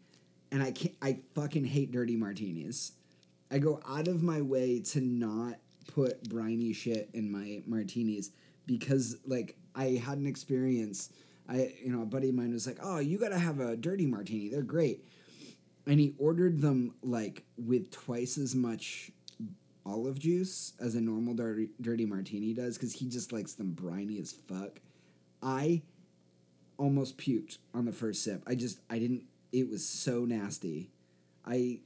and 0.51 0.61
I 0.61 0.71
can't. 0.71 0.93
I 1.01 1.21
fucking 1.33 1.65
hate 1.65 1.91
dirty 1.91 2.15
martinis. 2.15 2.91
I 3.49 3.57
go 3.57 3.79
out 3.89 4.07
of 4.07 4.21
my 4.21 4.41
way 4.41 4.79
to 4.91 5.01
not 5.01 5.55
put 5.91 6.29
briny 6.29 6.71
shit 6.71 7.09
in 7.13 7.31
my 7.31 7.63
martinis 7.65 8.29
because 8.67 9.17
like 9.25 9.57
I 9.73 10.01
had 10.05 10.19
an 10.19 10.27
experience. 10.27 11.09
I 11.49 11.73
you 11.83 11.91
know 11.91 12.03
a 12.03 12.05
buddy 12.05 12.29
of 12.29 12.35
mine 12.35 12.53
was 12.53 12.67
like, 12.67 12.77
"Oh, 12.83 12.99
you 12.99 13.17
got 13.17 13.29
to 13.29 13.39
have 13.39 13.59
a 13.59 13.75
dirty 13.75 14.05
martini. 14.05 14.49
They're 14.49 14.61
great." 14.61 15.03
And 15.87 15.99
he 15.99 16.15
ordered 16.17 16.61
them 16.61 16.95
like 17.03 17.43
with 17.57 17.91
twice 17.91 18.37
as 18.37 18.55
much 18.55 19.11
olive 19.85 20.17
juice 20.17 20.73
as 20.79 20.95
a 20.95 21.01
normal 21.01 21.35
dirty, 21.35 21.69
dirty 21.79 22.05
martini 22.05 22.53
does 22.53 22.77
because 22.77 22.93
he 22.93 23.07
just 23.07 23.31
likes 23.31 23.53
them 23.53 23.71
briny 23.71 24.19
as 24.19 24.31
fuck. 24.31 24.79
I 25.43 25.83
almost 26.77 27.17
puked 27.17 27.59
on 27.73 27.85
the 27.85 27.91
first 27.91 28.23
sip. 28.23 28.43
I 28.47 28.55
just 28.55 28.79
I 28.89 28.99
didn't 28.99 29.23
it 29.51 29.69
was 29.69 29.87
so 29.87 30.25
nasty. 30.25 30.89
I 31.45 31.79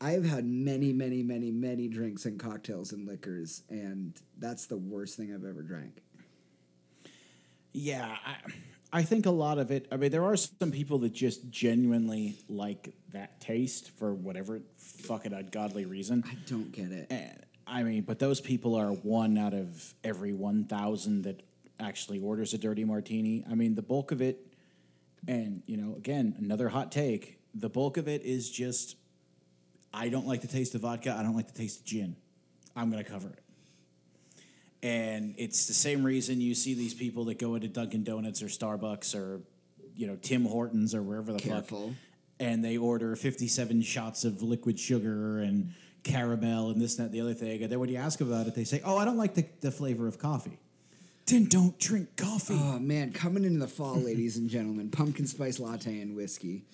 I've 0.00 0.24
had 0.24 0.44
many, 0.44 0.92
many, 0.92 1.22
many, 1.22 1.50
many 1.50 1.88
drinks 1.88 2.26
and 2.26 2.38
cocktails 2.38 2.92
and 2.92 3.06
liquors, 3.06 3.62
and 3.70 4.12
that's 4.38 4.66
the 4.66 4.76
worst 4.76 5.16
thing 5.16 5.34
I've 5.34 5.44
ever 5.44 5.62
drank. 5.62 6.02
Yeah, 7.72 8.16
I, 8.24 8.36
I 8.92 9.02
think 9.02 9.26
a 9.26 9.30
lot 9.30 9.58
of 9.58 9.70
it. 9.70 9.88
I 9.90 9.96
mean, 9.96 10.10
there 10.10 10.24
are 10.24 10.36
some 10.36 10.70
people 10.70 10.98
that 11.00 11.12
just 11.12 11.50
genuinely 11.50 12.38
like 12.48 12.94
that 13.12 13.40
taste 13.40 13.90
for 13.98 14.14
whatever 14.14 14.60
fucking 14.78 15.32
ungodly 15.32 15.84
reason. 15.84 16.24
I 16.26 16.36
don't 16.48 16.70
get 16.72 16.92
it. 16.92 17.06
And, 17.10 17.38
I 17.66 17.82
mean, 17.82 18.02
but 18.02 18.18
those 18.18 18.40
people 18.40 18.76
are 18.76 18.90
one 18.90 19.36
out 19.38 19.54
of 19.54 19.94
every 20.04 20.32
one 20.32 20.64
thousand 20.64 21.22
that 21.24 21.42
actually 21.80 22.20
orders 22.20 22.54
a 22.54 22.58
dirty 22.58 22.84
martini. 22.84 23.44
I 23.50 23.54
mean, 23.54 23.74
the 23.74 23.82
bulk 23.82 24.12
of 24.12 24.22
it, 24.22 24.46
and 25.26 25.62
you 25.66 25.76
know, 25.76 25.94
again, 25.96 26.36
another 26.38 26.68
hot 26.68 26.92
take. 26.92 27.38
The 27.54 27.68
bulk 27.68 27.96
of 27.96 28.06
it 28.06 28.22
is 28.22 28.50
just, 28.50 28.96
I 29.92 30.08
don't 30.08 30.26
like 30.26 30.42
the 30.42 30.48
taste 30.48 30.74
of 30.74 30.82
vodka. 30.82 31.14
I 31.18 31.22
don't 31.22 31.34
like 31.34 31.48
the 31.52 31.58
taste 31.58 31.80
of 31.80 31.86
gin. 31.86 32.16
I'm 32.76 32.90
gonna 32.90 33.04
cover 33.04 33.28
it. 33.28 33.40
And 34.86 35.34
it's 35.36 35.66
the 35.66 35.74
same 35.74 36.04
reason 36.04 36.40
you 36.40 36.54
see 36.54 36.74
these 36.74 36.94
people 36.94 37.24
that 37.24 37.40
go 37.40 37.56
into 37.56 37.66
Dunkin' 37.66 38.04
Donuts 38.04 38.40
or 38.40 38.46
Starbucks 38.46 39.16
or, 39.16 39.40
you 39.96 40.06
know, 40.06 40.16
Tim 40.22 40.44
Hortons 40.44 40.94
or 40.94 41.02
wherever 41.02 41.32
the 41.32 41.40
Careful. 41.40 41.88
fuck, 41.88 41.96
and 42.38 42.64
they 42.64 42.76
order 42.76 43.16
57 43.16 43.82
shots 43.82 44.24
of 44.24 44.42
liquid 44.42 44.78
sugar 44.78 45.40
and 45.40 45.72
caramel 46.04 46.70
and 46.70 46.80
this, 46.80 46.98
and 46.98 47.00
that, 47.00 47.04
and 47.06 47.14
the 47.14 47.20
other 47.20 47.34
thing. 47.34 47.64
And 47.64 47.72
then 47.72 47.80
when 47.80 47.88
you 47.88 47.96
ask 47.96 48.20
about 48.20 48.46
it, 48.46 48.54
they 48.54 48.62
say, 48.62 48.80
"Oh, 48.84 48.96
I 48.96 49.04
don't 49.04 49.16
like 49.16 49.34
the, 49.34 49.44
the 49.60 49.72
flavor 49.72 50.06
of 50.06 50.20
coffee." 50.20 50.60
Then 51.26 51.46
don't 51.46 51.76
drink 51.80 52.16
coffee. 52.16 52.54
Oh 52.56 52.78
man, 52.78 53.12
coming 53.12 53.42
into 53.44 53.58
the 53.58 53.66
fall, 53.66 53.96
ladies 53.96 54.36
and 54.36 54.48
gentlemen, 54.48 54.90
pumpkin 54.92 55.26
spice 55.26 55.58
latte 55.58 56.00
and 56.00 56.14
whiskey. 56.14 56.64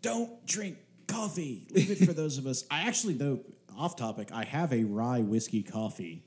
don't 0.00 0.46
drink 0.46 0.78
coffee. 1.08 1.66
Leave 1.72 1.90
it 1.90 2.06
for 2.06 2.12
those 2.12 2.38
of 2.38 2.46
us. 2.46 2.64
I 2.70 2.82
actually, 2.82 3.14
though, 3.14 3.40
off 3.76 3.96
topic, 3.96 4.28
I 4.32 4.44
have 4.44 4.72
a 4.72 4.84
rye 4.84 5.22
whiskey 5.22 5.64
coffee 5.64 6.22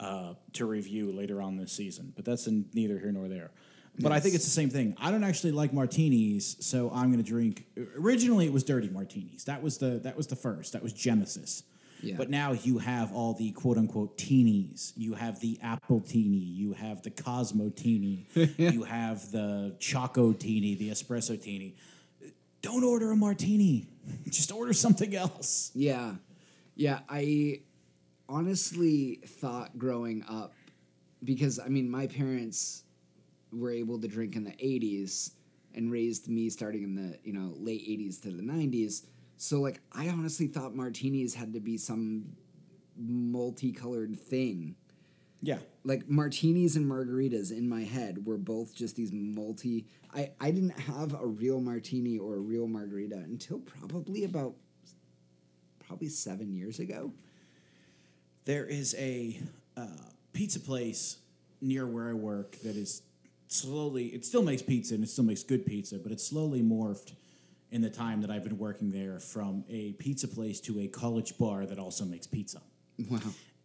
uh, 0.00 0.34
to 0.54 0.66
review 0.66 1.12
later 1.12 1.40
on 1.40 1.56
this 1.56 1.72
season, 1.72 2.12
but 2.16 2.24
that's 2.24 2.46
in 2.46 2.64
neither 2.74 2.98
here 2.98 3.12
nor 3.12 3.28
there. 3.28 3.50
But 3.98 4.12
I 4.12 4.20
think 4.20 4.34
it's 4.34 4.44
the 4.44 4.50
same 4.50 4.70
thing. 4.70 4.96
I 4.98 5.10
don't 5.10 5.24
actually 5.24 5.52
like 5.52 5.74
martinis, 5.74 6.56
so 6.60 6.90
I'm 6.94 7.12
going 7.12 7.22
to 7.22 7.28
drink. 7.28 7.66
Originally, 7.98 8.46
it 8.46 8.52
was 8.52 8.64
dirty 8.64 8.88
martinis. 8.88 9.44
That 9.44 9.62
was 9.62 9.76
the 9.78 10.00
that 10.04 10.16
was 10.16 10.26
the 10.26 10.36
first. 10.36 10.72
That 10.72 10.82
was 10.82 10.92
Genesis. 10.92 11.64
Yeah. 12.02 12.14
But 12.16 12.30
now 12.30 12.52
you 12.52 12.78
have 12.78 13.12
all 13.12 13.34
the 13.34 13.50
quote 13.52 13.76
unquote 13.76 14.16
teenies. 14.16 14.92
You 14.96 15.14
have 15.14 15.40
the 15.40 15.58
apple 15.62 16.00
teeny. 16.00 16.38
You 16.38 16.72
have 16.72 17.02
the 17.02 17.10
Cosmo 17.10 17.68
teeny. 17.68 18.26
you 18.34 18.84
have 18.84 19.30
the 19.32 19.76
Choco 19.78 20.32
teeny, 20.32 20.76
the 20.76 20.90
espresso 20.90 21.40
teeny. 21.40 21.76
Don't 22.62 22.84
order 22.84 23.10
a 23.10 23.16
martini. 23.16 23.86
Just 24.28 24.50
order 24.50 24.72
something 24.72 25.14
else. 25.14 25.70
Yeah. 25.74 26.14
Yeah, 26.74 27.00
I 27.10 27.60
honestly 28.30 29.20
thought 29.26 29.76
growing 29.76 30.24
up 30.28 30.54
because 31.24 31.58
I 31.58 31.68
mean 31.68 31.90
my 31.90 32.06
parents 32.06 32.84
were 33.52 33.70
able 33.70 33.98
to 34.00 34.08
drink 34.08 34.36
in 34.36 34.44
the 34.44 34.52
80s 34.52 35.32
and 35.74 35.90
raised 35.90 36.28
me 36.28 36.48
starting 36.48 36.82
in 36.82 36.94
the, 36.94 37.18
you 37.24 37.32
know, 37.32 37.54
late 37.56 37.82
80s 37.86 38.22
to 38.22 38.30
the 38.30 38.42
90s. 38.42 39.06
So 39.36 39.60
like 39.60 39.80
I 39.92 40.08
honestly 40.08 40.46
thought 40.46 40.74
martinis 40.74 41.34
had 41.34 41.52
to 41.54 41.60
be 41.60 41.76
some 41.76 42.24
multicolored 42.96 44.18
thing. 44.18 44.76
Yeah. 45.42 45.58
Like 45.84 46.08
martinis 46.08 46.76
and 46.76 46.86
margaritas 46.86 47.50
in 47.50 47.68
my 47.68 47.82
head 47.82 48.24
were 48.26 48.38
both 48.38 48.74
just 48.74 48.96
these 48.96 49.10
multi 49.12 49.86
I 50.14 50.30
I 50.40 50.50
didn't 50.50 50.78
have 50.78 51.14
a 51.14 51.26
real 51.26 51.60
martini 51.60 52.18
or 52.18 52.34
a 52.36 52.40
real 52.40 52.68
margarita 52.68 53.16
until 53.16 53.58
probably 53.58 54.24
about 54.24 54.54
probably 55.86 56.08
7 56.08 56.52
years 56.52 56.78
ago. 56.78 57.12
There 58.50 58.66
is 58.66 58.96
a 58.98 59.38
uh, 59.76 59.86
pizza 60.32 60.58
place 60.58 61.18
near 61.60 61.86
where 61.86 62.08
I 62.08 62.14
work 62.14 62.56
that 62.64 62.74
is 62.74 63.02
slowly, 63.46 64.06
it 64.06 64.24
still 64.24 64.42
makes 64.42 64.60
pizza 64.60 64.96
and 64.96 65.04
it 65.04 65.06
still 65.06 65.22
makes 65.22 65.44
good 65.44 65.64
pizza, 65.64 65.98
but 65.98 66.10
it's 66.10 66.26
slowly 66.26 66.60
morphed 66.60 67.12
in 67.70 67.80
the 67.80 67.88
time 67.88 68.20
that 68.22 68.30
I've 68.32 68.42
been 68.42 68.58
working 68.58 68.90
there 68.90 69.20
from 69.20 69.62
a 69.70 69.92
pizza 69.92 70.26
place 70.26 70.58
to 70.62 70.80
a 70.80 70.88
college 70.88 71.38
bar 71.38 71.64
that 71.64 71.78
also 71.78 72.04
makes 72.04 72.26
pizza. 72.26 72.60
Wow. 73.08 73.20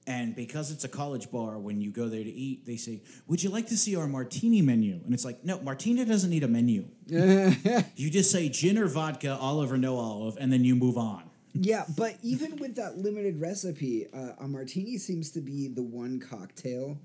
And 0.06 0.36
because 0.36 0.70
it's 0.70 0.84
a 0.84 0.88
college 0.88 1.32
bar, 1.32 1.58
when 1.58 1.82
you 1.82 1.90
go 1.90 2.08
there 2.08 2.24
to 2.24 2.30
eat, 2.30 2.68
they 2.68 2.78
say, 2.78 3.02
Would 3.26 3.42
you 3.42 3.50
like 3.50 3.70
to 3.70 3.78
see 3.78 3.96
our 3.96 4.06
martini 4.06 4.62
menu? 4.62 5.00
And 5.04 5.16
it's 5.16 5.26
like, 5.26 5.44
No, 5.44 5.60
martini 5.62 6.06
doesn't 6.06 6.30
need 6.30 6.44
a 6.44 6.48
menu. 6.48 6.86
you 7.08 8.12
just 8.12 8.30
say 8.30 8.50
gin 8.50 8.78
or 8.78 8.86
vodka, 8.86 9.36
olive 9.36 9.72
or 9.72 9.80
no 9.80 9.98
olive, 9.98 10.38
and 10.40 10.54
then 10.54 10.64
you 10.64 10.76
move 10.76 10.96
on. 10.96 11.24
Yeah, 11.58 11.86
but 11.97 12.18
even 12.22 12.58
with 12.58 12.76
that 12.76 12.97
limited 12.97 13.39
recipe, 13.39 14.08
uh, 14.14 14.34
a 14.39 14.47
martini 14.47 14.97
seems 14.97 15.32
to 15.32 15.41
be 15.41 15.70
the 15.70 15.82
one 15.82 16.20
cocktail 16.20 16.97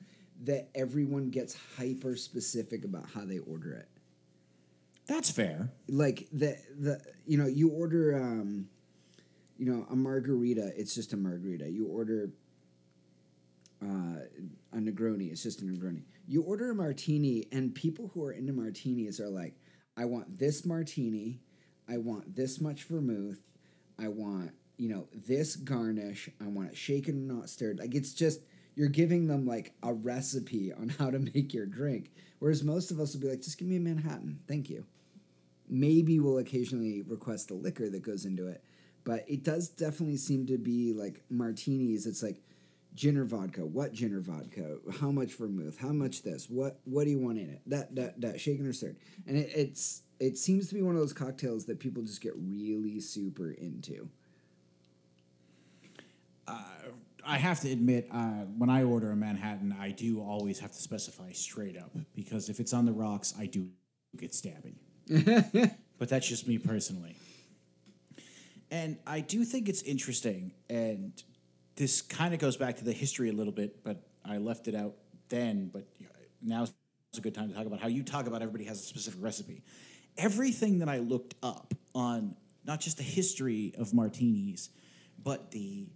that 0.42 0.68
everyone 0.74 1.30
gets 1.30 1.57
hyper 1.76 2.16
specific 2.16 2.84
about 2.84 3.07
how 3.14 3.24
they 3.24 3.38
order 3.38 3.72
it. 3.72 3.88
That's 5.07 5.30
fair. 5.30 5.70
Like 5.88 6.26
the 6.32 6.57
the 6.78 7.01
you 7.26 7.38
know 7.38 7.46
you 7.46 7.68
order 7.70 8.16
um, 8.16 8.68
you 9.57 9.66
know 9.66 9.86
a 9.90 9.96
margarita, 9.96 10.72
it's 10.76 10.94
just 10.94 11.12
a 11.12 11.16
margarita. 11.16 11.68
You 11.68 11.86
order 11.86 12.30
uh, 13.82 14.20
a 14.72 14.76
Negroni, 14.76 15.30
it's 15.30 15.42
just 15.42 15.62
a 15.62 15.64
Negroni. 15.64 16.03
You 16.26 16.42
order 16.42 16.70
a 16.70 16.74
martini, 16.74 17.46
and 17.53 17.74
people 17.74 18.11
who 18.14 18.24
are 18.24 18.32
into 18.32 18.53
martinis 18.53 19.20
are 19.20 19.28
like, 19.28 19.55
I 19.96 20.05
want 20.07 20.38
this 20.38 20.64
martini, 20.64 21.40
I 21.88 21.98
want 21.98 22.34
this 22.36 22.61
much 22.61 22.84
vermouth, 22.84 23.38
I 24.01 24.09
want 24.09 24.53
you 24.76 24.88
know 24.88 25.09
this 25.12 25.57
garnish, 25.57 26.30
I 26.40 26.48
want 26.48 26.70
it 26.70 26.76
shaken 26.76 27.26
not 27.26 27.51
stirred. 27.51 27.78
Like 27.78 27.94
it's 27.94 28.14
just 28.14 28.40
you're 28.74 28.88
giving 28.88 29.26
them 29.26 29.46
like 29.46 29.74
a 29.82 29.92
recipe 29.92 30.72
on 30.72 30.88
how 30.88 31.11
to 31.11 31.18
make 31.34 31.53
your 31.53 31.66
drink. 31.66 32.12
Whereas 32.38 32.64
most 32.64 32.90
of 32.90 32.98
us 32.98 33.12
will 33.12 33.20
be 33.20 33.28
like, 33.28 33.42
just 33.42 33.59
give 33.59 33.68
me 33.68 33.76
a 33.76 33.80
Manhattan, 33.80 34.40
thank 34.48 34.70
you. 34.70 34.86
Maybe 35.68 36.18
we'll 36.18 36.38
occasionally 36.38 37.03
request 37.03 37.48
the 37.48 37.55
liquor 37.55 37.90
that 37.90 38.03
goes 38.03 38.24
into 38.24 38.48
it, 38.48 38.64
but 39.05 39.24
it 39.28 39.44
does 39.44 39.68
definitely 39.68 40.16
seem 40.16 40.46
to 40.46 40.57
be 40.57 40.92
like 40.94 41.22
martinis. 41.28 42.07
It's 42.07 42.22
like 42.22 42.42
gin 42.94 43.16
or 43.16 43.24
vodka. 43.24 43.64
What 43.64 43.92
gin 43.92 44.14
or 44.14 44.20
vodka? 44.20 44.78
How 44.98 45.11
much 45.11 45.34
vermouth? 45.34 45.78
How 45.78 45.92
much 45.92 46.22
this? 46.22 46.48
What 46.48 46.80
what 46.84 47.05
do 47.05 47.11
you 47.11 47.18
want 47.18 47.38
in 47.38 47.51
it? 47.51 47.61
That 47.66 47.94
that 47.96 48.20
that 48.22 48.40
shaken 48.40 48.66
or 48.66 48.72
stirred? 48.72 48.96
And 49.26 49.36
it, 49.36 49.51
it's 49.55 50.03
it 50.20 50.38
seems 50.38 50.68
to 50.68 50.74
be 50.74 50.82
one 50.82 50.94
of 50.94 51.00
those 51.00 51.12
cocktails 51.12 51.64
that 51.64 51.80
people 51.80 52.02
just 52.02 52.20
get 52.20 52.34
really 52.36 53.00
super 53.00 53.50
into. 53.50 54.08
I 57.24 57.38
have 57.38 57.60
to 57.60 57.70
admit, 57.70 58.08
uh, 58.10 58.44
when 58.58 58.70
I 58.70 58.82
order 58.82 59.10
a 59.10 59.16
Manhattan, 59.16 59.74
I 59.78 59.90
do 59.90 60.20
always 60.20 60.58
have 60.60 60.72
to 60.72 60.78
specify 60.78 61.32
straight 61.32 61.76
up 61.76 61.90
because 62.14 62.48
if 62.48 62.60
it's 62.60 62.72
on 62.72 62.86
the 62.86 62.92
rocks, 62.92 63.34
I 63.38 63.46
do 63.46 63.68
get 64.16 64.32
stabby. 64.32 64.74
but 65.98 66.08
that's 66.08 66.26
just 66.26 66.46
me 66.46 66.58
personally. 66.58 67.16
And 68.70 68.98
I 69.06 69.20
do 69.20 69.44
think 69.44 69.68
it's 69.68 69.82
interesting, 69.82 70.52
and 70.68 71.12
this 71.76 72.02
kind 72.02 72.32
of 72.32 72.40
goes 72.40 72.56
back 72.56 72.76
to 72.76 72.84
the 72.84 72.92
history 72.92 73.28
a 73.28 73.32
little 73.32 73.52
bit, 73.52 73.82
but 73.82 74.02
I 74.24 74.38
left 74.38 74.68
it 74.68 74.74
out 74.74 74.94
then. 75.28 75.70
But 75.72 75.86
now's 76.40 76.72
a 77.16 77.20
good 77.20 77.34
time 77.34 77.48
to 77.48 77.54
talk 77.54 77.66
about 77.66 77.80
how 77.80 77.88
you 77.88 78.04
talk 78.04 78.28
about 78.28 78.42
everybody 78.42 78.64
has 78.64 78.78
a 78.78 78.84
specific 78.84 79.20
recipe. 79.22 79.62
Everything 80.16 80.80
that 80.80 80.88
I 80.88 80.98
looked 80.98 81.34
up 81.42 81.74
on 81.94 82.36
not 82.64 82.80
just 82.80 82.98
the 82.98 83.02
history 83.02 83.72
of 83.78 83.94
martinis, 83.94 84.70
but 85.22 85.50
the 85.50 85.86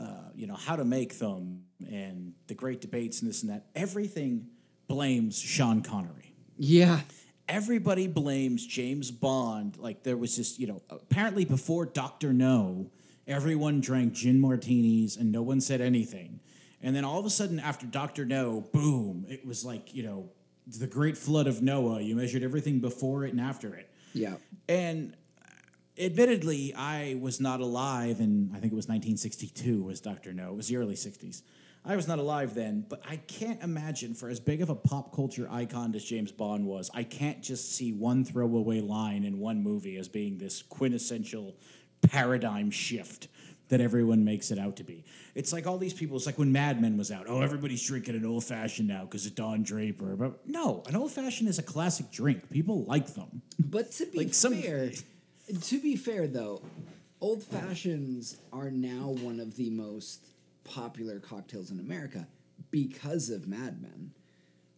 uh, 0.00 0.30
you 0.34 0.46
know, 0.46 0.54
how 0.54 0.76
to 0.76 0.84
make 0.84 1.18
them 1.18 1.62
and 1.90 2.32
the 2.48 2.54
great 2.54 2.80
debates 2.80 3.20
and 3.20 3.28
this 3.28 3.42
and 3.42 3.52
that, 3.52 3.66
everything 3.74 4.46
blames 4.88 5.38
Sean 5.38 5.82
Connery. 5.82 6.34
Yeah. 6.56 7.00
Everybody 7.48 8.06
blames 8.06 8.66
James 8.66 9.10
Bond. 9.10 9.76
Like 9.76 10.02
there 10.02 10.16
was 10.16 10.36
just, 10.36 10.58
you 10.58 10.66
know, 10.66 10.82
apparently 10.90 11.44
before 11.44 11.86
Doctor 11.86 12.32
No, 12.32 12.90
everyone 13.26 13.80
drank 13.80 14.14
gin 14.14 14.40
martinis 14.40 15.16
and 15.16 15.30
no 15.30 15.42
one 15.42 15.60
said 15.60 15.80
anything. 15.80 16.40
And 16.82 16.94
then 16.94 17.04
all 17.04 17.18
of 17.18 17.24
a 17.24 17.30
sudden, 17.30 17.60
after 17.60 17.86
Doctor 17.86 18.26
No, 18.26 18.60
boom! 18.72 19.24
It 19.26 19.46
was 19.46 19.64
like 19.64 19.94
you 19.94 20.02
know 20.02 20.28
the 20.66 20.86
great 20.86 21.16
flood 21.16 21.46
of 21.46 21.62
Noah. 21.62 22.00
You 22.00 22.16
measured 22.16 22.42
everything 22.42 22.80
before 22.80 23.24
it 23.24 23.32
and 23.32 23.40
after 23.40 23.74
it. 23.74 23.90
Yeah. 24.12 24.36
And 24.68 25.16
admittedly, 25.98 26.74
I 26.74 27.18
was 27.20 27.40
not 27.40 27.60
alive, 27.60 28.20
and 28.20 28.50
I 28.50 28.60
think 28.60 28.72
it 28.72 28.76
was 28.76 28.88
1962 28.88 29.82
was 29.82 30.00
Doctor 30.00 30.32
No. 30.32 30.50
It 30.50 30.56
was 30.56 30.68
the 30.68 30.76
early 30.76 30.94
60s. 30.94 31.42
I 31.86 31.96
was 31.96 32.08
not 32.08 32.18
alive 32.18 32.54
then, 32.54 32.86
but 32.88 33.02
I 33.06 33.16
can't 33.16 33.62
imagine 33.62 34.14
for 34.14 34.30
as 34.30 34.40
big 34.40 34.62
of 34.62 34.70
a 34.70 34.74
pop 34.74 35.14
culture 35.14 35.46
icon 35.50 35.94
as 35.94 36.02
James 36.02 36.32
Bond 36.32 36.66
was, 36.66 36.90
I 36.94 37.02
can't 37.02 37.42
just 37.42 37.74
see 37.76 37.92
one 37.92 38.24
throwaway 38.24 38.80
line 38.80 39.22
in 39.22 39.38
one 39.38 39.62
movie 39.62 39.98
as 39.98 40.08
being 40.08 40.38
this 40.38 40.62
quintessential 40.62 41.56
paradigm 42.00 42.70
shift 42.70 43.28
that 43.68 43.80
everyone 43.80 44.24
makes 44.24 44.50
it 44.50 44.58
out 44.58 44.76
to 44.76 44.84
be. 44.84 45.04
It's 45.34 45.52
like 45.52 45.66
all 45.66 45.78
these 45.78 45.94
people, 45.94 46.16
it's 46.16 46.26
like 46.26 46.38
when 46.38 46.52
Mad 46.52 46.80
Men 46.80 46.96
was 46.96 47.10
out. 47.10 47.26
Oh, 47.28 47.40
everybody's 47.40 47.84
drinking 47.86 48.14
an 48.14 48.26
old 48.26 48.44
fashioned 48.44 48.88
now 48.88 49.02
because 49.04 49.26
of 49.26 49.34
Don 49.34 49.62
Draper. 49.62 50.16
But 50.16 50.46
no, 50.46 50.82
an 50.86 50.94
old 50.96 51.10
fashioned 51.12 51.48
is 51.48 51.58
a 51.58 51.62
classic 51.62 52.10
drink. 52.10 52.50
People 52.50 52.84
like 52.84 53.14
them. 53.14 53.42
But 53.58 53.90
to 53.92 54.06
be 54.06 54.18
Like 54.18 54.34
some- 54.34 54.54
fair, 54.54 54.90
to 55.62 55.80
be 55.80 55.96
fair 55.96 56.26
though, 56.26 56.60
old 57.20 57.42
fashions 57.42 58.36
are 58.52 58.70
now 58.70 59.08
one 59.20 59.40
of 59.40 59.56
the 59.56 59.70
most 59.70 60.26
popular 60.64 61.18
cocktails 61.20 61.70
in 61.70 61.80
America 61.80 62.26
because 62.70 63.30
of 63.30 63.48
Mad 63.48 63.80
Men. 63.80 64.12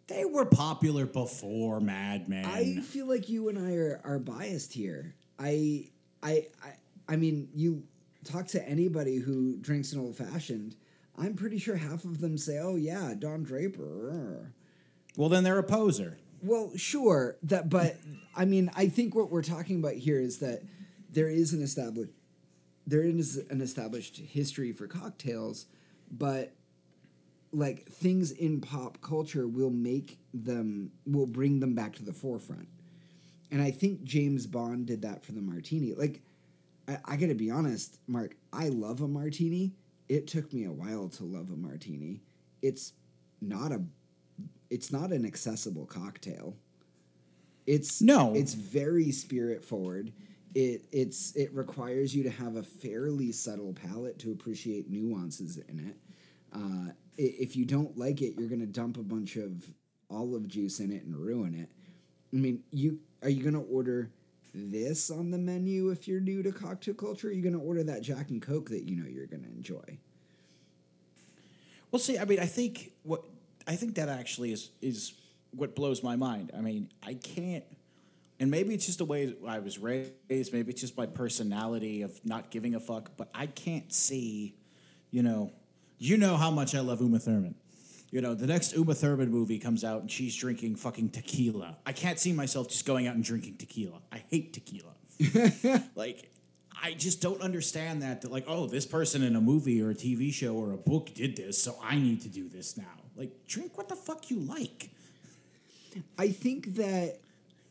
They 0.09 0.25
were 0.25 0.45
popular 0.45 1.05
before 1.07 1.81
Mad 1.81 2.29
Men. 2.29 2.45
I 2.45 2.77
feel 2.81 3.07
like 3.09 3.29
you 3.29 3.49
and 3.49 3.59
I 3.59 3.75
are, 3.75 4.01
are 4.05 4.19
biased 4.21 4.73
here. 4.73 5.15
I, 5.39 5.89
I, 6.23 6.47
I, 6.65 6.73
I 7.09 7.17
mean, 7.17 7.49
you 7.55 7.83
talk 8.27 8.47
to 8.49 8.69
anybody 8.69 9.17
who 9.17 9.57
drinks 9.59 9.93
an 9.93 10.01
old 10.01 10.17
fashioned. 10.17 10.77
I'm 11.19 11.35
pretty 11.35 11.59
sure 11.59 11.77
half 11.77 12.05
of 12.05 12.21
them 12.21 12.37
say, 12.37 12.59
"Oh 12.59 12.77
yeah, 12.77 13.15
Don 13.19 13.43
Draper." 13.43 14.53
well, 15.17 15.29
then 15.29 15.45
they're 15.45 15.59
a 15.59 15.63
poser. 15.63 16.19
Well, 16.43 16.73
sure 16.77 17.37
that, 17.45 17.71
but 17.71 17.97
I 18.37 18.45
mean, 18.45 18.71
I 18.77 18.89
think 18.89 19.15
what 19.15 19.31
we're 19.31 19.43
talking 19.43 19.79
about 19.79 19.95
here 19.95 20.21
is 20.21 20.39
that 20.39 20.63
there 21.11 21.29
is 21.29 21.53
an 21.53 21.63
established 21.63 22.13
there 22.87 23.03
is 23.03 23.43
an 23.51 23.61
established 23.61 24.19
history 24.19 24.73
for 24.73 24.87
cocktails, 24.87 25.67
but 26.11 26.53
like 27.53 27.89
things 27.89 28.31
in 28.31 28.61
pop 28.61 29.01
culture 29.01 29.49
will 29.49 29.71
make 29.71 30.19
them 30.33 30.93
will 31.07 31.27
bring 31.27 31.61
them 31.61 31.75
back 31.75 31.97
to 31.97 32.05
the 32.05 32.13
forefront. 32.13 32.69
And 33.51 33.63
I 33.63 33.71
think 33.71 34.05
James 34.05 34.47
Bond 34.47 34.87
did 34.87 35.03
that 35.03 35.25
for 35.25 35.33
the 35.33 35.41
martini. 35.41 35.95
Like 35.95 36.23
I, 36.89 36.99
I 37.05 37.17
gotta 37.17 37.35
be 37.35 37.51
honest, 37.51 37.99
Mark, 38.07 38.37
I 38.53 38.69
love 38.69 39.01
a 39.01 39.09
martini. 39.09 39.75
It 40.09 40.27
took 40.27 40.53
me 40.53 40.65
a 40.65 40.73
while 40.73 41.09
to 41.11 41.25
love 41.25 41.51
a 41.51 41.57
martini. 41.57 42.23
It's 42.63 42.93
not 43.41 43.73
a 43.73 43.83
it's 44.71 44.93
not 44.93 45.13
an 45.13 45.25
accessible 45.25 45.87
cocktail. 45.87 46.57
It's 47.67 48.01
No. 48.01 48.35
It's 48.35 48.55
very 48.55 49.11
spirit 49.11 49.65
forward. 49.65 50.13
It 50.55 50.87
it's 50.93 51.35
it 51.37 51.53
requires 51.53 52.15
you 52.15 52.23
to 52.25 52.31
have 52.31 52.57
a 52.57 52.63
fairly 52.63 53.33
subtle 53.33 53.73
palate 53.73 54.19
to 54.21 54.33
appreciate 54.33 54.89
nuances 54.89 55.59
in 55.69 55.81
it. 55.81 55.97
Uh, 56.53 56.93
if 57.19 57.57
you 57.57 57.65
don't 57.65 57.97
like 57.97 58.23
it, 58.23 58.35
you're 58.39 58.49
gonna 58.49 58.67
dump 58.67 58.97
a 58.97 59.03
bunch 59.03 59.37
of 59.37 59.65
olive 60.11 60.47
juice 60.47 60.81
in 60.81 60.93
it 60.93 61.05
and 61.05 61.17
ruin 61.17 61.55
it. 61.55 61.71
I 62.33 62.37
mean, 62.37 62.63
you 62.71 63.01
are 63.23 63.29
you 63.29 63.43
gonna 63.43 63.63
order 63.63 64.11
this 64.57 65.11
on 65.11 65.31
the 65.31 65.39
menu 65.39 65.91
if 65.91 66.09
you're 66.09 66.21
new 66.21 66.43
to 66.43 66.51
cocktail 66.51 66.95
culture? 66.95 67.29
Or 67.29 67.31
are 67.31 67.33
you 67.35 67.43
gonna 67.43 67.63
order 67.63 67.83
that 67.85 68.03
Jack 68.03 68.31
and 68.31 68.41
Coke 68.41 68.71
that 68.71 68.89
you 68.89 68.97
know 68.97 69.09
you're 69.09 69.27
gonna 69.27 69.49
enjoy? 69.49 69.99
Well, 71.91 72.01
see, 72.01 72.19
I 72.19 72.25
mean, 72.25 72.41
I 72.41 72.47
think 72.47 72.93
what 73.03 73.25
I 73.67 73.77
think 73.77 73.97
that 73.97 74.09
actually 74.09 74.53
is 74.53 74.71
is 74.81 75.13
what 75.51 75.75
blows 75.75 76.03
my 76.03 76.17
mind. 76.17 76.53
I 76.57 76.61
mean, 76.61 76.91
I 77.03 77.15
can't, 77.15 77.65
and 78.41 78.51
maybe 78.51 78.75
it's 78.75 78.87
just 78.87 78.99
the 78.99 79.05
way 79.05 79.35
I 79.47 79.59
was 79.59 79.79
raised. 79.79 80.13
Maybe 80.29 80.71
it's 80.71 80.81
just 80.81 80.97
my 80.97 81.07
personality 81.07 82.03
of 82.03 82.19
not 82.25 82.51
giving 82.51 82.75
a 82.75 82.81
fuck. 82.81 83.17
But 83.17 83.29
I 83.35 83.47
can't 83.47 83.93
see, 83.93 84.57
you 85.11 85.23
know, 85.23 85.53
you 85.99 86.17
know 86.17 86.37
how 86.37 86.51
much 86.51 86.75
I 86.75 86.81
love 86.81 87.01
Uma 87.01 87.19
Thurman. 87.19 87.55
You 88.11 88.21
know, 88.21 88.35
the 88.35 88.47
next 88.47 88.75
Uma 88.75 88.95
Thurman 88.95 89.31
movie 89.31 89.59
comes 89.59 89.85
out 89.85 90.03
and 90.03 90.11
she's 90.11 90.35
drinking 90.37 90.77
fucking 90.77 91.11
tequila. 91.11 91.77
I 91.85 91.93
can't 91.93 92.19
see 92.19 92.33
myself 92.33 92.69
just 92.69 92.87
going 92.87 93.07
out 93.07 93.15
and 93.15 93.25
drinking 93.25 93.57
tequila. 93.57 94.01
I 94.13 94.23
hate 94.31 94.53
tequila. 94.53 94.93
like 95.95 96.31
I 96.81 96.93
just 96.93 97.21
don't 97.21 97.41
understand 97.41 98.03
that 98.03 98.21
that 98.23 98.31
like 98.31 98.45
oh 98.47 98.67
this 98.67 98.87
person 98.87 99.23
in 99.23 99.35
a 99.35 99.41
movie 99.41 99.83
or 99.83 99.91
a 99.91 99.95
TV 99.95 100.33
show 100.33 100.55
or 100.55 100.73
a 100.73 100.77
book 100.77 101.11
did 101.15 101.37
this 101.37 101.61
so 101.61 101.79
I 101.83 101.97
need 101.97 102.21
to 102.23 102.29
do 102.29 102.49
this 102.49 102.77
now. 102.77 102.85
Like 103.17 103.47
drink 103.47 103.77
what 103.77 103.89
the 103.89 103.97
fuck 103.97 104.31
you 104.31 104.41
like. 104.41 104.91
I 106.19 106.29
think 106.29 106.77
that 106.77 107.19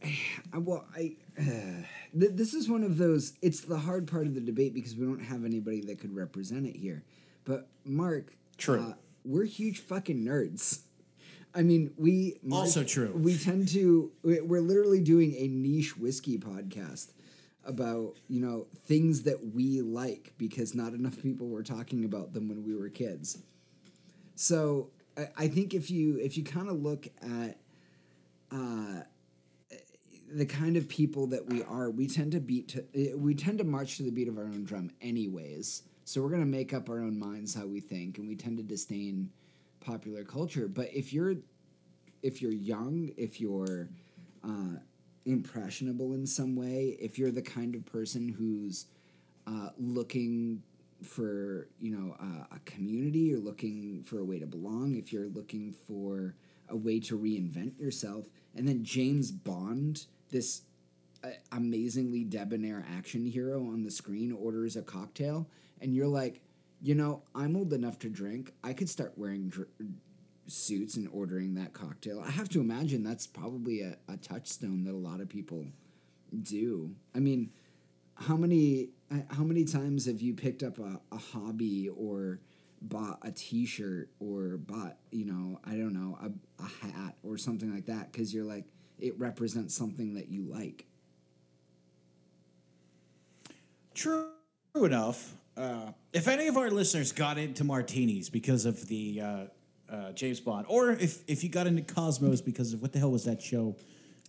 well, 0.54 0.86
I 0.96 1.16
th- 1.38 1.86
this 2.14 2.54
is 2.54 2.70
one 2.70 2.84
of 2.84 2.98
those. 2.98 3.34
It's 3.42 3.62
the 3.62 3.78
hard 3.78 4.08
part 4.08 4.28
of 4.28 4.36
the 4.36 4.42
debate 4.42 4.74
because 4.74 4.96
we 4.96 5.06
don't 5.06 5.24
have 5.24 5.46
anybody 5.46 5.82
that 5.82 6.00
could 6.00 6.16
represent 6.16 6.66
it 6.66 6.76
here. 6.76 7.04
But 7.44 7.68
Mark, 7.84 8.34
True. 8.58 8.82
uh, 8.82 8.94
we're 9.26 9.46
huge 9.46 9.80
fucking 9.80 10.24
nerds. 10.24 10.80
I 11.54 11.62
mean, 11.64 11.92
we 11.98 12.38
Also 12.52 12.84
true. 12.84 13.12
We 13.16 13.38
tend 13.38 13.70
to. 13.70 14.12
we- 14.24 14.42
We're 14.42 14.62
literally 14.62 15.00
doing 15.02 15.34
a 15.36 15.48
niche 15.48 15.98
whiskey 15.98 16.38
podcast 16.38 17.12
about 17.64 18.16
you 18.28 18.40
know 18.42 18.68
things 18.86 19.24
that 19.24 19.54
we 19.54 19.82
like 19.82 20.34
because 20.38 20.76
not 20.76 20.94
enough 20.94 21.22
people 21.22 21.48
were 21.48 21.64
talking 21.64 22.04
about 22.06 22.34
them 22.34 22.50
when 22.50 22.64
we 22.64 22.76
were 22.76 22.90
kids. 22.90 23.40
So 24.36 24.90
I, 25.18 25.28
I 25.38 25.48
think 25.48 25.74
if 25.74 25.90
you 25.90 26.18
if 26.20 26.38
you 26.38 26.44
kind 26.44 26.70
of 26.70 26.82
look 26.82 27.08
at 27.22 27.58
uh, 28.52 29.02
the 30.32 30.46
kind 30.46 30.76
of 30.76 30.90
people 30.90 31.28
that 31.28 31.48
we 31.48 31.64
are, 31.64 31.90
we 31.90 32.08
tend 32.08 32.34
to 32.34 32.40
beat 32.40 32.68
to 32.70 33.16
we 33.18 33.34
tend 33.34 33.60
to 33.60 33.64
march 33.64 33.98
to 33.98 34.04
the 34.04 34.12
beat 34.12 34.28
of 34.28 34.38
our 34.38 34.44
own 34.44 34.66
drum, 34.66 34.92
anyways. 35.02 35.84
So 36.08 36.22
we're 36.22 36.30
gonna 36.30 36.46
make 36.46 36.72
up 36.72 36.88
our 36.88 37.00
own 37.00 37.18
minds 37.18 37.56
how 37.56 37.66
we 37.66 37.80
think, 37.80 38.20
and 38.20 38.28
we 38.28 38.36
tend 38.36 38.58
to 38.58 38.64
disdain 38.64 39.32
popular 39.80 40.24
culture. 40.24 40.68
But 40.68 40.94
if 40.94 41.12
you're 41.12 41.36
if 42.22 42.44
you're 42.44 42.52
young, 42.52 43.12
if 43.18 43.42
you're 43.42 43.90
uh, 44.44 44.78
impressionable 45.26 46.14
in 46.14 46.28
some 46.28 46.56
way, 46.56 46.96
if 47.00 47.18
you're 47.18 47.32
the 47.32 47.42
kind 47.42 47.74
of 47.74 47.86
person 47.86 48.30
who's 48.30 48.86
uh, 49.48 49.70
looking 49.80 50.62
for 51.02 51.70
you 51.80 51.98
know 51.98 52.16
uh, 52.20 52.56
a 52.56 52.60
community, 52.66 53.20
you're 53.20 53.40
looking 53.40 54.04
for 54.04 54.20
a 54.20 54.24
way 54.24 54.38
to 54.38 54.46
belong. 54.46 54.96
If 54.96 55.12
you're 55.12 55.28
looking 55.28 55.74
for 55.88 56.36
a 56.70 56.76
way 56.76 57.00
to 57.00 57.18
reinvent 57.18 57.80
yourself, 57.80 58.28
and 58.54 58.68
then 58.68 58.84
James 58.84 59.32
Bond, 59.32 60.06
this 60.30 60.62
uh, 61.24 61.30
amazingly 61.52 62.24
debonair 62.24 62.86
action 62.96 63.26
hero 63.26 63.66
on 63.66 63.84
the 63.84 63.90
screen, 63.90 64.32
orders 64.32 64.76
a 64.76 64.84
cocktail, 64.84 65.48
and 65.82 65.96
you're 65.96 66.08
like, 66.08 66.42
you 66.82 66.96
know, 66.96 67.24
I'm 67.34 67.56
old 67.56 67.74
enough 67.74 68.00
to 68.00 68.10
drink. 68.10 68.54
I 68.64 68.74
could 68.74 68.90
start 68.90 69.14
wearing 69.16 69.50
dr- 69.50 69.68
suits 70.48 70.98
and 70.98 71.08
ordering 71.12 71.56
that 71.56 71.74
cocktail. 71.74 72.22
I 72.26 72.30
have 72.32 72.50
to 72.50 72.60
imagine 72.60 73.04
that's 73.04 73.26
probably 73.26 73.82
a, 73.82 73.98
a 74.08 74.18
touchstone 74.18 74.84
that 74.84 74.94
a 74.94 74.98
lot 74.98 75.22
of 75.22 75.30
people 75.30 75.66
do. 76.44 76.92
I 77.16 77.20
mean, 77.20 77.52
how 78.16 78.36
many 78.36 78.90
uh, 79.12 79.18
how 79.30 79.44
many 79.44 79.66
times 79.66 80.06
have 80.06 80.22
you 80.22 80.34
picked 80.34 80.64
up 80.64 80.80
a, 80.80 81.00
a 81.12 81.18
hobby 81.18 81.90
or 81.90 82.40
bought 82.82 83.20
a 83.24 83.32
t-shirt 83.32 84.10
or 84.20 84.58
bought 84.58 84.98
you 85.12 85.26
know 85.26 85.60
i 85.66 85.72
don't 85.72 85.94
know 85.94 86.18
a, 86.22 86.64
a 86.64 86.68
hat 86.68 87.16
or 87.24 87.38
something 87.38 87.74
like 87.74 87.86
that 87.86 88.12
because 88.12 88.34
you're 88.34 88.46
like 88.46 88.66
it 89.00 89.18
represents 89.18 89.76
something 89.76 90.14
that 90.14 90.28
you 90.30 90.44
like 90.44 90.86
True 93.96 94.28
enough. 94.76 95.36
Uh, 95.58 95.92
if 96.14 96.28
any 96.28 96.48
of 96.48 96.58
our 96.58 96.70
listeners 96.70 97.12
got 97.12 97.38
into 97.38 97.64
martinis 97.64 98.30
because 98.30 98.66
of 98.66 98.88
the 98.88 99.22
uh, 99.22 99.46
uh, 99.90 100.12
James 100.12 100.40
Bond, 100.40 100.66
or 100.70 100.92
if 100.92 101.24
if 101.30 101.44
you 101.44 101.50
got 101.50 101.68
into 101.68 101.82
Cosmos 101.82 102.42
because 102.42 102.74
of 102.74 102.82
what 102.82 102.92
the 102.92 103.00
hell 103.00 103.12
was 103.12 103.24
that 103.26 103.42
show 103.42 103.76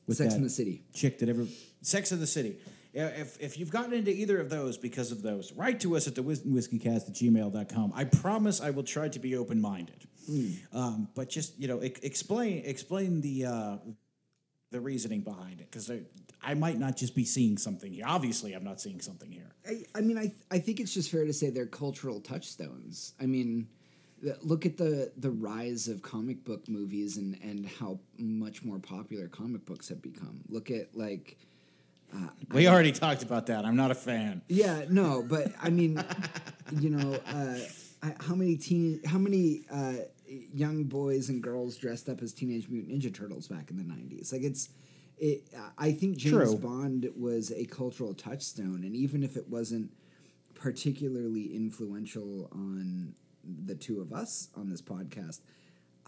with 0.07 0.19
sex 0.19 0.35
in 0.35 0.43
the 0.43 0.51
city 0.51 0.83
chick 0.95 1.19
that 1.19 1.29
ever 1.29 1.47
Sex 1.83 2.13
in 2.13 2.21
the 2.21 2.27
City. 2.27 2.57
If, 2.99 3.39
if 3.41 3.59
you've 3.59 3.71
gotten 3.71 3.93
into 3.93 4.11
either 4.11 4.41
of 4.41 4.49
those 4.49 4.79
because 4.79 5.13
of 5.13 5.21
those, 5.21 5.53
write 5.53 5.81
to 5.81 5.97
us 5.97 6.07
at 6.09 6.15
the 6.15 6.23
whiskeycast 6.23 7.09
at 7.09 7.15
gmail.com. 7.15 7.93
I 7.95 8.05
promise 8.05 8.63
I 8.63 8.71
will 8.71 8.85
try 8.85 9.09
to 9.09 9.19
be 9.19 9.37
open 9.37 9.61
minded. 9.61 10.07
Um, 10.73 11.09
but 11.15 11.29
just, 11.29 11.59
you 11.59 11.69
know, 11.69 11.83
e- 11.83 11.95
explain 12.03 12.63
explain 12.65 13.21
the 13.21 13.45
uh, 13.45 13.77
the 14.71 14.81
reasoning 14.81 15.21
behind 15.21 15.61
it 15.61 15.71
because 15.71 15.91
I 16.43 16.55
might 16.55 16.79
not 16.79 16.97
just 16.97 17.15
be 17.15 17.25
seeing 17.25 17.57
something 17.59 17.93
here. 17.93 18.05
Obviously, 18.07 18.53
I'm 18.55 18.65
not 18.65 18.81
seeing 18.81 19.01
something 19.01 19.31
here. 19.31 19.53
I, 19.67 19.85
I 19.95 20.01
mean, 20.01 20.19
I 20.19 20.33
I 20.51 20.59
think 20.59 20.81
it's 20.81 20.93
just 20.95 21.11
fair 21.11 21.25
to 21.25 21.33
say 21.33 21.51
they're 21.51 21.67
cultural 21.67 22.21
touchstones. 22.21 23.15
I 23.21 23.27
mean, 23.27 23.69
the- 24.23 24.39
look 24.43 24.67
at 24.67 24.77
the 24.77 25.13
the 25.17 25.31
rise 25.31 25.89
of 25.89 26.03
comic 26.03 26.45
book 26.45 26.69
movies 26.69 27.17
and 27.17 27.39
and 27.43 27.67
how 27.67 28.01
much 28.19 28.65
more 28.65 28.79
popular 28.79 29.29
comic 29.29 29.65
books 29.65 29.89
have 29.89 30.03
become. 30.03 30.41
Look 30.49 30.71
at 30.71 30.97
like. 30.97 31.37
We 32.53 32.67
already 32.69 32.93
talked 32.93 33.25
about 33.25 33.47
that. 33.49 33.65
I'm 33.67 33.75
not 33.77 33.91
a 33.91 33.95
fan. 33.95 34.41
Yeah, 34.49 34.85
no, 34.89 35.23
but 35.29 35.53
I 35.61 35.71
mean, 35.71 36.03
you 36.81 36.91
know, 36.91 37.15
uh, 37.27 37.59
I- 38.03 38.15
how 38.21 38.35
many 38.35 38.57
teen, 38.57 39.01
how 39.05 39.19
many 39.19 39.63
uh, 39.71 39.95
young 40.29 40.85
boys 40.85 41.29
and 41.29 41.43
girls 41.43 41.77
dressed 41.77 42.09
up 42.09 42.23
as 42.23 42.33
Teenage 42.33 42.69
Mutant 42.69 43.01
Ninja 43.01 43.15
Turtles 43.15 43.49
back 43.49 43.71
in 43.71 43.77
the 43.77 43.85
'90s? 43.85 44.33
Like 44.33 44.43
it's, 44.43 44.71
it. 45.19 45.45
I 45.79 45.93
think 45.93 46.17
James 46.17 46.51
True. 46.51 46.59
Bond 46.59 47.11
was 47.17 47.53
a 47.53 47.65
cultural 47.67 48.15
touchstone, 48.15 48.83
and 48.85 48.95
even 48.95 49.23
if 49.23 49.37
it 49.37 49.49
wasn't 49.49 49.91
particularly 50.55 51.55
influential 51.55 52.49
on 52.53 53.15
the 53.65 53.75
two 53.75 54.01
of 54.01 54.13
us 54.13 54.49
on 54.57 54.69
this 54.69 54.83
podcast, 54.83 55.41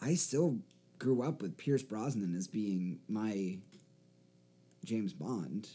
I 0.01 0.14
still 0.14 0.59
grew 0.99 1.23
up 1.23 1.43
with 1.43 1.57
Pierce 1.57 1.83
Brosnan 1.83 2.35
as 2.37 2.49
being 2.49 2.99
my 3.09 3.59
James 4.85 5.12
Bond. 5.12 5.69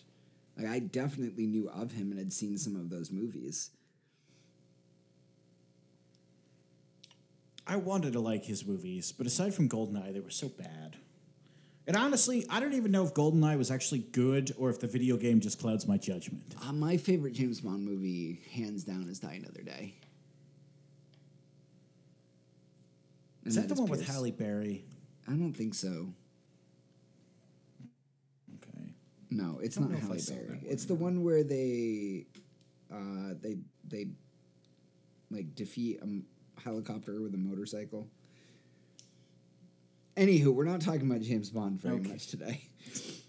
Like 0.58 0.68
I 0.68 0.80
definitely 0.80 1.48
knew 1.48 1.70
of 1.70 1.92
him 1.92 2.12
and 2.12 2.20
had 2.20 2.34
seen 2.34 2.58
some 2.58 2.76
of 2.76 2.90
those 2.90 3.12
movies. 3.12 3.72
I 7.66 7.78
wanted 7.78 8.14
to 8.14 8.20
like 8.20 8.44
his 8.46 8.66
movies, 8.66 9.12
but 9.12 9.26
aside 9.26 9.54
from 9.54 9.70
Goldeneye, 9.70 10.14
they 10.14 10.20
were 10.20 10.30
so 10.30 10.50
bad. 10.50 10.98
And 11.86 11.98
honestly, 11.98 12.46
I 12.50 12.60
don't 12.60 12.74
even 12.74 12.92
know 12.92 13.04
if 13.06 13.14
Goldeneye 13.14 13.58
was 13.58 13.70
actually 13.72 14.00
good 14.00 14.54
or 14.58 14.70
if 14.70 14.80
the 14.80 14.88
video 14.88 15.18
game 15.18 15.40
just 15.42 15.60
clouds 15.60 15.88
my 15.88 15.98
judgment. 15.98 16.56
Uh, 16.66 16.72
my 16.74 16.98
favorite 16.98 17.34
James 17.34 17.62
Bond 17.62 17.84
movie, 17.86 18.42
hands 18.52 18.84
down, 18.84 19.08
is 19.10 19.20
Die 19.20 19.34
Another 19.34 19.62
Day. 19.64 19.96
Is 23.46 23.58
And 23.58 23.70
that 23.70 23.76
the 23.76 23.82
one 23.82 23.90
with 23.90 24.08
Halle 24.08 24.32
Berry? 24.32 24.86
I 25.28 25.32
don't 25.32 25.54
think 25.54 25.74
so. 25.74 26.08
Okay. 28.56 28.94
No, 29.30 29.60
it's 29.62 29.78
not 29.78 29.90
know 29.90 29.98
if 29.98 30.04
I 30.04 30.08
Halle 30.08 30.22
Berry. 30.30 30.60
It's 30.64 30.86
the 30.86 30.96
one 30.96 31.24
where 31.24 31.44
they, 31.44 32.28
uh, 32.94 33.34
they 33.42 33.58
they, 33.86 34.08
like 35.30 35.54
defeat 35.56 36.00
a 36.00 36.04
m- 36.04 36.26
helicopter 36.64 37.22
with 37.22 37.34
a 37.34 37.38
motorcycle. 37.38 38.08
Anywho, 40.16 40.54
we're 40.54 40.64
not 40.66 40.82
talking 40.82 41.10
about 41.10 41.22
James 41.22 41.50
Bond 41.50 41.82
very 41.82 41.96
Okay. 41.96 42.10
much 42.10 42.28
today. 42.28 42.62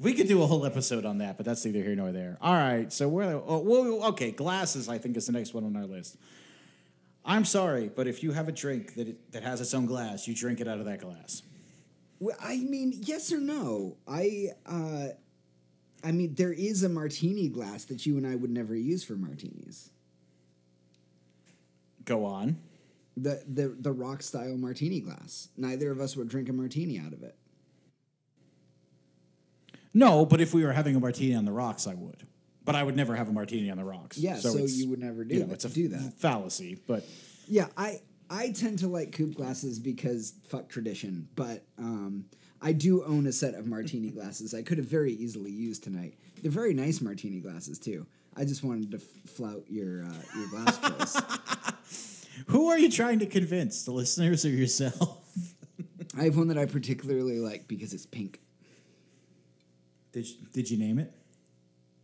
We 0.00 0.14
could 0.14 0.28
do 0.28 0.40
a 0.44 0.46
whole 0.46 0.64
episode 0.64 1.04
on 1.04 1.18
that, 1.18 1.36
but 1.36 1.44
that's 1.44 1.64
neither 1.64 1.82
here 1.82 1.96
nor 1.96 2.12
there. 2.12 2.38
All 2.40 2.54
right, 2.54 2.92
so 2.92 3.08
we're 3.08 3.32
oh, 3.32 3.58
well, 3.58 4.04
okay. 4.10 4.30
Glasses, 4.30 4.88
I 4.88 4.96
think, 4.98 5.16
is 5.16 5.26
the 5.26 5.32
next 5.32 5.54
one 5.54 5.64
on 5.64 5.74
our 5.76 5.86
list. 5.86 6.16
I'm 7.24 7.44
sorry, 7.44 7.88
but 7.88 8.06
if 8.06 8.22
you 8.22 8.30
have 8.30 8.46
a 8.46 8.52
drink 8.52 8.94
that 8.94 9.08
it, 9.08 9.32
that 9.32 9.42
has 9.42 9.60
its 9.60 9.74
own 9.74 9.86
glass, 9.86 10.28
you 10.28 10.36
drink 10.36 10.60
it 10.60 10.68
out 10.68 10.78
of 10.78 10.84
that 10.84 11.00
glass. 11.00 11.42
Well, 12.20 12.36
I 12.40 12.58
mean, 12.58 12.94
yes 12.96 13.32
or 13.32 13.40
no? 13.40 13.96
I, 14.06 14.50
uh, 14.66 15.08
I 16.04 16.12
mean, 16.12 16.34
there 16.34 16.52
is 16.52 16.84
a 16.84 16.88
martini 16.88 17.48
glass 17.48 17.84
that 17.86 18.06
you 18.06 18.16
and 18.18 18.24
I 18.26 18.36
would 18.36 18.50
never 18.50 18.76
use 18.76 19.02
for 19.02 19.14
martinis. 19.14 19.90
Go 22.08 22.24
on. 22.24 22.56
The 23.18 23.42
the 23.46 23.68
the 23.68 23.92
rock 23.92 24.22
style 24.22 24.56
martini 24.56 25.00
glass. 25.00 25.48
Neither 25.58 25.90
of 25.90 26.00
us 26.00 26.16
would 26.16 26.28
drink 26.28 26.48
a 26.48 26.54
martini 26.54 26.98
out 26.98 27.12
of 27.12 27.22
it. 27.22 27.36
No, 29.92 30.24
but 30.24 30.40
if 30.40 30.54
we 30.54 30.64
were 30.64 30.72
having 30.72 30.96
a 30.96 31.00
martini 31.00 31.34
on 31.34 31.44
the 31.44 31.52
rocks, 31.52 31.86
I 31.86 31.92
would. 31.94 32.26
But 32.64 32.76
I 32.76 32.82
would 32.82 32.96
never 32.96 33.14
have 33.14 33.28
a 33.28 33.32
martini 33.32 33.70
on 33.70 33.76
the 33.76 33.84
rocks. 33.84 34.16
Yeah, 34.16 34.36
so, 34.36 34.56
it's, 34.56 34.76
you 34.76 34.88
would 34.90 35.00
never 35.00 35.24
do 35.24 35.34
you 35.34 35.40
know, 35.40 35.46
that. 35.48 35.54
it's 35.54 35.64
a 35.64 35.68
do 35.70 35.88
that. 35.88 36.14
fallacy. 36.18 36.78
But 36.86 37.04
Yeah, 37.46 37.66
I 37.76 38.00
I 38.30 38.52
tend 38.52 38.78
to 38.78 38.88
like 38.88 39.12
coupe 39.12 39.34
glasses 39.34 39.78
because 39.78 40.32
fuck 40.48 40.70
tradition, 40.70 41.28
but 41.34 41.64
um, 41.78 42.24
I 42.62 42.72
do 42.72 43.04
own 43.04 43.26
a 43.26 43.32
set 43.32 43.54
of 43.54 43.66
martini 43.66 44.08
glasses. 44.10 44.54
I 44.54 44.62
could 44.62 44.78
have 44.78 44.86
very 44.86 45.12
easily 45.12 45.50
used 45.50 45.84
tonight. 45.84 46.14
They're 46.40 46.50
very 46.50 46.72
nice 46.72 47.02
martini 47.02 47.40
glasses 47.40 47.78
too. 47.78 48.06
I 48.36 48.44
just 48.44 48.62
wanted 48.62 48.92
to 48.92 48.98
f- 48.98 49.30
flout 49.30 49.64
your 49.68 50.04
uh, 50.04 50.22
your 50.36 50.48
glass 50.48 50.78
choice. 50.88 51.57
Who 52.46 52.68
are 52.68 52.78
you 52.78 52.90
trying 52.90 53.18
to 53.18 53.26
convince, 53.26 53.84
the 53.84 53.90
listeners 53.92 54.44
or 54.44 54.50
yourself? 54.50 55.18
I 56.16 56.24
have 56.24 56.36
one 56.36 56.48
that 56.48 56.58
I 56.58 56.66
particularly 56.66 57.38
like 57.38 57.68
because 57.68 57.92
it's 57.92 58.06
pink. 58.06 58.40
Did 60.12 60.26
you, 60.28 60.36
did 60.52 60.70
you 60.70 60.78
name 60.78 60.98
it? 60.98 61.12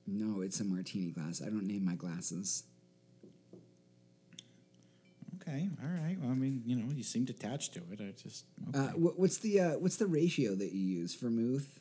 No, 0.07 0.43
it's 0.43 0.61
a 0.61 0.65
martini 0.65 1.11
glass. 1.11 1.41
I 1.41 1.47
don't 1.47 1.67
name 1.67 1.85
my 1.85 1.95
glasses. 1.95 2.65
Okay, 5.41 5.69
all 5.83 5.89
right. 6.03 6.17
Well, 6.21 6.31
I 6.31 6.35
mean, 6.35 6.63
you 6.65 6.77
know, 6.77 6.91
you 6.95 7.03
seemed 7.03 7.29
attached 7.31 7.75
to 7.75 7.81
it. 7.93 8.01
I 8.01 8.13
just 8.23 8.45
okay. 8.71 8.79
Uh, 8.79 8.89
wh- 8.93 9.19
what's 9.19 9.39
the 9.39 9.61
uh, 9.61 9.71
what's 9.79 9.97
the 9.97 10.07
ratio 10.07 10.55
that 10.55 10.73
you 10.73 10.81
use 10.81 11.15
vermouth 11.15 11.81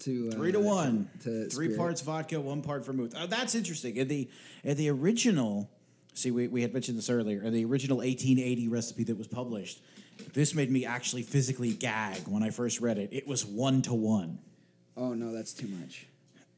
to 0.00 0.30
uh, 0.32 0.36
Three 0.36 0.52
to 0.52 0.60
one. 0.60 1.10
to 1.24 1.46
Three 1.48 1.66
spirit? 1.66 1.76
parts 1.78 2.00
vodka, 2.00 2.40
one 2.40 2.62
part 2.62 2.84
vermouth. 2.86 3.12
Oh, 3.18 3.26
that's 3.26 3.54
interesting. 3.54 3.96
In 3.96 4.08
the 4.08 4.30
in 4.64 4.76
the 4.76 4.88
original, 4.90 5.70
see, 6.18 6.30
we, 6.30 6.48
we 6.48 6.62
had 6.62 6.72
mentioned 6.72 6.98
this 6.98 7.10
earlier. 7.10 7.42
In 7.42 7.52
the 7.52 7.64
original 7.64 7.98
1880 7.98 8.68
recipe 8.68 9.04
that 9.04 9.16
was 9.16 9.26
published, 9.26 9.80
this 10.34 10.54
made 10.54 10.70
me 10.70 10.84
actually 10.84 11.22
physically 11.22 11.72
gag 11.72 12.26
when 12.26 12.42
I 12.42 12.50
first 12.50 12.80
read 12.80 12.98
it. 12.98 13.10
It 13.12 13.26
was 13.26 13.44
one 13.44 13.82
to 13.82 13.94
one. 13.94 14.38
Oh 14.96 15.14
no, 15.14 15.32
that's 15.32 15.52
too 15.52 15.68
much. 15.68 16.06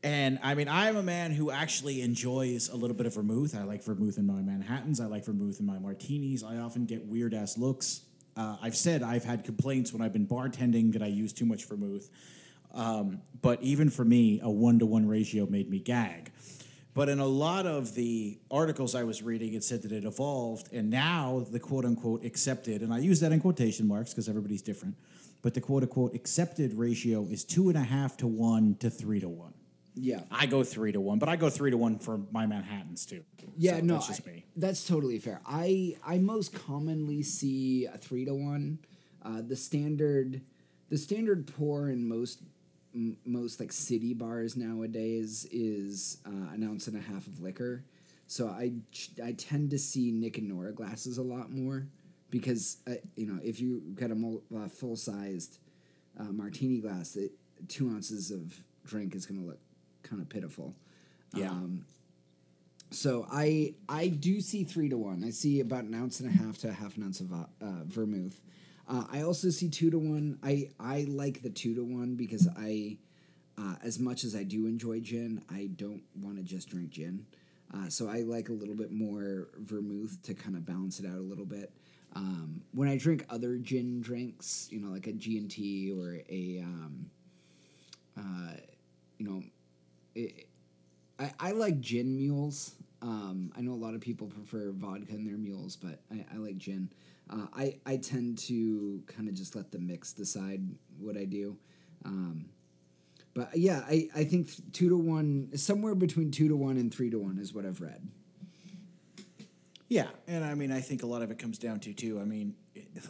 And 0.03 0.39
I 0.43 0.55
mean, 0.55 0.69
I'm 0.69 0.97
a 0.97 1.03
man 1.03 1.33
who 1.33 1.51
actually 1.51 2.01
enjoys 2.01 2.71
a 2.71 2.77
little 2.77 2.97
bit 2.97 3.05
of 3.05 3.15
vermouth. 3.15 3.55
I 3.55 3.65
like 3.65 3.85
vermouth 3.85 4.17
in 4.17 4.27
my 4.27 4.41
Manhattans. 4.41 4.99
I 4.99 5.07
like 5.07 5.27
vermouth 5.27 5.61
in 5.61 5.67
my 5.67 5.79
martinis. 5.79 6.43
I 6.43 6.57
often 6.57 6.87
get 6.87 7.05
weird 7.05 7.35
ass 7.35 7.59
looks. 7.59 8.01
Uh, 8.37 8.57
I've 8.63 8.77
said 8.77 9.03
I've 9.03 9.25
had 9.25 9.45
complaints 9.45 9.93
when 9.93 10.01
I've 10.01 10.13
been 10.13 10.27
bartending 10.27 10.93
that 10.95 11.03
I 11.03 11.09
use 11.09 11.35
too 11.35 11.45
much 11.45 11.67
vermouth. 11.67 12.09
Um, 12.73 13.21
but 13.43 13.63
even 13.63 13.91
for 13.91 14.05
me, 14.05 14.41
a 14.43 14.49
one 14.49 14.79
to 14.79 14.87
one 14.87 15.07
ratio 15.07 15.47
made 15.47 15.69
me 15.69 15.81
gag. 15.81 16.31
But 16.93 17.09
in 17.09 17.21
a 17.21 17.27
lot 17.27 17.67
of 17.67 17.95
the 17.95 18.39
articles 18.51 18.95
I 18.95 19.05
was 19.05 19.23
reading, 19.23 19.55
it 19.55 19.63
said 19.63 19.83
that 19.83 19.93
it 19.93 20.05
evolved, 20.05 20.73
and 20.73 20.91
now 20.91 21.47
the 21.51 21.61
quote 21.61 21.85
unquote 21.85 22.25
accepted, 22.25 22.83
and 22.83 22.93
I 22.93 22.99
use 22.99 23.21
that 23.21 23.31
in 23.33 23.41
quotation 23.41 23.87
marks 23.87 24.11
because 24.13 24.29
everybody's 24.29 24.63
different, 24.63 24.97
but 25.43 25.55
the 25.55 25.61
quote 25.61 25.85
unquote 25.85 26.15
accepted 26.15 26.75
ratio 26.75 27.27
is 27.31 27.45
two 27.45 27.69
and 27.69 27.79
a 27.79 27.83
half 27.83 28.17
to 28.19 28.27
one 28.27 28.75
to 28.81 28.91
three 28.91 29.21
to 29.21 29.29
one. 29.29 29.55
Yeah. 29.95 30.23
I 30.31 30.47
go 30.47 30.65
three 30.65 30.93
to 30.93 31.01
one, 31.01 31.19
but 31.19 31.29
I 31.29 31.37
go 31.37 31.49
three 31.51 31.71
to 31.71 31.77
one 31.77 31.99
for 31.99 32.21
my 32.33 32.47
Manhattans 32.47 33.07
too. 33.07 33.23
Yeah, 33.57 33.79
So 33.79 33.85
no, 33.85 33.95
that's 33.95 34.07
just 34.09 34.29
I- 34.29 34.45
that's 34.57 34.87
totally 34.87 35.19
fair. 35.21 35.41
I 35.47 35.97
I 36.05 36.19
most 36.19 36.53
commonly 36.53 37.23
see 37.23 37.87
a 37.87 37.99
three 37.99 38.25
to 38.25 38.35
one. 38.35 38.79
Uh, 39.23 39.43
the 39.47 39.57
standard, 39.57 40.41
the 40.89 40.97
standard 40.97 41.47
pour 41.47 41.89
in 41.91 42.09
most 42.09 42.41
m- 42.95 43.17
most 43.25 43.61
like 43.61 43.73
city 43.73 44.15
bars 44.15 44.57
nowadays 44.57 45.47
is 45.51 46.19
uh, 46.27 46.53
an 46.55 46.63
ounce 46.65 46.87
and 46.87 46.97
a 46.97 47.01
half 47.01 47.27
of 47.27 47.41
liquor. 47.41 47.85
So 48.27 48.49
I 48.49 48.73
ch- 48.93 49.11
I 49.23 49.33
tend 49.33 49.71
to 49.71 49.79
see 49.79 50.11
Nick 50.13 50.39
and 50.39 50.49
Nora 50.49 50.73
glasses 50.73 51.19
a 51.19 51.23
lot 51.23 51.51
more 51.51 51.87
because 52.31 52.79
uh, 52.87 52.95
you 53.17 53.27
know 53.27 53.41
if 53.43 53.61
you 53.61 53.81
got 53.95 54.11
a 54.11 54.15
mul- 54.15 54.43
uh, 54.57 54.69
full 54.69 54.97
sized 54.97 55.59
uh, 56.19 56.25
martini 56.25 56.79
glass, 56.79 57.17
it, 57.17 57.33
two 57.69 57.89
ounces 57.89 58.31
of 58.31 58.55
drink 58.85 59.15
is 59.15 59.27
going 59.27 59.41
to 59.41 59.47
look 59.47 59.59
kind 60.03 60.23
of 60.23 60.29
pitiful. 60.29 60.75
Yeah. 61.35 61.51
Um, 61.51 61.85
so 62.91 63.27
I 63.31 63.75
I 63.89 64.09
do 64.09 64.41
see 64.41 64.65
three 64.65 64.89
to 64.89 64.99
one. 64.99 65.25
I 65.25 65.31
see 65.31 65.61
about 65.61 65.85
an 65.85 65.95
ounce 65.95 66.21
and 66.21 66.29
a 66.29 66.33
half 66.43 66.59
to 66.59 66.69
a 66.69 66.73
half 66.73 66.97
an 66.97 67.05
ounce 67.05 67.21
of 67.21 67.33
uh, 67.33 67.47
uh, 67.61 67.85
vermouth. 67.85 68.41
Uh, 68.91 69.05
I 69.13 69.23
also 69.23 69.51
see 69.51 69.69
two 69.69 69.91
to 69.91 69.99
one. 69.99 70.39
I 70.43 70.71
I 70.81 71.07
like 71.09 71.43
the 71.43 71.51
two 71.51 71.75
to 71.77 71.85
one 71.85 72.17
because 72.17 72.49
I, 72.59 72.97
uh, 73.57 73.77
as 73.85 74.01
much 74.01 74.25
as 74.25 74.35
I 74.35 74.43
do 74.43 74.67
enjoy 74.67 74.99
gin, 75.01 75.43
I 75.49 75.71
don't 75.77 76.03
want 76.21 76.39
to 76.39 76.43
just 76.43 76.69
drink 76.69 76.91
gin. 76.91 77.25
Uh, 77.73 77.89
so 77.89 78.09
I 78.09 78.23
like 78.23 78.49
a 78.49 78.53
little 78.53 78.75
bit 78.75 78.91
more 78.91 79.49
vermouth 79.59 80.21
to 80.25 80.35
kind 80.35 80.57
of 80.57 80.67
balance 80.67 80.99
it 80.99 81.07
out 81.07 81.19
a 81.19 81.21
little 81.21 81.45
bit. 81.45 81.73
Um, 82.17 82.63
when 82.73 82.89
I 82.89 82.97
drink 82.97 83.25
other 83.31 83.57
gin 83.59 84.01
drinks, 84.01 84.67
you 84.73 84.81
know, 84.81 84.91
like 84.93 85.07
a 85.07 85.13
G 85.13 85.39
and 85.39 85.49
T 85.49 85.93
or 85.93 86.19
a, 86.29 86.59
um, 86.65 87.11
uh, 88.19 88.55
you 89.19 89.29
know, 89.29 89.43
it, 90.17 90.49
I, 91.21 91.31
I 91.39 91.51
like 91.53 91.79
gin 91.81 92.17
mules. 92.17 92.75
Um, 93.03 93.53
I 93.57 93.61
know 93.61 93.73
a 93.73 93.75
lot 93.75 93.95
of 93.95 94.01
people 94.01 94.27
prefer 94.27 94.73
vodka 94.73 95.15
in 95.15 95.25
their 95.25 95.39
mules, 95.39 95.77
but 95.77 96.01
I, 96.11 96.25
I 96.35 96.39
like 96.39 96.59
gin. 96.59 96.91
Uh, 97.31 97.47
I, 97.55 97.77
I 97.87 97.97
tend 97.97 98.39
to 98.39 99.03
kind 99.07 99.29
of 99.29 99.35
just 99.35 99.55
let 99.55 99.71
the 99.71 99.79
mix 99.79 100.13
decide 100.13 100.63
what 100.99 101.17
I 101.17 101.25
do. 101.25 101.57
Um, 102.05 102.47
but 103.35 103.57
yeah, 103.57 103.85
I, 103.89 104.09
I 104.15 104.25
think 104.25 104.51
two 104.73 104.89
to 104.89 104.97
one, 104.97 105.51
somewhere 105.57 105.95
between 105.95 106.31
two 106.31 106.49
to 106.49 106.57
one 106.57 106.77
and 106.77 106.93
three 106.93 107.11
to 107.11 107.19
one 107.19 107.39
is 107.39 107.55
what 107.55 107.65
I've 107.65 107.81
read. 107.81 108.09
Yeah, 109.89 110.07
and 110.29 110.45
I 110.45 110.55
mean, 110.55 110.71
I 110.71 110.81
think 110.81 111.03
a 111.03 111.07
lot 111.07 111.23
of 111.23 111.33
it 111.33 111.39
comes 111.39 111.59
down 111.59 111.81
to 111.81 111.93
too. 111.93 112.21
I 112.21 112.25
mean, 112.25 112.55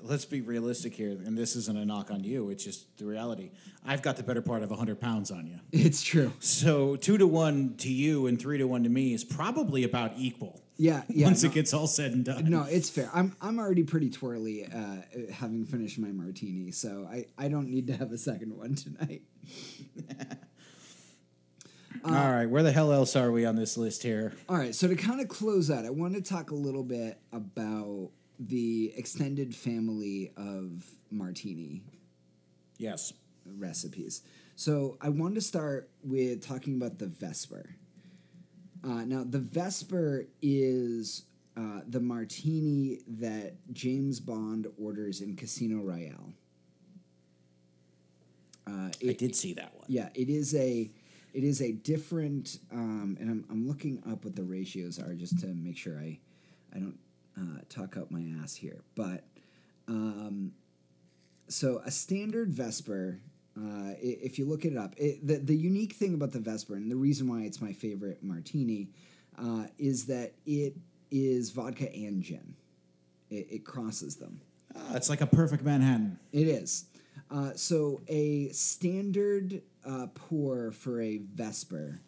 let's 0.02 0.24
be 0.24 0.40
realistic 0.40 0.94
here, 0.94 1.10
and 1.10 1.36
this 1.36 1.54
isn't 1.54 1.76
a 1.76 1.84
knock 1.84 2.10
on 2.10 2.24
you. 2.24 2.48
It's 2.48 2.64
just 2.64 2.96
the 2.96 3.04
reality. 3.04 3.50
I've 3.84 4.00
got 4.00 4.16
the 4.16 4.22
better 4.22 4.40
part 4.40 4.62
of 4.62 4.70
hundred 4.70 4.98
pounds 4.98 5.30
on 5.30 5.46
you. 5.46 5.58
It's 5.72 6.02
true. 6.02 6.32
So 6.40 6.96
two 6.96 7.18
to 7.18 7.26
one 7.26 7.74
to 7.78 7.92
you 7.92 8.26
and 8.26 8.40
three 8.40 8.56
to 8.58 8.64
one 8.64 8.84
to 8.84 8.88
me 8.88 9.12
is 9.12 9.24
probably 9.24 9.84
about 9.84 10.12
equal. 10.16 10.59
Yeah, 10.80 11.02
yeah. 11.10 11.26
once 11.28 11.42
no, 11.42 11.50
it 11.50 11.52
gets 11.54 11.74
all 11.74 11.86
said 11.86 12.12
and 12.12 12.24
done. 12.24 12.48
no, 12.48 12.62
it's 12.62 12.88
fair. 12.88 13.10
I'm 13.12 13.36
I'm 13.42 13.58
already 13.58 13.82
pretty 13.82 14.08
twirly, 14.08 14.64
uh, 14.64 15.02
having 15.30 15.66
finished 15.66 15.98
my 15.98 16.08
martini, 16.10 16.70
so 16.70 17.06
I 17.10 17.26
I 17.36 17.48
don't 17.48 17.68
need 17.68 17.86
to 17.88 17.96
have 17.96 18.12
a 18.12 18.18
second 18.18 18.56
one 18.56 18.74
tonight. 18.76 19.20
all 22.04 22.12
right, 22.12 22.46
where 22.46 22.62
the 22.62 22.72
hell 22.72 22.92
else 22.94 23.14
are 23.14 23.30
we 23.30 23.44
on 23.44 23.56
this 23.56 23.76
list 23.76 24.02
here? 24.02 24.32
All 24.48 24.56
right, 24.56 24.74
so 24.74 24.88
to 24.88 24.96
kind 24.96 25.20
of 25.20 25.28
close 25.28 25.70
out, 25.70 25.84
I 25.84 25.90
want 25.90 26.14
to 26.14 26.22
talk 26.22 26.50
a 26.50 26.54
little 26.54 26.82
bit 26.84 27.20
about 27.30 28.08
the 28.38 28.94
extended 28.96 29.54
family 29.54 30.32
of 30.38 30.86
martini 31.10 31.82
Yes. 32.78 33.12
recipes. 33.44 34.22
So 34.56 34.96
I 35.02 35.10
wanted 35.10 35.34
to 35.34 35.40
start 35.42 35.90
with 36.02 36.42
talking 36.46 36.76
about 36.76 36.98
the 36.98 37.06
Vesper. 37.06 37.76
Uh, 38.82 39.04
now, 39.04 39.24
the 39.24 39.38
Vesper 39.38 40.26
is 40.40 41.24
uh, 41.56 41.80
the 41.88 42.00
martini 42.00 43.00
that 43.06 43.54
James 43.72 44.20
Bond 44.20 44.66
orders 44.78 45.20
in 45.20 45.36
Casino 45.36 45.78
Royale. 45.82 46.32
Uh, 48.66 48.70
I 48.88 48.92
it- 49.00 49.18
did 49.18 49.34
see 49.34 49.52
that 49.54 49.74
one. 49.74 49.86
yeah, 49.88 50.08
it 50.14 50.28
is 50.28 50.54
a 50.54 50.90
it 51.32 51.44
is 51.44 51.60
a 51.62 51.72
different 51.72 52.58
um, 52.72 53.16
and 53.20 53.30
I'm, 53.30 53.44
I'm 53.50 53.68
looking 53.68 54.02
up 54.10 54.24
what 54.24 54.34
the 54.34 54.42
ratios 54.42 54.98
are 54.98 55.14
just 55.14 55.38
to 55.40 55.46
make 55.48 55.76
sure 55.76 55.98
I 55.98 56.18
I 56.74 56.78
don't 56.78 56.98
uh, 57.38 57.60
talk 57.68 57.96
up 57.96 58.10
my 58.10 58.24
ass 58.42 58.54
here. 58.54 58.80
But 58.94 59.24
um, 59.88 60.52
so 61.48 61.82
a 61.84 61.90
standard 61.90 62.52
Vesper, 62.52 63.20
uh, 63.56 63.94
if 64.00 64.38
you 64.38 64.46
look 64.46 64.64
it 64.64 64.76
up, 64.76 64.94
it, 64.96 65.26
the 65.26 65.36
the 65.36 65.56
unique 65.56 65.94
thing 65.94 66.14
about 66.14 66.32
the 66.32 66.38
Vesper 66.38 66.74
and 66.74 66.90
the 66.90 66.96
reason 66.96 67.28
why 67.28 67.42
it's 67.42 67.60
my 67.60 67.72
favorite 67.72 68.22
martini 68.22 68.88
uh, 69.38 69.64
is 69.78 70.06
that 70.06 70.32
it 70.46 70.76
is 71.10 71.50
vodka 71.50 71.92
and 71.92 72.22
gin. 72.22 72.54
It, 73.30 73.46
it 73.50 73.64
crosses 73.64 74.16
them. 74.16 74.40
Ah, 74.76 74.94
it's 74.94 75.08
like 75.08 75.20
a 75.20 75.26
perfect 75.26 75.64
Manhattan. 75.64 76.18
It 76.32 76.46
is. 76.46 76.86
Uh, 77.30 77.52
so 77.54 78.00
a 78.08 78.48
standard 78.50 79.62
uh, 79.84 80.06
pour 80.14 80.72
for 80.72 81.00
a 81.00 81.18
Vesper 81.18 82.00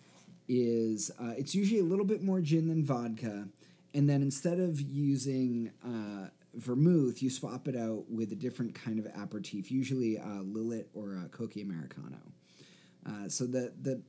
is 0.49 1.11
uh, 1.20 1.32
it's 1.36 1.55
usually 1.55 1.80
a 1.80 1.84
little 1.84 2.05
bit 2.05 2.22
more 2.22 2.40
gin 2.40 2.68
than 2.68 2.84
vodka, 2.84 3.49
and 3.95 4.09
then 4.09 4.22
instead 4.22 4.59
of 4.59 4.80
using 4.80 5.70
uh, 5.84 6.28
vermouth, 6.55 7.22
you 7.22 7.30
swap 7.30 7.68
it 7.68 7.76
out 7.76 8.05
with 8.11 8.32
a 8.32 8.36
different 8.36 8.74
kind 8.74 8.98
of 8.98 9.07
aperitif, 9.07 9.70
usually 9.70 10.18
uh, 10.18 10.42
Lillet 10.42 10.86
or 10.94 11.16
a 11.24 11.28
Cocchi 11.28 11.62
Americano. 11.62 12.18
Uh, 13.07 13.28
so 13.28 13.46
the 13.46 13.72
the 13.80 14.03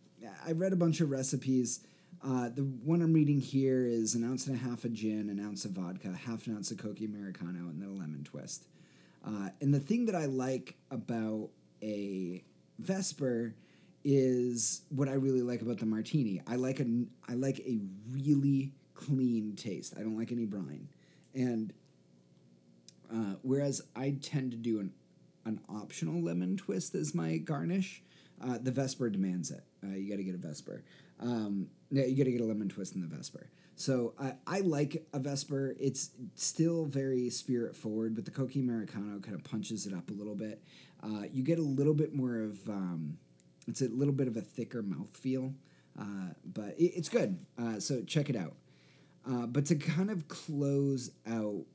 I 0.45 0.51
read 0.51 0.73
a 0.73 0.77
bunch 0.77 1.01
of 1.01 1.09
recipes. 1.09 1.81
Uh, 2.23 2.49
the 2.49 2.63
one 2.63 3.01
I'm 3.01 3.11
reading 3.13 3.41
here 3.41 3.85
is 3.85 4.15
an 4.15 4.23
ounce 4.23 4.47
and 4.47 4.55
a 4.55 4.59
half 4.59 4.85
of 4.85 4.93
gin, 4.93 5.29
an 5.29 5.39
ounce 5.43 5.65
of 5.65 5.71
vodka, 5.71 6.13
half 6.13 6.47
an 6.47 6.55
ounce 6.55 6.71
of 6.71 6.77
Cocchi 6.77 7.05
Americano, 7.05 7.67
and 7.69 7.81
then 7.81 7.89
a 7.89 7.91
lemon 7.91 8.23
twist. 8.23 8.67
Uh, 9.25 9.49
and 9.61 9.73
the 9.73 9.79
thing 9.79 10.05
that 10.05 10.15
I 10.15 10.25
like 10.25 10.75
about 10.91 11.49
a 11.81 12.43
Vesper 12.79 13.55
is 14.03 14.81
what 14.89 15.07
I 15.07 15.13
really 15.13 15.41
like 15.41 15.61
about 15.61 15.79
the 15.79 15.85
martini. 15.85 16.41
I 16.47 16.55
like 16.55 16.79
a 16.79 16.85
I 17.27 17.33
like 17.33 17.59
a 17.59 17.79
really 18.11 18.73
clean 18.93 19.55
taste. 19.55 19.95
I 19.97 20.01
don't 20.01 20.17
like 20.17 20.31
any 20.31 20.45
brine, 20.45 20.87
and 21.33 21.73
uh, 23.13 23.35
whereas 23.41 23.81
I 23.95 24.17
tend 24.21 24.51
to 24.51 24.57
do 24.57 24.79
an 24.79 24.93
an 25.45 25.59
optional 25.69 26.21
lemon 26.21 26.55
twist 26.57 26.95
as 26.95 27.13
my 27.13 27.37
garnish, 27.37 28.01
uh, 28.41 28.57
the 28.61 28.71
Vesper 28.71 29.09
demands 29.09 29.51
it. 29.51 29.63
Uh, 29.83 29.95
you 29.95 30.09
got 30.09 30.17
to 30.17 30.23
get 30.23 30.35
a 30.35 30.37
Vesper. 30.37 30.83
Um, 31.19 31.67
yeah, 31.91 32.05
you 32.05 32.15
got 32.15 32.23
to 32.25 32.31
get 32.31 32.41
a 32.41 32.45
lemon 32.45 32.69
twist 32.69 32.95
in 32.95 33.01
the 33.01 33.07
Vesper. 33.07 33.49
So 33.75 34.13
I, 34.19 34.33
I 34.45 34.59
like 34.61 35.05
a 35.13 35.19
Vesper. 35.19 35.75
It's 35.79 36.11
still 36.35 36.85
very 36.85 37.29
spirit 37.29 37.75
forward, 37.75 38.15
but 38.15 38.25
the 38.25 38.31
Cocchi 38.31 38.59
Americano 38.59 39.19
kind 39.19 39.35
of 39.35 39.43
punches 39.43 39.85
it 39.85 39.93
up 39.93 40.09
a 40.09 40.13
little 40.13 40.35
bit. 40.35 40.61
Uh, 41.01 41.23
you 41.31 41.43
get 41.43 41.59
a 41.59 41.63
little 41.63 41.93
bit 41.93 42.13
more 42.13 42.39
of 42.39 42.67
um, 42.69 43.17
it's 43.67 43.81
a 43.81 43.87
little 43.87 44.13
bit 44.13 44.27
of 44.27 44.37
a 44.37 44.41
thicker 44.41 44.83
mouthfeel, 44.83 45.53
uh, 45.99 46.33
but 46.45 46.75
it, 46.77 46.93
it's 46.95 47.09
good. 47.09 47.39
Uh, 47.57 47.79
so 47.79 48.01
check 48.03 48.29
it 48.29 48.35
out. 48.35 48.53
Uh, 49.29 49.45
but 49.45 49.65
to 49.65 49.75
kind 49.75 50.11
of 50.11 50.27
close 50.27 51.11
out 51.27 51.65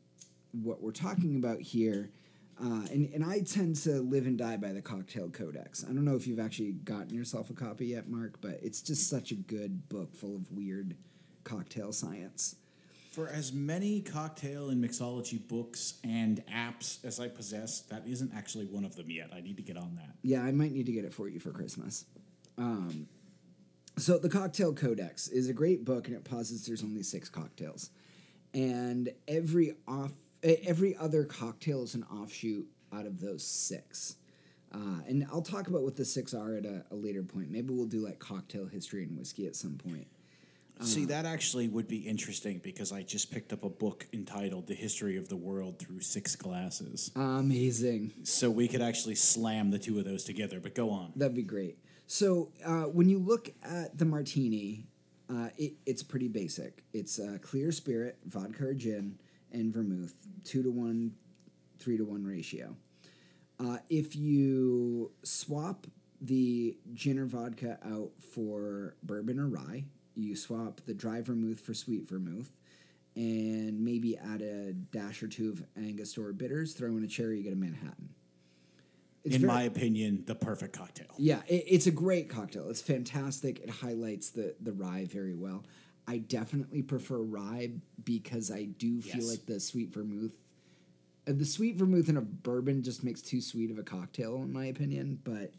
what 0.52 0.82
we're 0.82 0.92
talking 0.92 1.36
about 1.36 1.60
here, 1.60 2.10
uh, 2.60 2.86
and, 2.90 3.08
and 3.14 3.24
I 3.24 3.40
tend 3.40 3.76
to 3.76 4.00
live 4.00 4.26
and 4.26 4.36
die 4.36 4.56
by 4.56 4.72
the 4.72 4.82
Cocktail 4.82 5.30
Codex. 5.30 5.84
I 5.84 5.92
don't 5.92 6.04
know 6.04 6.16
if 6.16 6.26
you've 6.26 6.40
actually 6.40 6.72
gotten 6.72 7.14
yourself 7.14 7.50
a 7.50 7.54
copy 7.54 7.86
yet, 7.86 8.08
Mark, 8.08 8.40
but 8.40 8.58
it's 8.62 8.82
just 8.82 9.08
such 9.08 9.30
a 9.30 9.36
good 9.36 9.88
book 9.88 10.16
full 10.16 10.34
of 10.34 10.50
weird 10.50 10.96
cocktail 11.44 11.92
science. 11.92 12.56
For 13.12 13.28
as 13.28 13.52
many 13.52 14.00
cocktail 14.00 14.70
and 14.70 14.84
mixology 14.84 15.46
books 15.48 15.94
and 16.04 16.42
apps 16.46 17.04
as 17.04 17.18
I 17.18 17.28
possess, 17.28 17.80
that 17.82 18.06
isn't 18.06 18.32
actually 18.34 18.66
one 18.66 18.84
of 18.84 18.96
them 18.96 19.10
yet. 19.10 19.30
I 19.34 19.40
need 19.40 19.56
to 19.56 19.62
get 19.62 19.76
on 19.76 19.96
that. 19.96 20.14
Yeah, 20.22 20.42
I 20.42 20.52
might 20.52 20.72
need 20.72 20.86
to 20.86 20.92
get 20.92 21.04
it 21.04 21.14
for 21.14 21.28
you 21.28 21.40
for 21.40 21.50
Christmas. 21.50 22.04
Um, 22.58 23.08
so 23.96 24.18
the 24.18 24.28
Cocktail 24.28 24.72
Codex 24.72 25.28
is 25.28 25.48
a 25.48 25.52
great 25.52 25.84
book, 25.84 26.06
and 26.06 26.16
it 26.16 26.24
posits 26.24 26.66
there's 26.66 26.84
only 26.84 27.02
six 27.02 27.28
cocktails, 27.28 27.90
and 28.54 29.10
every 29.26 29.74
off 29.86 30.12
every 30.42 30.96
other 30.96 31.24
cocktail 31.24 31.82
is 31.82 31.94
an 31.94 32.04
offshoot 32.04 32.66
out 32.92 33.06
of 33.06 33.20
those 33.20 33.44
six. 33.44 34.16
Uh, 34.72 35.00
and 35.06 35.26
I'll 35.32 35.42
talk 35.42 35.68
about 35.68 35.82
what 35.82 35.96
the 35.96 36.04
six 36.04 36.34
are 36.34 36.54
at 36.54 36.66
a, 36.66 36.84
a 36.90 36.94
later 36.94 37.22
point. 37.22 37.50
Maybe 37.50 37.72
we'll 37.72 37.86
do 37.86 38.04
like 38.04 38.18
cocktail 38.18 38.66
history 38.66 39.02
and 39.02 39.16
whiskey 39.16 39.46
at 39.46 39.56
some 39.56 39.78
point. 39.78 40.06
See, 40.80 41.06
that 41.06 41.26
actually 41.26 41.66
would 41.66 41.88
be 41.88 41.98
interesting 41.98 42.60
because 42.62 42.92
I 42.92 43.02
just 43.02 43.32
picked 43.32 43.52
up 43.52 43.64
a 43.64 43.68
book 43.68 44.06
entitled 44.12 44.68
The 44.68 44.74
History 44.74 45.16
of 45.16 45.28
the 45.28 45.36
World 45.36 45.78
Through 45.80 46.02
Six 46.02 46.36
Glasses. 46.36 47.10
Amazing. 47.16 48.12
So 48.22 48.48
we 48.48 48.68
could 48.68 48.80
actually 48.80 49.16
slam 49.16 49.72
the 49.72 49.78
two 49.80 49.98
of 49.98 50.04
those 50.04 50.22
together, 50.22 50.60
but 50.60 50.76
go 50.76 50.90
on. 50.90 51.12
That'd 51.16 51.34
be 51.34 51.42
great. 51.42 51.78
So 52.06 52.52
uh, 52.64 52.82
when 52.82 53.08
you 53.08 53.18
look 53.18 53.50
at 53.64 53.98
the 53.98 54.04
martini, 54.04 54.86
uh, 55.28 55.48
it, 55.58 55.72
it's 55.84 56.04
pretty 56.04 56.28
basic. 56.28 56.84
It's 56.92 57.18
uh, 57.18 57.38
clear 57.42 57.72
spirit, 57.72 58.18
vodka 58.26 58.68
or 58.68 58.74
gin, 58.74 59.18
and 59.52 59.72
vermouth, 59.72 60.14
two 60.44 60.62
to 60.62 60.70
one, 60.70 61.12
three 61.78 61.96
to 61.96 62.04
one 62.04 62.24
ratio. 62.24 62.76
Uh, 63.60 63.78
if 63.90 64.14
you 64.14 65.10
swap 65.22 65.86
the 66.20 66.76
gin 66.94 67.18
or 67.18 67.26
vodka 67.26 67.78
out 67.84 68.10
for 68.32 68.94
bourbon 69.02 69.38
or 69.38 69.46
rye, 69.48 69.84
you 70.14 70.34
swap 70.36 70.80
the 70.86 70.94
dry 70.94 71.20
vermouth 71.20 71.60
for 71.60 71.74
sweet 71.74 72.08
vermouth, 72.08 72.50
and 73.16 73.80
maybe 73.84 74.16
add 74.16 74.42
a 74.42 74.72
dash 74.72 75.22
or 75.22 75.28
two 75.28 75.50
of 75.50 75.64
Angostura 75.76 76.32
bitters. 76.32 76.72
Throw 76.74 76.96
in 76.96 77.04
a 77.04 77.08
cherry, 77.08 77.38
you 77.38 77.42
get 77.44 77.52
a 77.52 77.56
Manhattan. 77.56 78.10
It's 79.24 79.34
In 79.34 79.42
very- 79.42 79.52
my 79.52 79.62
opinion, 79.64 80.22
the 80.26 80.34
perfect 80.36 80.72
cocktail. 80.76 81.08
yeah, 81.18 81.42
it, 81.48 81.64
it's 81.68 81.86
a 81.86 81.90
great 81.90 82.28
cocktail. 82.28 82.68
It's 82.70 82.80
fantastic. 82.80 83.58
It 83.60 83.70
highlights 83.70 84.30
the 84.30 84.54
the 84.60 84.72
rye 84.72 85.04
very 85.04 85.34
well. 85.34 85.64
I 86.08 86.18
definitely 86.18 86.80
prefer 86.82 87.18
rye 87.18 87.70
because 88.04 88.50
I 88.50 88.64
do 88.64 89.02
feel 89.02 89.16
Yes. 89.16 89.28
like 89.28 89.44
the 89.46 89.60
sweet 89.60 89.92
vermouth, 89.92 90.32
uh, 91.26 91.32
the 91.34 91.44
sweet 91.44 91.76
vermouth 91.76 92.08
in 92.08 92.16
a 92.16 92.22
bourbon 92.22 92.82
just 92.82 93.04
makes 93.04 93.20
too 93.20 93.42
sweet 93.42 93.70
of 93.70 93.78
a 93.78 93.82
cocktail, 93.82 94.36
in 94.42 94.50
my 94.52 94.64
opinion. 94.66 95.20
But 95.22 95.52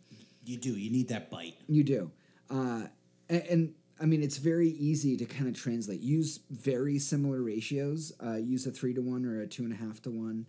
You 0.45 0.57
do. 0.57 0.75
You 0.75 0.89
need 0.89 1.07
that 1.09 1.29
bite. 1.29 1.55
you 1.67 1.83
do, 1.83 2.11
uh, 2.49 2.87
and, 3.29 3.43
and 3.43 3.73
I 4.01 4.05
mean 4.07 4.23
it's 4.23 4.37
very 4.37 4.69
easy 4.69 5.15
to 5.17 5.25
kind 5.25 5.47
of 5.47 5.53
translate. 5.53 5.99
Use 6.01 6.39
very 6.49 6.97
similar 6.97 7.43
ratios. 7.43 8.11
Uh, 8.25 8.37
use 8.37 8.65
a 8.65 8.71
three 8.71 8.93
to 8.95 9.01
one 9.01 9.25
or 9.25 9.41
a 9.41 9.47
two 9.47 9.63
and 9.65 9.73
a 9.73 9.75
half 9.75 10.01
to 10.03 10.09
one 10.09 10.47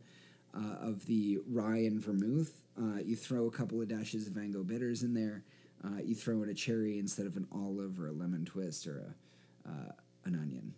uh, 0.55 0.76
of 0.80 1.05
the 1.07 1.40
rye 1.46 1.78
and 1.84 2.01
vermouth. 2.01 2.55
Uh, 2.80 3.01
you 3.05 3.16
throw 3.16 3.46
a 3.46 3.51
couple 3.51 3.82
of 3.82 3.88
dashes 3.88 4.26
of 4.26 4.32
Vango 4.32 4.66
bitters 4.66 5.03
in 5.03 5.12
there. 5.12 5.44
Uh, 5.84 6.01
you 6.03 6.14
throw 6.14 6.42
in 6.42 6.48
a 6.48 6.55
cherry 6.55 6.98
instead 6.98 7.26
of 7.26 7.36
an 7.36 7.46
olive 7.53 8.01
or 8.01 8.09
a 8.09 8.12
lemon 8.12 8.44
twist 8.46 8.86
or 8.86 8.98
a, 9.01 9.14
uh, 9.66 9.92
an 10.24 10.34
onion. 10.34 10.74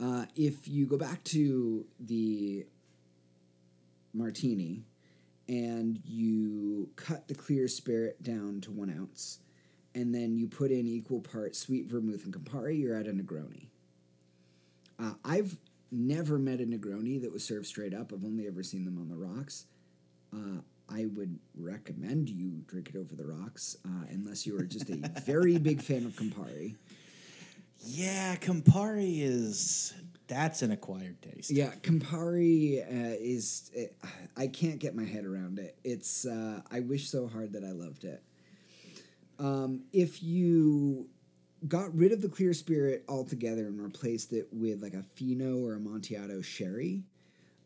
Uh, 0.00 0.26
if 0.34 0.66
you 0.66 0.86
go 0.86 0.96
back 0.96 1.22
to 1.24 1.86
the 2.00 2.66
martini 4.12 4.82
and 5.48 6.00
you 6.04 6.88
cut 6.96 7.28
the 7.28 7.34
clear 7.34 7.68
spirit 7.68 8.22
down 8.22 8.60
to 8.60 8.70
one 8.70 8.90
ounce, 8.90 9.38
and 9.94 10.14
then 10.14 10.36
you 10.36 10.48
put 10.48 10.70
in 10.70 10.86
equal 10.86 11.20
parts 11.20 11.58
sweet 11.58 11.86
vermouth 11.86 12.24
and 12.24 12.34
Campari, 12.34 12.80
you're 12.80 12.96
at 12.96 13.06
a 13.06 13.12
Negroni. 13.12 13.66
Uh, 14.98 15.12
I've 15.24 15.56
never 15.90 16.38
met 16.38 16.60
a 16.60 16.64
Negroni 16.64 17.20
that 17.20 17.32
was 17.32 17.44
served 17.44 17.66
straight 17.66 17.94
up. 17.94 18.12
I've 18.12 18.24
only 18.24 18.46
ever 18.46 18.62
seen 18.62 18.84
them 18.84 18.98
on 18.98 19.08
the 19.08 19.16
rocks. 19.16 19.66
Uh, 20.34 20.62
I 20.88 21.06
would 21.06 21.38
recommend 21.54 22.28
you 22.28 22.62
drink 22.66 22.90
it 22.94 22.96
over 22.96 23.14
the 23.14 23.26
rocks, 23.26 23.76
uh, 23.84 24.06
unless 24.10 24.46
you 24.46 24.58
are 24.58 24.64
just 24.64 24.90
a 24.90 24.96
very 25.24 25.58
big 25.58 25.80
fan 25.82 26.04
of 26.06 26.12
Campari. 26.12 26.76
Yeah, 27.80 28.36
Campari 28.36 29.22
is 29.22 29.94
That's 30.28 30.62
an 30.62 30.70
acquired 30.70 31.20
taste. 31.20 31.50
Yeah, 31.50 31.72
Campari 31.82 32.80
uh, 32.80 33.16
is. 33.20 33.70
It, 33.74 33.96
I 34.36 34.46
can't 34.46 34.78
get 34.78 34.94
my 34.94 35.04
head 35.04 35.24
around 35.24 35.58
it. 35.58 35.76
It's. 35.84 36.24
Uh, 36.24 36.60
I 36.70 36.80
wish 36.80 37.08
so 37.10 37.26
hard 37.26 37.52
that 37.52 37.64
I 37.64 37.72
loved 37.72 38.04
it. 38.04 38.22
Um, 39.38 39.82
if 39.92 40.22
you 40.22 41.08
got 41.68 41.94
rid 41.94 42.12
of 42.12 42.22
the 42.22 42.28
clear 42.28 42.54
spirit 42.54 43.04
altogether 43.08 43.66
and 43.66 43.80
replaced 43.80 44.32
it 44.32 44.48
with 44.52 44.82
like 44.82 44.94
a 44.94 45.02
Fino 45.02 45.58
or 45.58 45.74
a 45.74 45.76
Amontillado 45.76 46.40
sherry, 46.42 47.02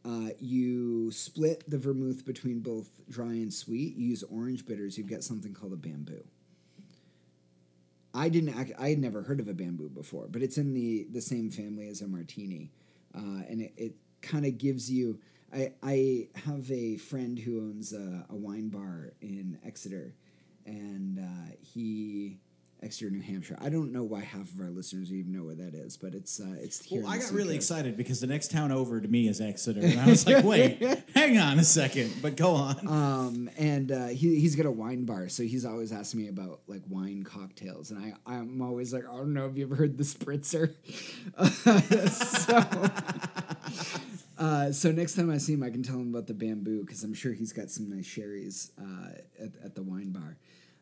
uh, 0.04 0.30
you 0.38 1.10
split 1.12 1.68
the 1.68 1.78
vermouth 1.78 2.24
between 2.24 2.60
both 2.60 2.88
dry 3.08 3.32
and 3.32 3.52
sweet. 3.52 3.96
You 3.96 4.08
use 4.08 4.22
orange 4.24 4.64
bitters. 4.66 4.96
You 4.96 5.04
get 5.04 5.24
something 5.24 5.52
called 5.54 5.72
a 5.72 5.76
bamboo. 5.76 6.24
I 8.16 8.28
didn't. 8.28 8.58
Act, 8.58 8.72
I 8.78 8.88
had 8.90 8.98
never 8.98 9.22
heard 9.22 9.40
of 9.40 9.48
a 9.48 9.54
bamboo 9.54 9.90
before, 9.90 10.26
but 10.28 10.42
it's 10.42 10.58
in 10.58 10.74
the 10.74 11.06
the 11.12 11.20
same 11.20 11.50
family 11.50 11.88
as 11.88 12.00
a 12.00 12.08
martini, 12.08 12.72
uh, 13.14 13.42
and 13.48 13.60
it, 13.62 13.74
it 13.76 13.94
kind 14.22 14.46
of 14.46 14.58
gives 14.58 14.90
you. 14.90 15.20
I 15.54 15.72
I 15.82 16.28
have 16.46 16.70
a 16.72 16.96
friend 16.96 17.38
who 17.38 17.60
owns 17.60 17.92
a, 17.92 18.26
a 18.30 18.34
wine 18.34 18.68
bar 18.70 19.12
in 19.20 19.58
Exeter, 19.64 20.14
and 20.64 21.18
uh, 21.18 21.54
he 21.60 22.38
Exeter, 22.82 23.10
New 23.10 23.22
Hampshire. 23.22 23.56
I 23.60 23.68
don't 23.70 23.90
know 23.90 24.04
why 24.04 24.20
half 24.20 24.52
of 24.52 24.60
our 24.60 24.70
listeners 24.70 25.10
even 25.10 25.32
know 25.32 25.44
where 25.44 25.54
that 25.54 25.74
is, 25.74 25.96
but 25.96 26.14
it's 26.14 26.38
uh, 26.40 26.54
it's 26.60 26.84
here. 26.84 27.02
Well, 27.02 27.10
I 27.10 27.18
got 27.18 27.30
really 27.30 27.48
Seacoast. 27.54 27.56
excited 27.70 27.96
because 27.96 28.20
the 28.20 28.26
next 28.26 28.50
town 28.50 28.70
over 28.70 29.00
to 29.00 29.08
me 29.08 29.28
is 29.28 29.40
Exeter, 29.40 29.80
and 29.80 29.98
I 29.98 30.06
was 30.06 30.26
like, 30.26 30.44
"Wait, 30.44 30.82
hang 31.14 31.38
on 31.38 31.58
a 31.58 31.64
second, 31.64 32.12
but 32.20 32.36
go 32.36 32.52
on." 32.54 32.86
Um, 32.86 33.50
and 33.56 33.90
uh, 33.90 34.06
he 34.08 34.38
he's 34.40 34.54
got 34.56 34.66
a 34.66 34.70
wine 34.70 35.04
bar, 35.04 35.28
so 35.28 35.42
he's 35.42 35.64
always 35.64 35.90
asking 35.90 36.20
me 36.22 36.28
about 36.28 36.60
like 36.66 36.82
wine 36.88 37.24
cocktails, 37.24 37.90
and 37.90 37.98
I 37.98 38.12
I'm 38.30 38.60
always 38.60 38.92
like, 38.92 39.04
I 39.08 39.16
don't 39.16 39.32
know, 39.32 39.42
have 39.44 39.56
you 39.56 39.64
ever 39.64 39.74
heard 39.74 39.96
the 39.96 40.04
spritzer? 40.04 40.74
so, 42.10 42.84
uh, 44.38 44.70
so 44.72 44.92
next 44.92 45.14
time 45.14 45.30
I 45.30 45.38
see 45.38 45.54
him, 45.54 45.62
I 45.62 45.70
can 45.70 45.82
tell 45.82 45.96
him 45.96 46.10
about 46.10 46.26
the 46.26 46.34
bamboo 46.34 46.82
because 46.82 47.02
I'm 47.02 47.14
sure 47.14 47.32
he's 47.32 47.52
got 47.52 47.70
some 47.70 47.88
nice 47.88 48.06
sherries 48.06 48.70
uh, 48.78 49.42
at 49.42 49.50
at 49.64 49.74
the 49.74 49.82
wine 49.82 50.10
bar. 50.10 50.36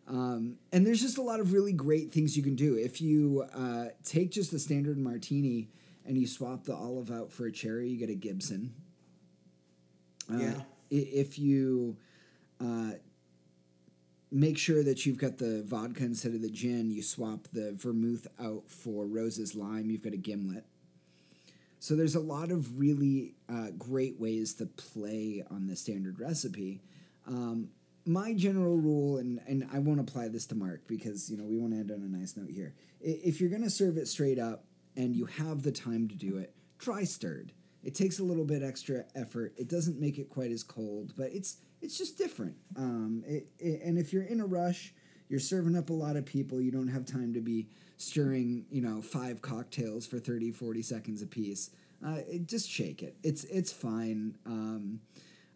Um, 0.07 0.57
and 0.73 0.87
there's 0.87 1.01
just 1.01 1.17
a 1.17 1.23
lot 1.23 1.41
of 1.41 1.53
really 1.53 1.73
great 1.73 2.13
things 2.13 2.37
you 2.37 2.43
can 2.43 2.55
do 2.57 2.77
if 2.77 3.01
you 3.01 3.47
uh, 3.55 3.87
take 4.05 4.31
just 4.31 4.51
the 4.51 4.59
standard 4.59 4.99
martini 4.99 5.69
and 6.05 6.19
you 6.19 6.27
swap 6.27 6.65
the 6.65 6.75
olive 6.75 7.11
out 7.11 7.33
for 7.33 7.47
a 7.47 7.53
cherry, 7.53 7.89
you 7.89 7.97
get 7.97 8.11
a 8.11 8.15
Gibson. 8.15 8.75
Uh, 10.31 10.37
Yeah. 10.39 10.55
If 10.91 11.39
you 11.39 11.97
uh, 12.61 12.93
make 14.31 14.59
sure 14.59 14.83
that 14.83 15.07
you've 15.07 15.17
got 15.17 15.39
the 15.39 15.63
vodka 15.63 16.05
instead 16.05 16.35
of 16.35 16.43
the 16.43 16.51
gin, 16.51 16.91
you 16.91 17.03
swap 17.03 17.49
the 17.53 17.73
vermouth 17.73 18.27
out 18.39 18.65
for 18.69 19.07
Rose's 19.07 19.55
lime, 19.55 19.91
you've 19.91 20.03
got 20.03 20.13
a 20.13 20.19
gimlet. 20.19 20.65
So 21.81 21.95
there's 21.97 22.15
a 22.15 22.21
lot 22.21 22.51
of 22.51 22.79
really 22.79 23.35
uh, 23.49 23.69
great 23.77 24.19
ways 24.21 24.55
to 24.55 24.67
play 24.67 25.43
on 25.51 25.67
the 25.67 25.77
standard 25.77 26.19
recipe. 26.21 26.81
Um, 27.27 27.71
my 28.07 28.35
general 28.35 28.77
rule, 28.77 29.19
and, 29.19 29.41
and 29.47 29.67
I 29.73 29.79
won't 29.79 30.01
apply 30.01 30.29
this 30.29 30.47
to 30.47 30.55
Mark 30.55 30.87
because 30.87 31.31
you 31.31 31.37
know 31.37 31.45
we 31.45 31.57
want 31.57 31.73
to 31.73 31.79
end 31.79 31.91
on 31.91 32.03
a 32.03 32.17
nice 32.17 32.37
note 32.37 32.51
here. 32.51 32.75
If 33.01 33.41
you're 33.41 33.51
going 33.51 33.63
to 33.63 33.71
serve 33.71 33.97
it 33.97 34.09
straight 34.09 34.39
up 34.39 34.65
and 34.97 35.15
you 35.15 35.27
have 35.27 35.63
the 35.63 35.73
time 35.73 36.09
to 36.09 36.15
do 36.15 36.39
it, 36.39 36.55
try 36.79 37.05
stirred. 37.05 37.53
It 37.83 37.95
takes 37.95 38.19
a 38.19 38.25
little 38.25 38.45
bit 38.45 38.63
extra 38.63 39.05
effort. 39.15 39.53
It 39.57 39.69
doesn't 39.69 40.01
make 40.01 40.19
it 40.19 40.31
quite 40.31 40.51
as 40.51 40.63
cold, 40.63 41.13
but 41.17 41.33
it's 41.33 41.59
it's 41.83 41.99
just 41.99 42.17
different. 42.17 42.57
Um, 42.77 43.23
it, 43.27 43.49
it, 43.59 43.83
and 43.83 43.99
if 43.99 44.13
you're 44.13 44.23
in 44.23 44.41
a 44.41 44.47
rush, 44.47 44.95
you're 45.29 45.41
serving 45.41 45.77
up 45.77 45.91
a 45.91 45.93
lot 45.93 46.17
of 46.17 46.25
people. 46.25 46.61
You 46.61 46.71
don't 46.71 46.89
have 46.89 47.05
time 47.05 47.35
to 47.35 47.41
be 47.41 47.69
stirring, 47.99 48.65
you 48.71 48.81
know, 48.81 49.03
five 49.03 49.43
cocktails 49.43 50.07
for 50.07 50.19
30, 50.19 50.53
40 50.53 50.83
seconds 50.83 51.23
a 51.23 51.27
piece. 51.27 51.71
Uh, 52.05 52.19
it, 52.29 52.47
just 52.47 52.69
shake 52.69 53.03
it. 53.03 53.17
It's 53.23 53.45
it's 53.45 53.73
fine. 53.73 54.37
Um, 54.47 55.01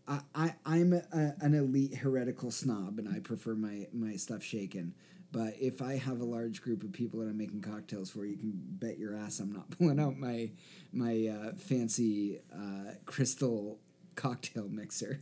I, 0.09 0.21
I 0.35 0.55
I'm 0.65 0.93
a, 0.95 1.35
an 1.41 1.55
elite 1.55 1.97
heretical 1.97 2.51
snob, 2.51 2.99
and 2.99 3.09
I 3.09 3.21
prefer 3.21 3.55
my 3.55 3.87
my 3.93 4.17
stuff 4.17 4.43
shaken. 4.43 4.95
But 5.31 5.55
if 5.61 5.83
I 5.83 5.97
have 5.97 6.21
a 6.21 6.25
large 6.25 6.63
group 6.63 6.83
of 6.83 6.93
people 6.93 7.21
that 7.21 7.27
I'm 7.27 7.37
making 7.37 7.61
cocktails 7.61 8.11
for, 8.11 8.25
you 8.25 8.39
can 8.39 8.53
bet 8.55 8.99
your 8.99 9.15
ass 9.15 9.41
I'm 9.41 9.53
not 9.53 9.71
pulling 9.79 10.01
out 10.01 10.17
my 10.17 10.51
my 10.93 11.27
uh, 11.29 11.53
fancy 11.57 12.41
uh, 12.53 12.93
crystal 13.05 13.79
cocktail 14.15 14.69
mixer. 14.69 15.21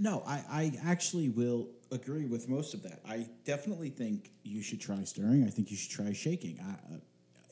No, 0.00 0.22
I, 0.26 0.44
I 0.48 0.72
actually 0.84 1.28
will 1.28 1.68
agree 1.90 2.24
with 2.24 2.48
most 2.48 2.72
of 2.72 2.84
that. 2.84 3.00
I 3.08 3.26
definitely 3.44 3.90
think 3.90 4.30
you 4.44 4.62
should 4.62 4.80
try 4.80 5.02
stirring. 5.02 5.44
I 5.44 5.50
think 5.50 5.72
you 5.72 5.76
should 5.76 5.90
try 5.90 6.12
shaking. 6.12 6.60
I, 6.60 6.94
uh, 6.94 6.98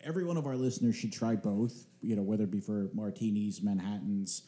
every 0.05 0.23
one 0.25 0.37
of 0.37 0.47
our 0.47 0.55
listeners 0.55 0.95
should 0.95 1.13
try 1.13 1.35
both. 1.35 1.87
You 2.03 2.15
know, 2.15 2.23
whether 2.23 2.45
it 2.45 2.53
be 2.53 2.61
for 2.61 2.89
martinis, 2.95 3.63
Manhattans, 3.63 4.43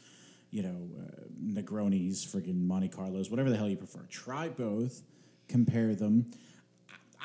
you 0.50 0.62
know, 0.62 0.88
uh, 1.00 1.22
Negronis, 1.42 2.26
friggin' 2.26 2.66
Monte 2.66 2.88
Carlos, 2.88 3.30
whatever 3.30 3.50
the 3.50 3.56
hell 3.56 3.68
you 3.68 3.76
prefer. 3.76 4.06
Try 4.10 4.48
both. 4.48 5.02
Compare 5.48 5.94
them. 5.94 6.30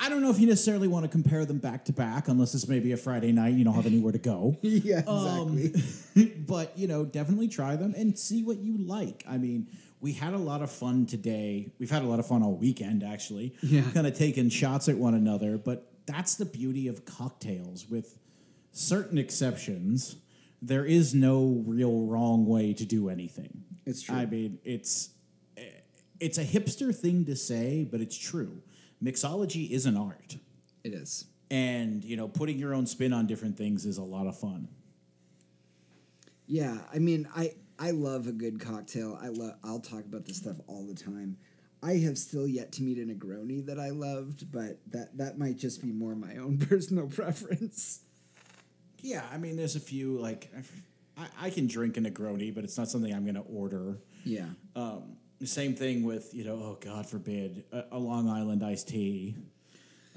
I 0.00 0.08
don't 0.08 0.22
know 0.22 0.30
if 0.30 0.40
you 0.40 0.46
necessarily 0.48 0.88
want 0.88 1.04
to 1.04 1.08
compare 1.08 1.44
them 1.44 1.58
back 1.58 1.84
to 1.84 1.92
back, 1.92 2.26
unless 2.28 2.52
it's 2.54 2.66
maybe 2.66 2.90
a 2.92 2.96
Friday 2.96 3.30
night 3.32 3.54
you 3.54 3.64
don't 3.64 3.74
have 3.74 3.86
anywhere 3.86 4.12
to 4.12 4.18
go. 4.18 4.56
yeah, 4.62 5.02
Um, 5.06 5.56
exactly. 5.56 6.26
but 6.46 6.76
you 6.76 6.88
know, 6.88 7.04
definitely 7.04 7.48
try 7.48 7.76
them 7.76 7.94
and 7.96 8.18
see 8.18 8.42
what 8.42 8.58
you 8.58 8.76
like. 8.78 9.22
I 9.28 9.38
mean, 9.38 9.68
we 10.00 10.12
had 10.12 10.34
a 10.34 10.38
lot 10.38 10.62
of 10.62 10.70
fun 10.70 11.06
today. 11.06 11.70
We've 11.78 11.90
had 11.90 12.02
a 12.02 12.06
lot 12.06 12.18
of 12.18 12.26
fun 12.26 12.42
all 12.42 12.56
weekend, 12.56 13.02
actually. 13.04 13.54
Yeah. 13.62 13.82
kind 13.94 14.06
of 14.06 14.14
taking 14.18 14.48
shots 14.50 14.88
at 14.88 14.96
one 14.96 15.14
another. 15.14 15.56
But 15.58 15.90
that's 16.06 16.34
the 16.34 16.44
beauty 16.44 16.88
of 16.88 17.04
cocktails. 17.04 17.88
With 17.88 18.18
certain 18.72 19.16
exceptions, 19.16 20.16
there 20.64 20.86
is 20.86 21.14
no 21.14 21.62
real 21.66 22.00
wrong 22.06 22.46
way 22.46 22.72
to 22.72 22.84
do 22.84 23.08
anything. 23.08 23.64
It's 23.86 24.02
true. 24.02 24.16
I 24.16 24.26
mean, 24.26 24.58
it's 24.64 25.10
it's 26.20 26.38
a 26.38 26.44
hipster 26.44 26.94
thing 26.94 27.26
to 27.26 27.36
say, 27.36 27.86
but 27.90 28.00
it's 28.00 28.16
true. 28.16 28.62
Mixology 29.02 29.70
is 29.70 29.84
an 29.84 29.96
art, 29.96 30.36
it 30.82 30.94
is. 30.94 31.26
and 31.50 32.02
you 32.04 32.16
know, 32.16 32.28
putting 32.28 32.58
your 32.58 32.74
own 32.74 32.86
spin 32.86 33.12
on 33.12 33.26
different 33.26 33.58
things 33.58 33.84
is 33.84 33.98
a 33.98 34.02
lot 34.02 34.26
of 34.26 34.38
fun. 34.38 34.68
Yeah, 36.46 36.78
I 36.92 36.98
mean, 36.98 37.28
I 37.34 37.54
I 37.78 37.90
love 37.90 38.26
a 38.26 38.32
good 38.32 38.60
cocktail. 38.60 39.18
I 39.20 39.28
love. 39.28 39.54
I'll 39.62 39.80
talk 39.80 40.04
about 40.04 40.24
this 40.24 40.38
stuff 40.38 40.56
all 40.66 40.86
the 40.86 40.94
time. 40.94 41.36
I 41.82 41.96
have 41.98 42.16
still 42.16 42.48
yet 42.48 42.72
to 42.72 42.82
meet 42.82 42.96
a 42.98 43.02
Negroni 43.02 43.66
that 43.66 43.78
I 43.78 43.90
loved, 43.90 44.50
but 44.50 44.78
that 44.90 45.18
that 45.18 45.38
might 45.38 45.58
just 45.58 45.82
be 45.82 45.92
more 45.92 46.14
my 46.14 46.36
own 46.36 46.56
personal 46.70 47.08
preference. 47.08 48.00
Yeah, 49.04 49.22
I 49.30 49.36
mean, 49.36 49.56
there's 49.56 49.76
a 49.76 49.80
few 49.80 50.18
like 50.18 50.50
I, 51.18 51.26
I 51.42 51.50
can 51.50 51.66
drink 51.66 51.98
a 51.98 52.00
Negroni, 52.00 52.54
but 52.54 52.64
it's 52.64 52.78
not 52.78 52.88
something 52.88 53.12
I'm 53.12 53.24
going 53.24 53.34
to 53.34 53.42
order. 53.42 53.98
Yeah, 54.24 54.46
Um, 54.74 55.16
same 55.44 55.74
thing 55.74 56.04
with 56.04 56.32
you 56.32 56.42
know, 56.42 56.54
oh 56.54 56.78
God 56.80 57.06
forbid, 57.06 57.64
a, 57.70 57.84
a 57.92 57.98
Long 57.98 58.30
Island 58.30 58.64
iced 58.64 58.88
tea. 58.88 59.36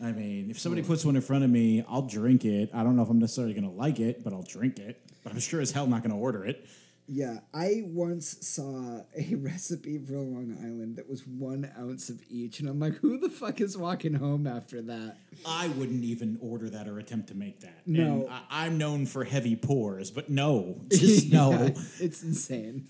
I 0.02 0.14
mean, 0.14 0.50
if 0.50 0.58
somebody 0.58 0.84
puts 0.84 1.04
one 1.04 1.18
in 1.18 1.22
front 1.22 1.44
of 1.44 1.50
me, 1.50 1.84
I'll 1.90 2.04
drink 2.04 2.46
it. 2.46 2.70
I 2.74 2.84
don't 2.84 2.96
know 2.96 3.02
if 3.02 3.10
I'm 3.10 3.20
necessarily 3.20 3.54
going 3.54 3.66
to 3.66 3.76
like 3.76 4.00
it, 4.00 4.24
but 4.24 4.32
I'll 4.32 4.44
drink 4.44 4.80
it. 4.80 5.02
But 5.24 5.34
I'm 5.34 5.40
sure 5.40 5.60
as 5.60 5.72
hell 5.72 5.86
not 5.88 6.02
going 6.02 6.12
to 6.12 6.18
order 6.18 6.46
it. 6.46 6.66
Yeah. 7.08 7.40
I 7.54 7.84
once 7.86 8.38
saw 8.48 9.02
a 9.18 9.36
recipe 9.40 9.98
for 9.98 10.14
Long 10.14 10.58
Island 10.60 10.98
that 10.98 11.10
was 11.10 11.26
one 11.26 11.72
ounce 11.78 12.10
of 12.10 12.22
each, 12.30 12.60
and 12.60 12.70
I'm 12.70 12.80
like, 12.80 12.96
who 12.96 13.20
the 13.20 13.30
fuck 13.30 13.62
is 13.62 13.78
walking 13.78 14.14
home 14.14 14.46
after 14.48 14.82
that? 14.84 15.18
I 15.46 15.70
wouldn't 15.70 16.04
even 16.04 16.38
order 16.42 16.70
that 16.70 16.88
or 16.88 17.00
attempt 17.00 17.30
to 17.30 17.36
make 17.36 17.62
that. 17.62 17.82
No. 17.86 18.24
And 18.24 18.30
I, 18.30 18.42
I'm 18.50 18.78
known 18.78 19.06
for 19.06 19.24
heavy 19.24 19.56
pours, 19.56 20.12
but 20.12 20.30
no, 20.30 20.82
just 20.90 21.32
no. 21.32 21.52
Yeah, 21.52 21.70
it's 22.00 22.24
insane. 22.24 22.88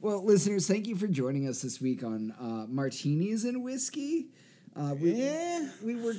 Well, 0.00 0.24
listeners, 0.24 0.66
thank 0.66 0.86
you 0.86 0.96
for 0.96 1.06
joining 1.06 1.48
us 1.48 1.62
this 1.62 1.80
week 1.80 2.02
on 2.02 2.32
uh, 2.38 2.66
martinis 2.68 3.44
and 3.44 3.64
whiskey. 3.64 4.28
Uh, 4.78 4.94
we, 4.94 5.12
Yeah. 5.14 5.68
we 5.84 5.96
were 5.96 6.14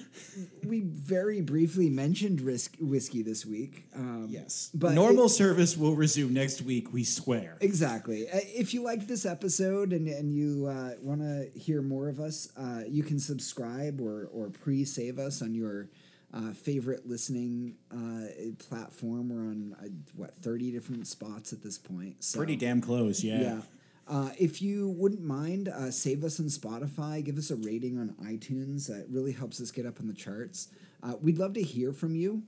we 0.68 0.82
very 0.82 1.40
briefly 1.40 1.90
mentioned 1.90 2.42
risk 2.42 2.76
whiskey 2.82 3.22
this 3.22 3.46
week. 3.46 3.86
Um, 3.96 4.28
Yes, 4.30 4.70
but 4.74 4.94
normal 4.94 5.26
it- 5.26 5.30
service 5.30 5.78
will 5.78 5.96
resume 5.96 6.34
next 6.34 6.62
week. 6.62 6.92
We 6.92 7.06
swear. 7.06 7.58
exactly. 7.62 8.28
Uh, 8.30 8.40
If 8.44 8.74
you 8.74 8.82
liked 8.84 9.08
this 9.08 9.26
episode 9.26 9.94
and 9.94 10.08
and 10.10 10.34
you 10.34 10.66
uh, 10.66 10.96
want 11.02 11.22
to 11.22 11.50
hear 11.58 11.82
more 11.82 12.10
of 12.10 12.20
us, 12.20 12.50
uh, 12.58 12.84
you 12.88 13.04
can 13.04 13.20
subscribe 13.20 14.02
or 14.02 14.26
or 14.34 14.50
pre-save 14.50 15.20
us 15.20 15.42
on 15.42 15.54
your. 15.56 15.90
Uh, 16.32 16.54
favorite 16.54 17.08
listening 17.10 17.74
uh, 17.92 18.28
platform. 18.60 19.30
We're 19.30 19.50
on 19.50 19.76
uh, 19.82 19.88
what 20.16 20.36
thirty 20.44 20.72
different 20.72 21.08
spots 21.08 21.54
at 21.54 21.64
this 21.64 21.80
point. 21.80 22.24
So. 22.24 22.38
Pretty 22.38 22.56
damn 22.56 22.82
close, 22.82 23.24
yeah. 23.24 23.42
Yeah. 23.42 23.62
Uh, 24.10 24.32
if 24.40 24.60
you 24.60 24.90
wouldn't 24.90 25.22
mind, 25.22 25.70
uh, 25.70 25.92
save 25.92 26.24
us 26.24 26.40
on 26.40 26.48
Spotify. 26.48 27.24
Give 27.24 27.38
us 27.38 27.52
a 27.52 27.56
rating 27.56 28.00
on 28.00 28.16
iTunes. 28.26 28.90
Uh, 28.90 29.02
it 29.02 29.08
really 29.08 29.32
helps 29.32 29.62
us 29.62 29.70
get 29.70 29.86
up 29.86 30.00
in 30.00 30.08
the 30.08 30.14
charts. 30.16 30.70
Uh, 31.04 31.14
we'd 31.22 31.38
love 31.38 31.54
to 31.54 31.62
hear 31.62 31.94
from 31.94 32.16
you. 32.16 32.42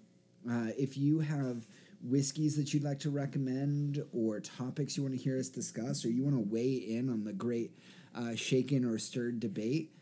Uh, 0.49 0.69
if 0.75 0.97
you 0.97 1.19
have 1.19 1.67
whiskeys 2.03 2.55
that 2.55 2.73
you'd 2.73 2.83
like 2.83 2.97
to 2.97 3.11
recommend, 3.11 4.03
or 4.11 4.39
topics 4.39 4.97
you 4.97 5.03
want 5.03 5.15
to 5.15 5.21
hear 5.21 5.38
us 5.38 5.49
discuss, 5.49 6.03
or 6.03 6.09
you 6.09 6.23
want 6.23 6.35
to 6.35 6.51
weigh 6.51 6.73
in 6.73 7.09
on 7.11 7.23
the 7.23 7.33
great 7.33 7.77
uh, 8.15 8.33
shaken 8.33 8.83
or 8.83 8.97
stirred 8.97 9.39
debate, 9.39 9.93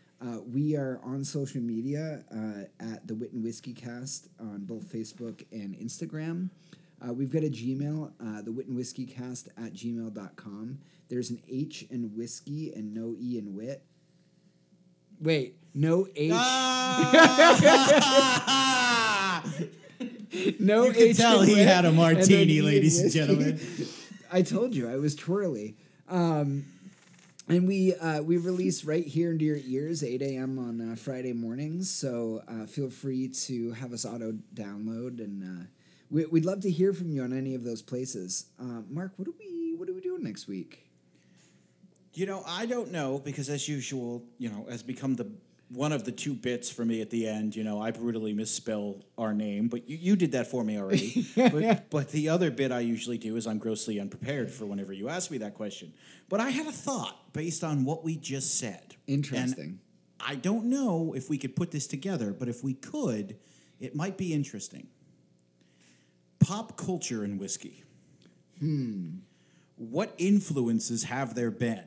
we 0.48 0.78
are 0.78 1.02
on 1.04 1.26
social 1.26 1.62
media 1.62 2.24
at 2.80 3.06
the 3.06 3.16
Wit 3.16 3.34
and 3.34 3.44
Whiskey 3.44 3.74
Cast 3.74 4.30
on 4.40 4.60
both 4.60 4.86
Facebook 4.92 5.44
and 5.52 5.76
Instagram. 5.78 6.50
Uh, 7.06 7.14
we've 7.14 7.32
got 7.32 7.44
a 7.44 7.50
Gmail, 7.50 8.12
uh, 8.20 8.42
the 8.42 8.52
Wit 8.52 8.68
and 8.68 8.76
Whiskey 8.76 9.06
Cast 9.06 9.48
at 9.58 9.74
gmail.com. 9.74 10.80
There's 11.08 11.30
an 11.30 11.42
H 11.50 11.86
in 11.90 12.16
whiskey 12.16 12.74
and 12.74 12.94
no 12.94 13.16
E 13.20 13.38
in 13.38 13.56
wit. 13.56 13.84
Wait, 15.22 15.56
no 15.74 16.08
H. 16.16 16.32
Ah! 16.34 17.50
no 20.60 20.86
You 20.86 20.94
can 20.94 21.02
H 21.02 21.18
tell 21.18 21.42
he 21.42 21.56
wit, 21.56 21.68
had 21.68 21.86
a 21.86 21.92
martini, 21.92 22.60
in 22.60 22.66
ladies 22.66 23.00
and 23.00 23.12
gentlemen. 23.12 23.60
I 24.32 24.42
told 24.44 24.76
you 24.76 24.88
I 24.90 24.98
was 24.98 25.16
twirly. 25.16 25.76
Um, 26.08 26.66
and 27.48 27.68
we 27.68 27.96
uh, 27.96 28.22
we 28.22 28.38
release 28.38 28.86
right 28.86 29.06
here 29.06 29.32
into 29.32 29.44
your 29.44 29.58
ears, 29.66 30.04
8 30.04 30.22
a.m. 30.22 30.60
on 30.60 30.92
uh, 30.92 30.96
Friday 30.96 31.34
mornings. 31.34 31.90
So 31.90 32.44
uh, 32.48 32.68
feel 32.68 32.92
free 32.92 33.28
to 33.46 33.72
have 33.72 33.92
us 33.92 34.06
auto 34.06 34.34
download, 34.54 35.20
and 35.20 35.44
uh, 35.44 35.66
we, 36.10 36.26
we'd 36.26 36.46
love 36.46 36.62
to 36.62 36.72
hear 36.72 36.94
from 36.94 37.10
you 37.10 37.24
on 37.24 37.34
any 37.34 37.56
of 37.56 37.64
those 37.64 37.82
places. 37.82 38.48
Uh, 38.60 38.82
Mark, 38.90 39.14
what 39.18 39.26
do 39.26 39.34
we 39.40 39.76
what 39.76 39.90
are 39.90 39.94
we 39.94 40.02
doing 40.02 40.24
next 40.24 40.48
week? 40.48 40.86
You 42.14 42.26
know, 42.26 42.44
I 42.46 42.66
don't 42.66 42.92
know 42.92 43.20
because, 43.20 43.50
as 43.50 43.68
usual, 43.68 44.24
you 44.38 44.50
know, 44.50 44.66
has 44.70 44.84
become 44.84 45.16
the 45.16 45.32
one 45.70 45.92
of 45.92 46.04
the 46.04 46.12
two 46.12 46.34
bits 46.34 46.70
for 46.70 46.84
me 46.84 47.02
at 47.02 47.10
the 47.12 47.28
end. 47.28 47.56
You 47.56 47.64
know, 47.64 47.80
I 47.80 47.92
brutally 47.92 48.34
misspell 48.34 49.04
our 49.18 49.34
name, 49.34 49.68
but 49.68 49.88
you, 49.88 49.98
you 49.98 50.16
did 50.16 50.32
that 50.32 50.48
for 50.48 50.64
me 50.64 50.80
already. 50.80 51.28
but, 51.36 51.90
but 51.90 52.10
the 52.10 52.30
other 52.30 52.50
bit 52.50 52.72
I 52.72 52.80
usually 52.80 53.18
do 53.18 53.36
is 53.36 53.46
I'm 53.46 53.60
grossly 53.60 54.00
unprepared 54.00 54.52
for 54.52 54.66
whenever 54.66 54.92
you 54.92 55.10
ask 55.10 55.30
me 55.30 55.38
that 55.40 55.54
question. 55.54 55.94
But 56.28 56.40
I 56.40 56.50
had 56.50 56.66
a 56.66 56.72
thought 56.72 57.34
based 57.34 57.64
on 57.64 57.86
what 57.86 58.04
we 58.04 58.16
just 58.16 58.58
said. 58.58 58.96
And 59.08 59.18
Interesting. 59.18 59.80
I 60.20 60.36
don't 60.36 60.66
know 60.66 61.14
if 61.16 61.30
we 61.30 61.38
could 61.38 61.56
put 61.56 61.72
this 61.72 61.88
together, 61.88 62.34
but 62.34 62.50
if 62.50 62.64
we 62.64 62.74
could, 62.74 63.38
it 63.80 63.96
might 63.96 64.18
be 64.18 64.34
interesting. 64.34 64.88
Pop 66.40 66.78
culture 66.78 67.24
and 67.24 67.40
whiskey. 67.40 67.84
Hmm. 68.60 69.20
What 69.76 70.14
influences 70.18 71.04
have 71.04 71.36
there 71.36 71.52
been? 71.52 71.84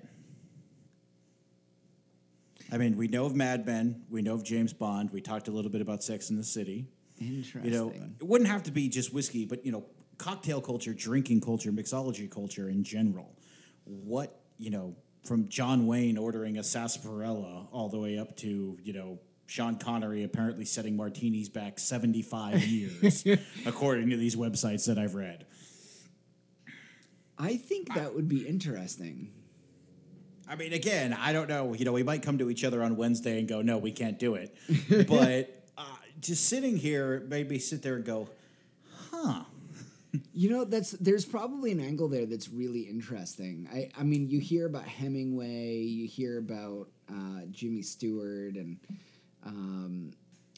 I 2.73 2.79
mean, 2.79 2.97
we 2.97 3.07
know 3.07 3.27
of 3.27 3.35
Mad 3.35 3.67
Men, 3.67 4.05
we 4.11 4.23
know 4.23 4.35
of 4.35 4.45
James 4.45 4.73
Bond, 4.73 5.11
we 5.11 5.21
talked 5.21 5.49
a 5.49 5.51
little 5.51 5.71
bit 5.71 5.83
about 5.83 6.03
Sex 6.03 6.31
in 6.31 6.39
the 6.39 6.45
City. 6.45 6.87
Interesting. 7.21 7.65
You 7.65 7.71
know, 7.71 7.93
it 8.21 8.27
wouldn't 8.27 8.49
have 8.49 8.63
to 8.65 8.71
be 8.71 8.89
just 8.89 9.13
whiskey, 9.13 9.45
but 9.45 9.65
you 9.67 9.73
know, 9.73 9.85
cocktail 10.17 10.61
culture, 10.61 10.95
drinking 10.95 11.43
culture, 11.43 11.71
mixology 11.71 12.31
culture 12.31 12.71
in 12.71 12.83
general. 12.83 13.37
What 13.85 14.41
you 14.57 14.71
know, 14.71 14.97
from 15.25 15.49
John 15.49 15.87
Wayne 15.87 16.17
ordering 16.17 16.59
a 16.59 16.65
sarsaparilla 16.65 17.69
all 17.73 17.89
the 17.89 17.99
way 17.99 18.19
up 18.19 18.37
to 18.39 18.79
you 18.83 18.93
know 18.93 19.19
Sean 19.53 19.77
Connery 19.77 20.25
apparently 20.25 20.65
setting 20.65 20.97
martinis 20.97 21.51
back 21.51 21.79
seventy 21.79 22.23
five 22.23 22.65
years, 22.65 23.23
according 23.67 24.09
to 24.09 24.17
these 24.17 24.35
websites 24.35 24.87
that 24.87 24.97
I've 24.97 25.15
read. 25.15 25.45
I 27.37 27.57
think 27.57 27.93
that 27.95 28.15
would 28.15 28.31
be 28.31 28.49
interesting. 28.49 29.31
I 30.49 30.57
mean, 30.57 30.73
again, 30.73 31.13
I 31.13 31.35
don't 31.35 31.51
know. 31.51 31.75
You 31.75 31.85
know, 31.85 31.93
we 31.93 32.03
might 32.03 32.23
come 32.23 32.39
to 32.39 32.49
each 32.49 32.65
other 32.65 32.83
on 32.83 32.97
Wednesday 32.97 33.39
and 33.39 33.47
go, 33.47 33.61
"No, 33.61 33.77
we 33.77 33.93
can't 33.93 34.19
do 34.19 34.37
it." 34.37 34.57
but 35.07 35.69
uh, 35.77 35.85
just 36.19 36.49
sitting 36.49 36.79
here, 36.79 37.23
maybe 37.29 37.59
sit 37.59 37.83
there 37.83 37.97
and 37.97 38.07
go, 38.07 38.31
"Huh." 39.11 39.43
You 40.35 40.51
know, 40.51 40.65
that's 40.65 40.91
there's 40.93 41.25
probably 41.25 41.73
an 41.73 41.81
angle 41.81 42.07
there 42.07 42.27
that's 42.27 42.51
really 42.51 42.81
interesting. 42.81 43.67
I, 43.73 43.89
I 43.99 44.03
mean, 44.03 44.29
you 44.29 44.41
hear 44.41 44.67
about 44.67 44.85
Hemingway, 44.85 45.79
you 45.79 46.07
hear 46.07 46.37
about 46.39 46.89
uh, 47.11 47.47
Jimmy 47.51 47.81
Stewart 47.81 48.57
and 48.57 48.79
um, 49.45 50.13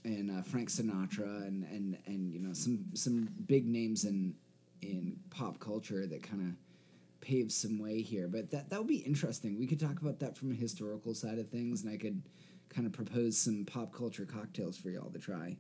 and 0.05 0.31
uh, 0.31 0.43
Frank 0.43 0.70
Sinatra, 0.70 1.47
and, 1.47 1.65
and 1.65 1.98
and 2.06 2.32
you 2.32 2.40
know 2.40 2.52
some 2.52 2.85
some 2.94 3.28
big 3.47 3.66
names 3.66 4.05
in 4.05 4.35
in 4.82 5.16
pop 5.31 5.59
culture 5.59 6.06
that 6.06 6.23
kind 6.23 6.43
of 6.43 7.20
paved 7.20 7.52
some 7.52 7.78
way 7.78 8.02
here. 8.02 8.28
But 8.28 8.51
that 8.51 8.70
that 8.70 8.78
would 8.78 8.89
be 8.89 8.98
interesting. 8.98 9.59
We 9.59 9.66
could 9.66 9.81
talk 9.81 10.01
about 10.01 10.19
that 10.20 10.36
from 10.36 10.52
a 10.52 10.55
historical 10.55 11.15
side 11.15 11.39
of 11.39 11.48
things, 11.48 11.82
and 11.82 11.93
I 11.93 11.97
could 11.97 12.23
kind 12.69 12.86
of 12.86 12.93
propose 12.93 13.36
some 13.39 13.65
pop 13.65 13.93
culture 13.93 14.27
cocktails 14.27 14.77
for 14.77 14.90
y'all 14.90 15.11
to 15.11 15.19
try. 15.19 15.56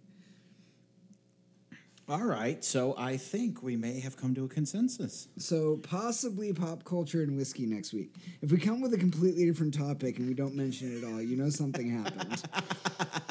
All 2.06 2.24
right, 2.24 2.62
so 2.62 2.94
I 2.98 3.16
think 3.16 3.62
we 3.62 3.76
may 3.76 3.98
have 4.00 4.14
come 4.16 4.34
to 4.34 4.44
a 4.44 4.48
consensus. 4.48 5.28
So 5.38 5.78
possibly 5.78 6.52
pop 6.52 6.84
culture 6.84 7.22
and 7.22 7.34
whiskey 7.34 7.64
next 7.64 7.94
week. 7.94 8.14
If 8.42 8.52
we 8.52 8.58
come 8.58 8.82
with 8.82 8.92
a 8.92 8.98
completely 8.98 9.46
different 9.46 9.72
topic 9.72 10.18
and 10.18 10.28
we 10.28 10.34
don't 10.34 10.54
mention 10.54 10.94
it 10.94 11.02
at 11.02 11.10
all, 11.10 11.22
you 11.22 11.36
know 11.36 11.48
something 11.48 11.90
happened. 11.90 12.42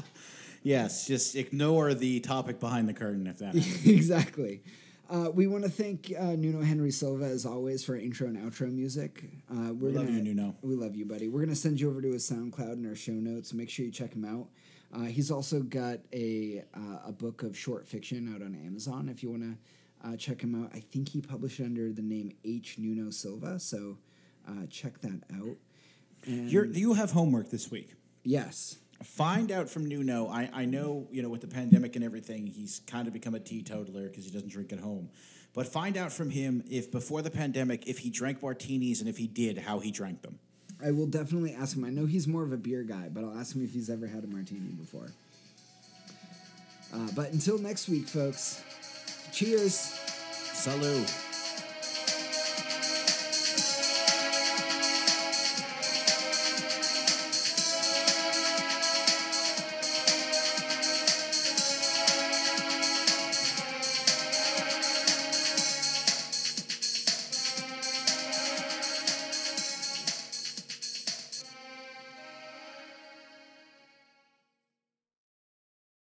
Yes, 0.65 1.05
just 1.05 1.35
ignore 1.35 1.93
the 1.93 2.21
topic 2.21 2.59
behind 2.61 2.87
the 2.87 2.93
curtain 2.93 3.27
if 3.27 3.37
that. 3.39 3.53
exactly. 3.85 4.63
Uh, 5.09 5.29
we 5.29 5.45
want 5.45 5.65
to 5.65 5.69
thank 5.69 6.13
uh, 6.17 6.37
Nuno 6.37 6.61
Henry 6.61 6.89
Silva 6.89 7.25
as 7.25 7.45
always 7.45 7.83
for 7.83 7.95
our 7.95 7.99
intro 7.99 8.27
and 8.27 8.37
outro 8.37 8.71
music. 8.71 9.25
Uh, 9.51 9.73
we're 9.73 9.89
We 9.89 9.91
love 9.91 10.05
gonna, 10.05 10.17
you, 10.17 10.23
Nuno. 10.23 10.55
We 10.61 10.75
love 10.75 10.95
you, 10.95 11.05
buddy. 11.05 11.27
We're 11.27 11.41
gonna 11.41 11.53
send 11.53 11.81
you 11.81 11.89
over 11.89 12.01
to 12.01 12.13
his 12.13 12.27
SoundCloud 12.29 12.73
in 12.73 12.87
our 12.87 12.95
show 12.95 13.11
notes. 13.11 13.53
Make 13.53 13.69
sure 13.69 13.83
you 13.85 13.91
check 13.91 14.13
him 14.13 14.23
out. 14.23 14.47
Uh, 14.93 15.05
he's 15.05 15.31
also 15.31 15.61
got 15.61 15.99
a 16.13 16.63
uh, 16.75 17.07
a 17.07 17.11
book 17.11 17.43
of 17.43 17.57
short 17.57 17.87
fiction 17.87 18.33
out 18.33 18.41
on 18.41 18.55
Amazon. 18.65 19.09
If 19.09 19.23
you 19.23 19.31
want 19.31 19.43
to 19.43 20.07
uh, 20.07 20.15
check 20.17 20.41
him 20.41 20.63
out, 20.63 20.71
I 20.73 20.79
think 20.79 21.09
he 21.09 21.21
published 21.21 21.59
under 21.59 21.91
the 21.91 22.01
name 22.01 22.31
H 22.45 22.77
Nuno 22.77 23.09
Silva. 23.09 23.59
So 23.59 23.97
uh, 24.47 24.65
check 24.69 24.99
that 25.01 25.23
out. 25.33 25.57
And 26.25 26.49
You're, 26.49 26.65
you 26.65 26.93
have 26.93 27.11
homework 27.11 27.49
this 27.49 27.71
week. 27.71 27.93
yes, 28.23 28.77
Find 29.03 29.51
out 29.51 29.69
from 29.69 29.85
Nuno. 29.85 30.27
I, 30.27 30.49
I 30.53 30.65
know, 30.65 31.07
you 31.11 31.21
know, 31.21 31.27
with 31.27 31.41
the 31.41 31.47
pandemic 31.47 31.95
and 31.95 32.05
everything, 32.05 32.47
he's 32.47 32.81
kind 32.87 33.05
of 33.07 33.13
become 33.13 33.35
a 33.35 33.39
teetotaler 33.39 34.07
because 34.07 34.23
he 34.23 34.31
doesn't 34.31 34.49
drink 34.49 34.71
at 34.71 34.79
home. 34.79 35.09
But 35.53 35.67
find 35.67 35.97
out 35.97 36.13
from 36.13 36.29
him 36.29 36.63
if 36.69 36.89
before 36.89 37.21
the 37.21 37.29
pandemic, 37.29 37.87
if 37.87 37.99
he 37.99 38.09
drank 38.09 38.41
martinis 38.41 39.01
and 39.01 39.09
if 39.09 39.17
he 39.17 39.27
did, 39.27 39.57
how 39.57 39.79
he 39.79 39.91
drank 39.91 40.21
them. 40.21 40.39
I 40.83 40.91
will 40.91 41.05
definitely 41.05 41.53
ask 41.53 41.77
him. 41.77 41.85
I 41.85 41.89
know 41.89 42.05
he's 42.05 42.27
more 42.27 42.43
of 42.43 42.51
a 42.51 42.57
beer 42.57 42.83
guy, 42.83 43.09
but 43.09 43.23
I'll 43.23 43.37
ask 43.37 43.55
him 43.55 43.63
if 43.63 43.73
he's 43.73 43.89
ever 43.89 44.05
had 44.05 44.23
a 44.23 44.27
martini 44.27 44.71
before. 44.71 45.07
Uh, 46.93 47.07
but 47.15 47.31
until 47.31 47.57
next 47.57 47.87
week, 47.87 48.07
folks. 48.07 48.61
Cheers. 49.31 49.99
Salud. 50.53 51.32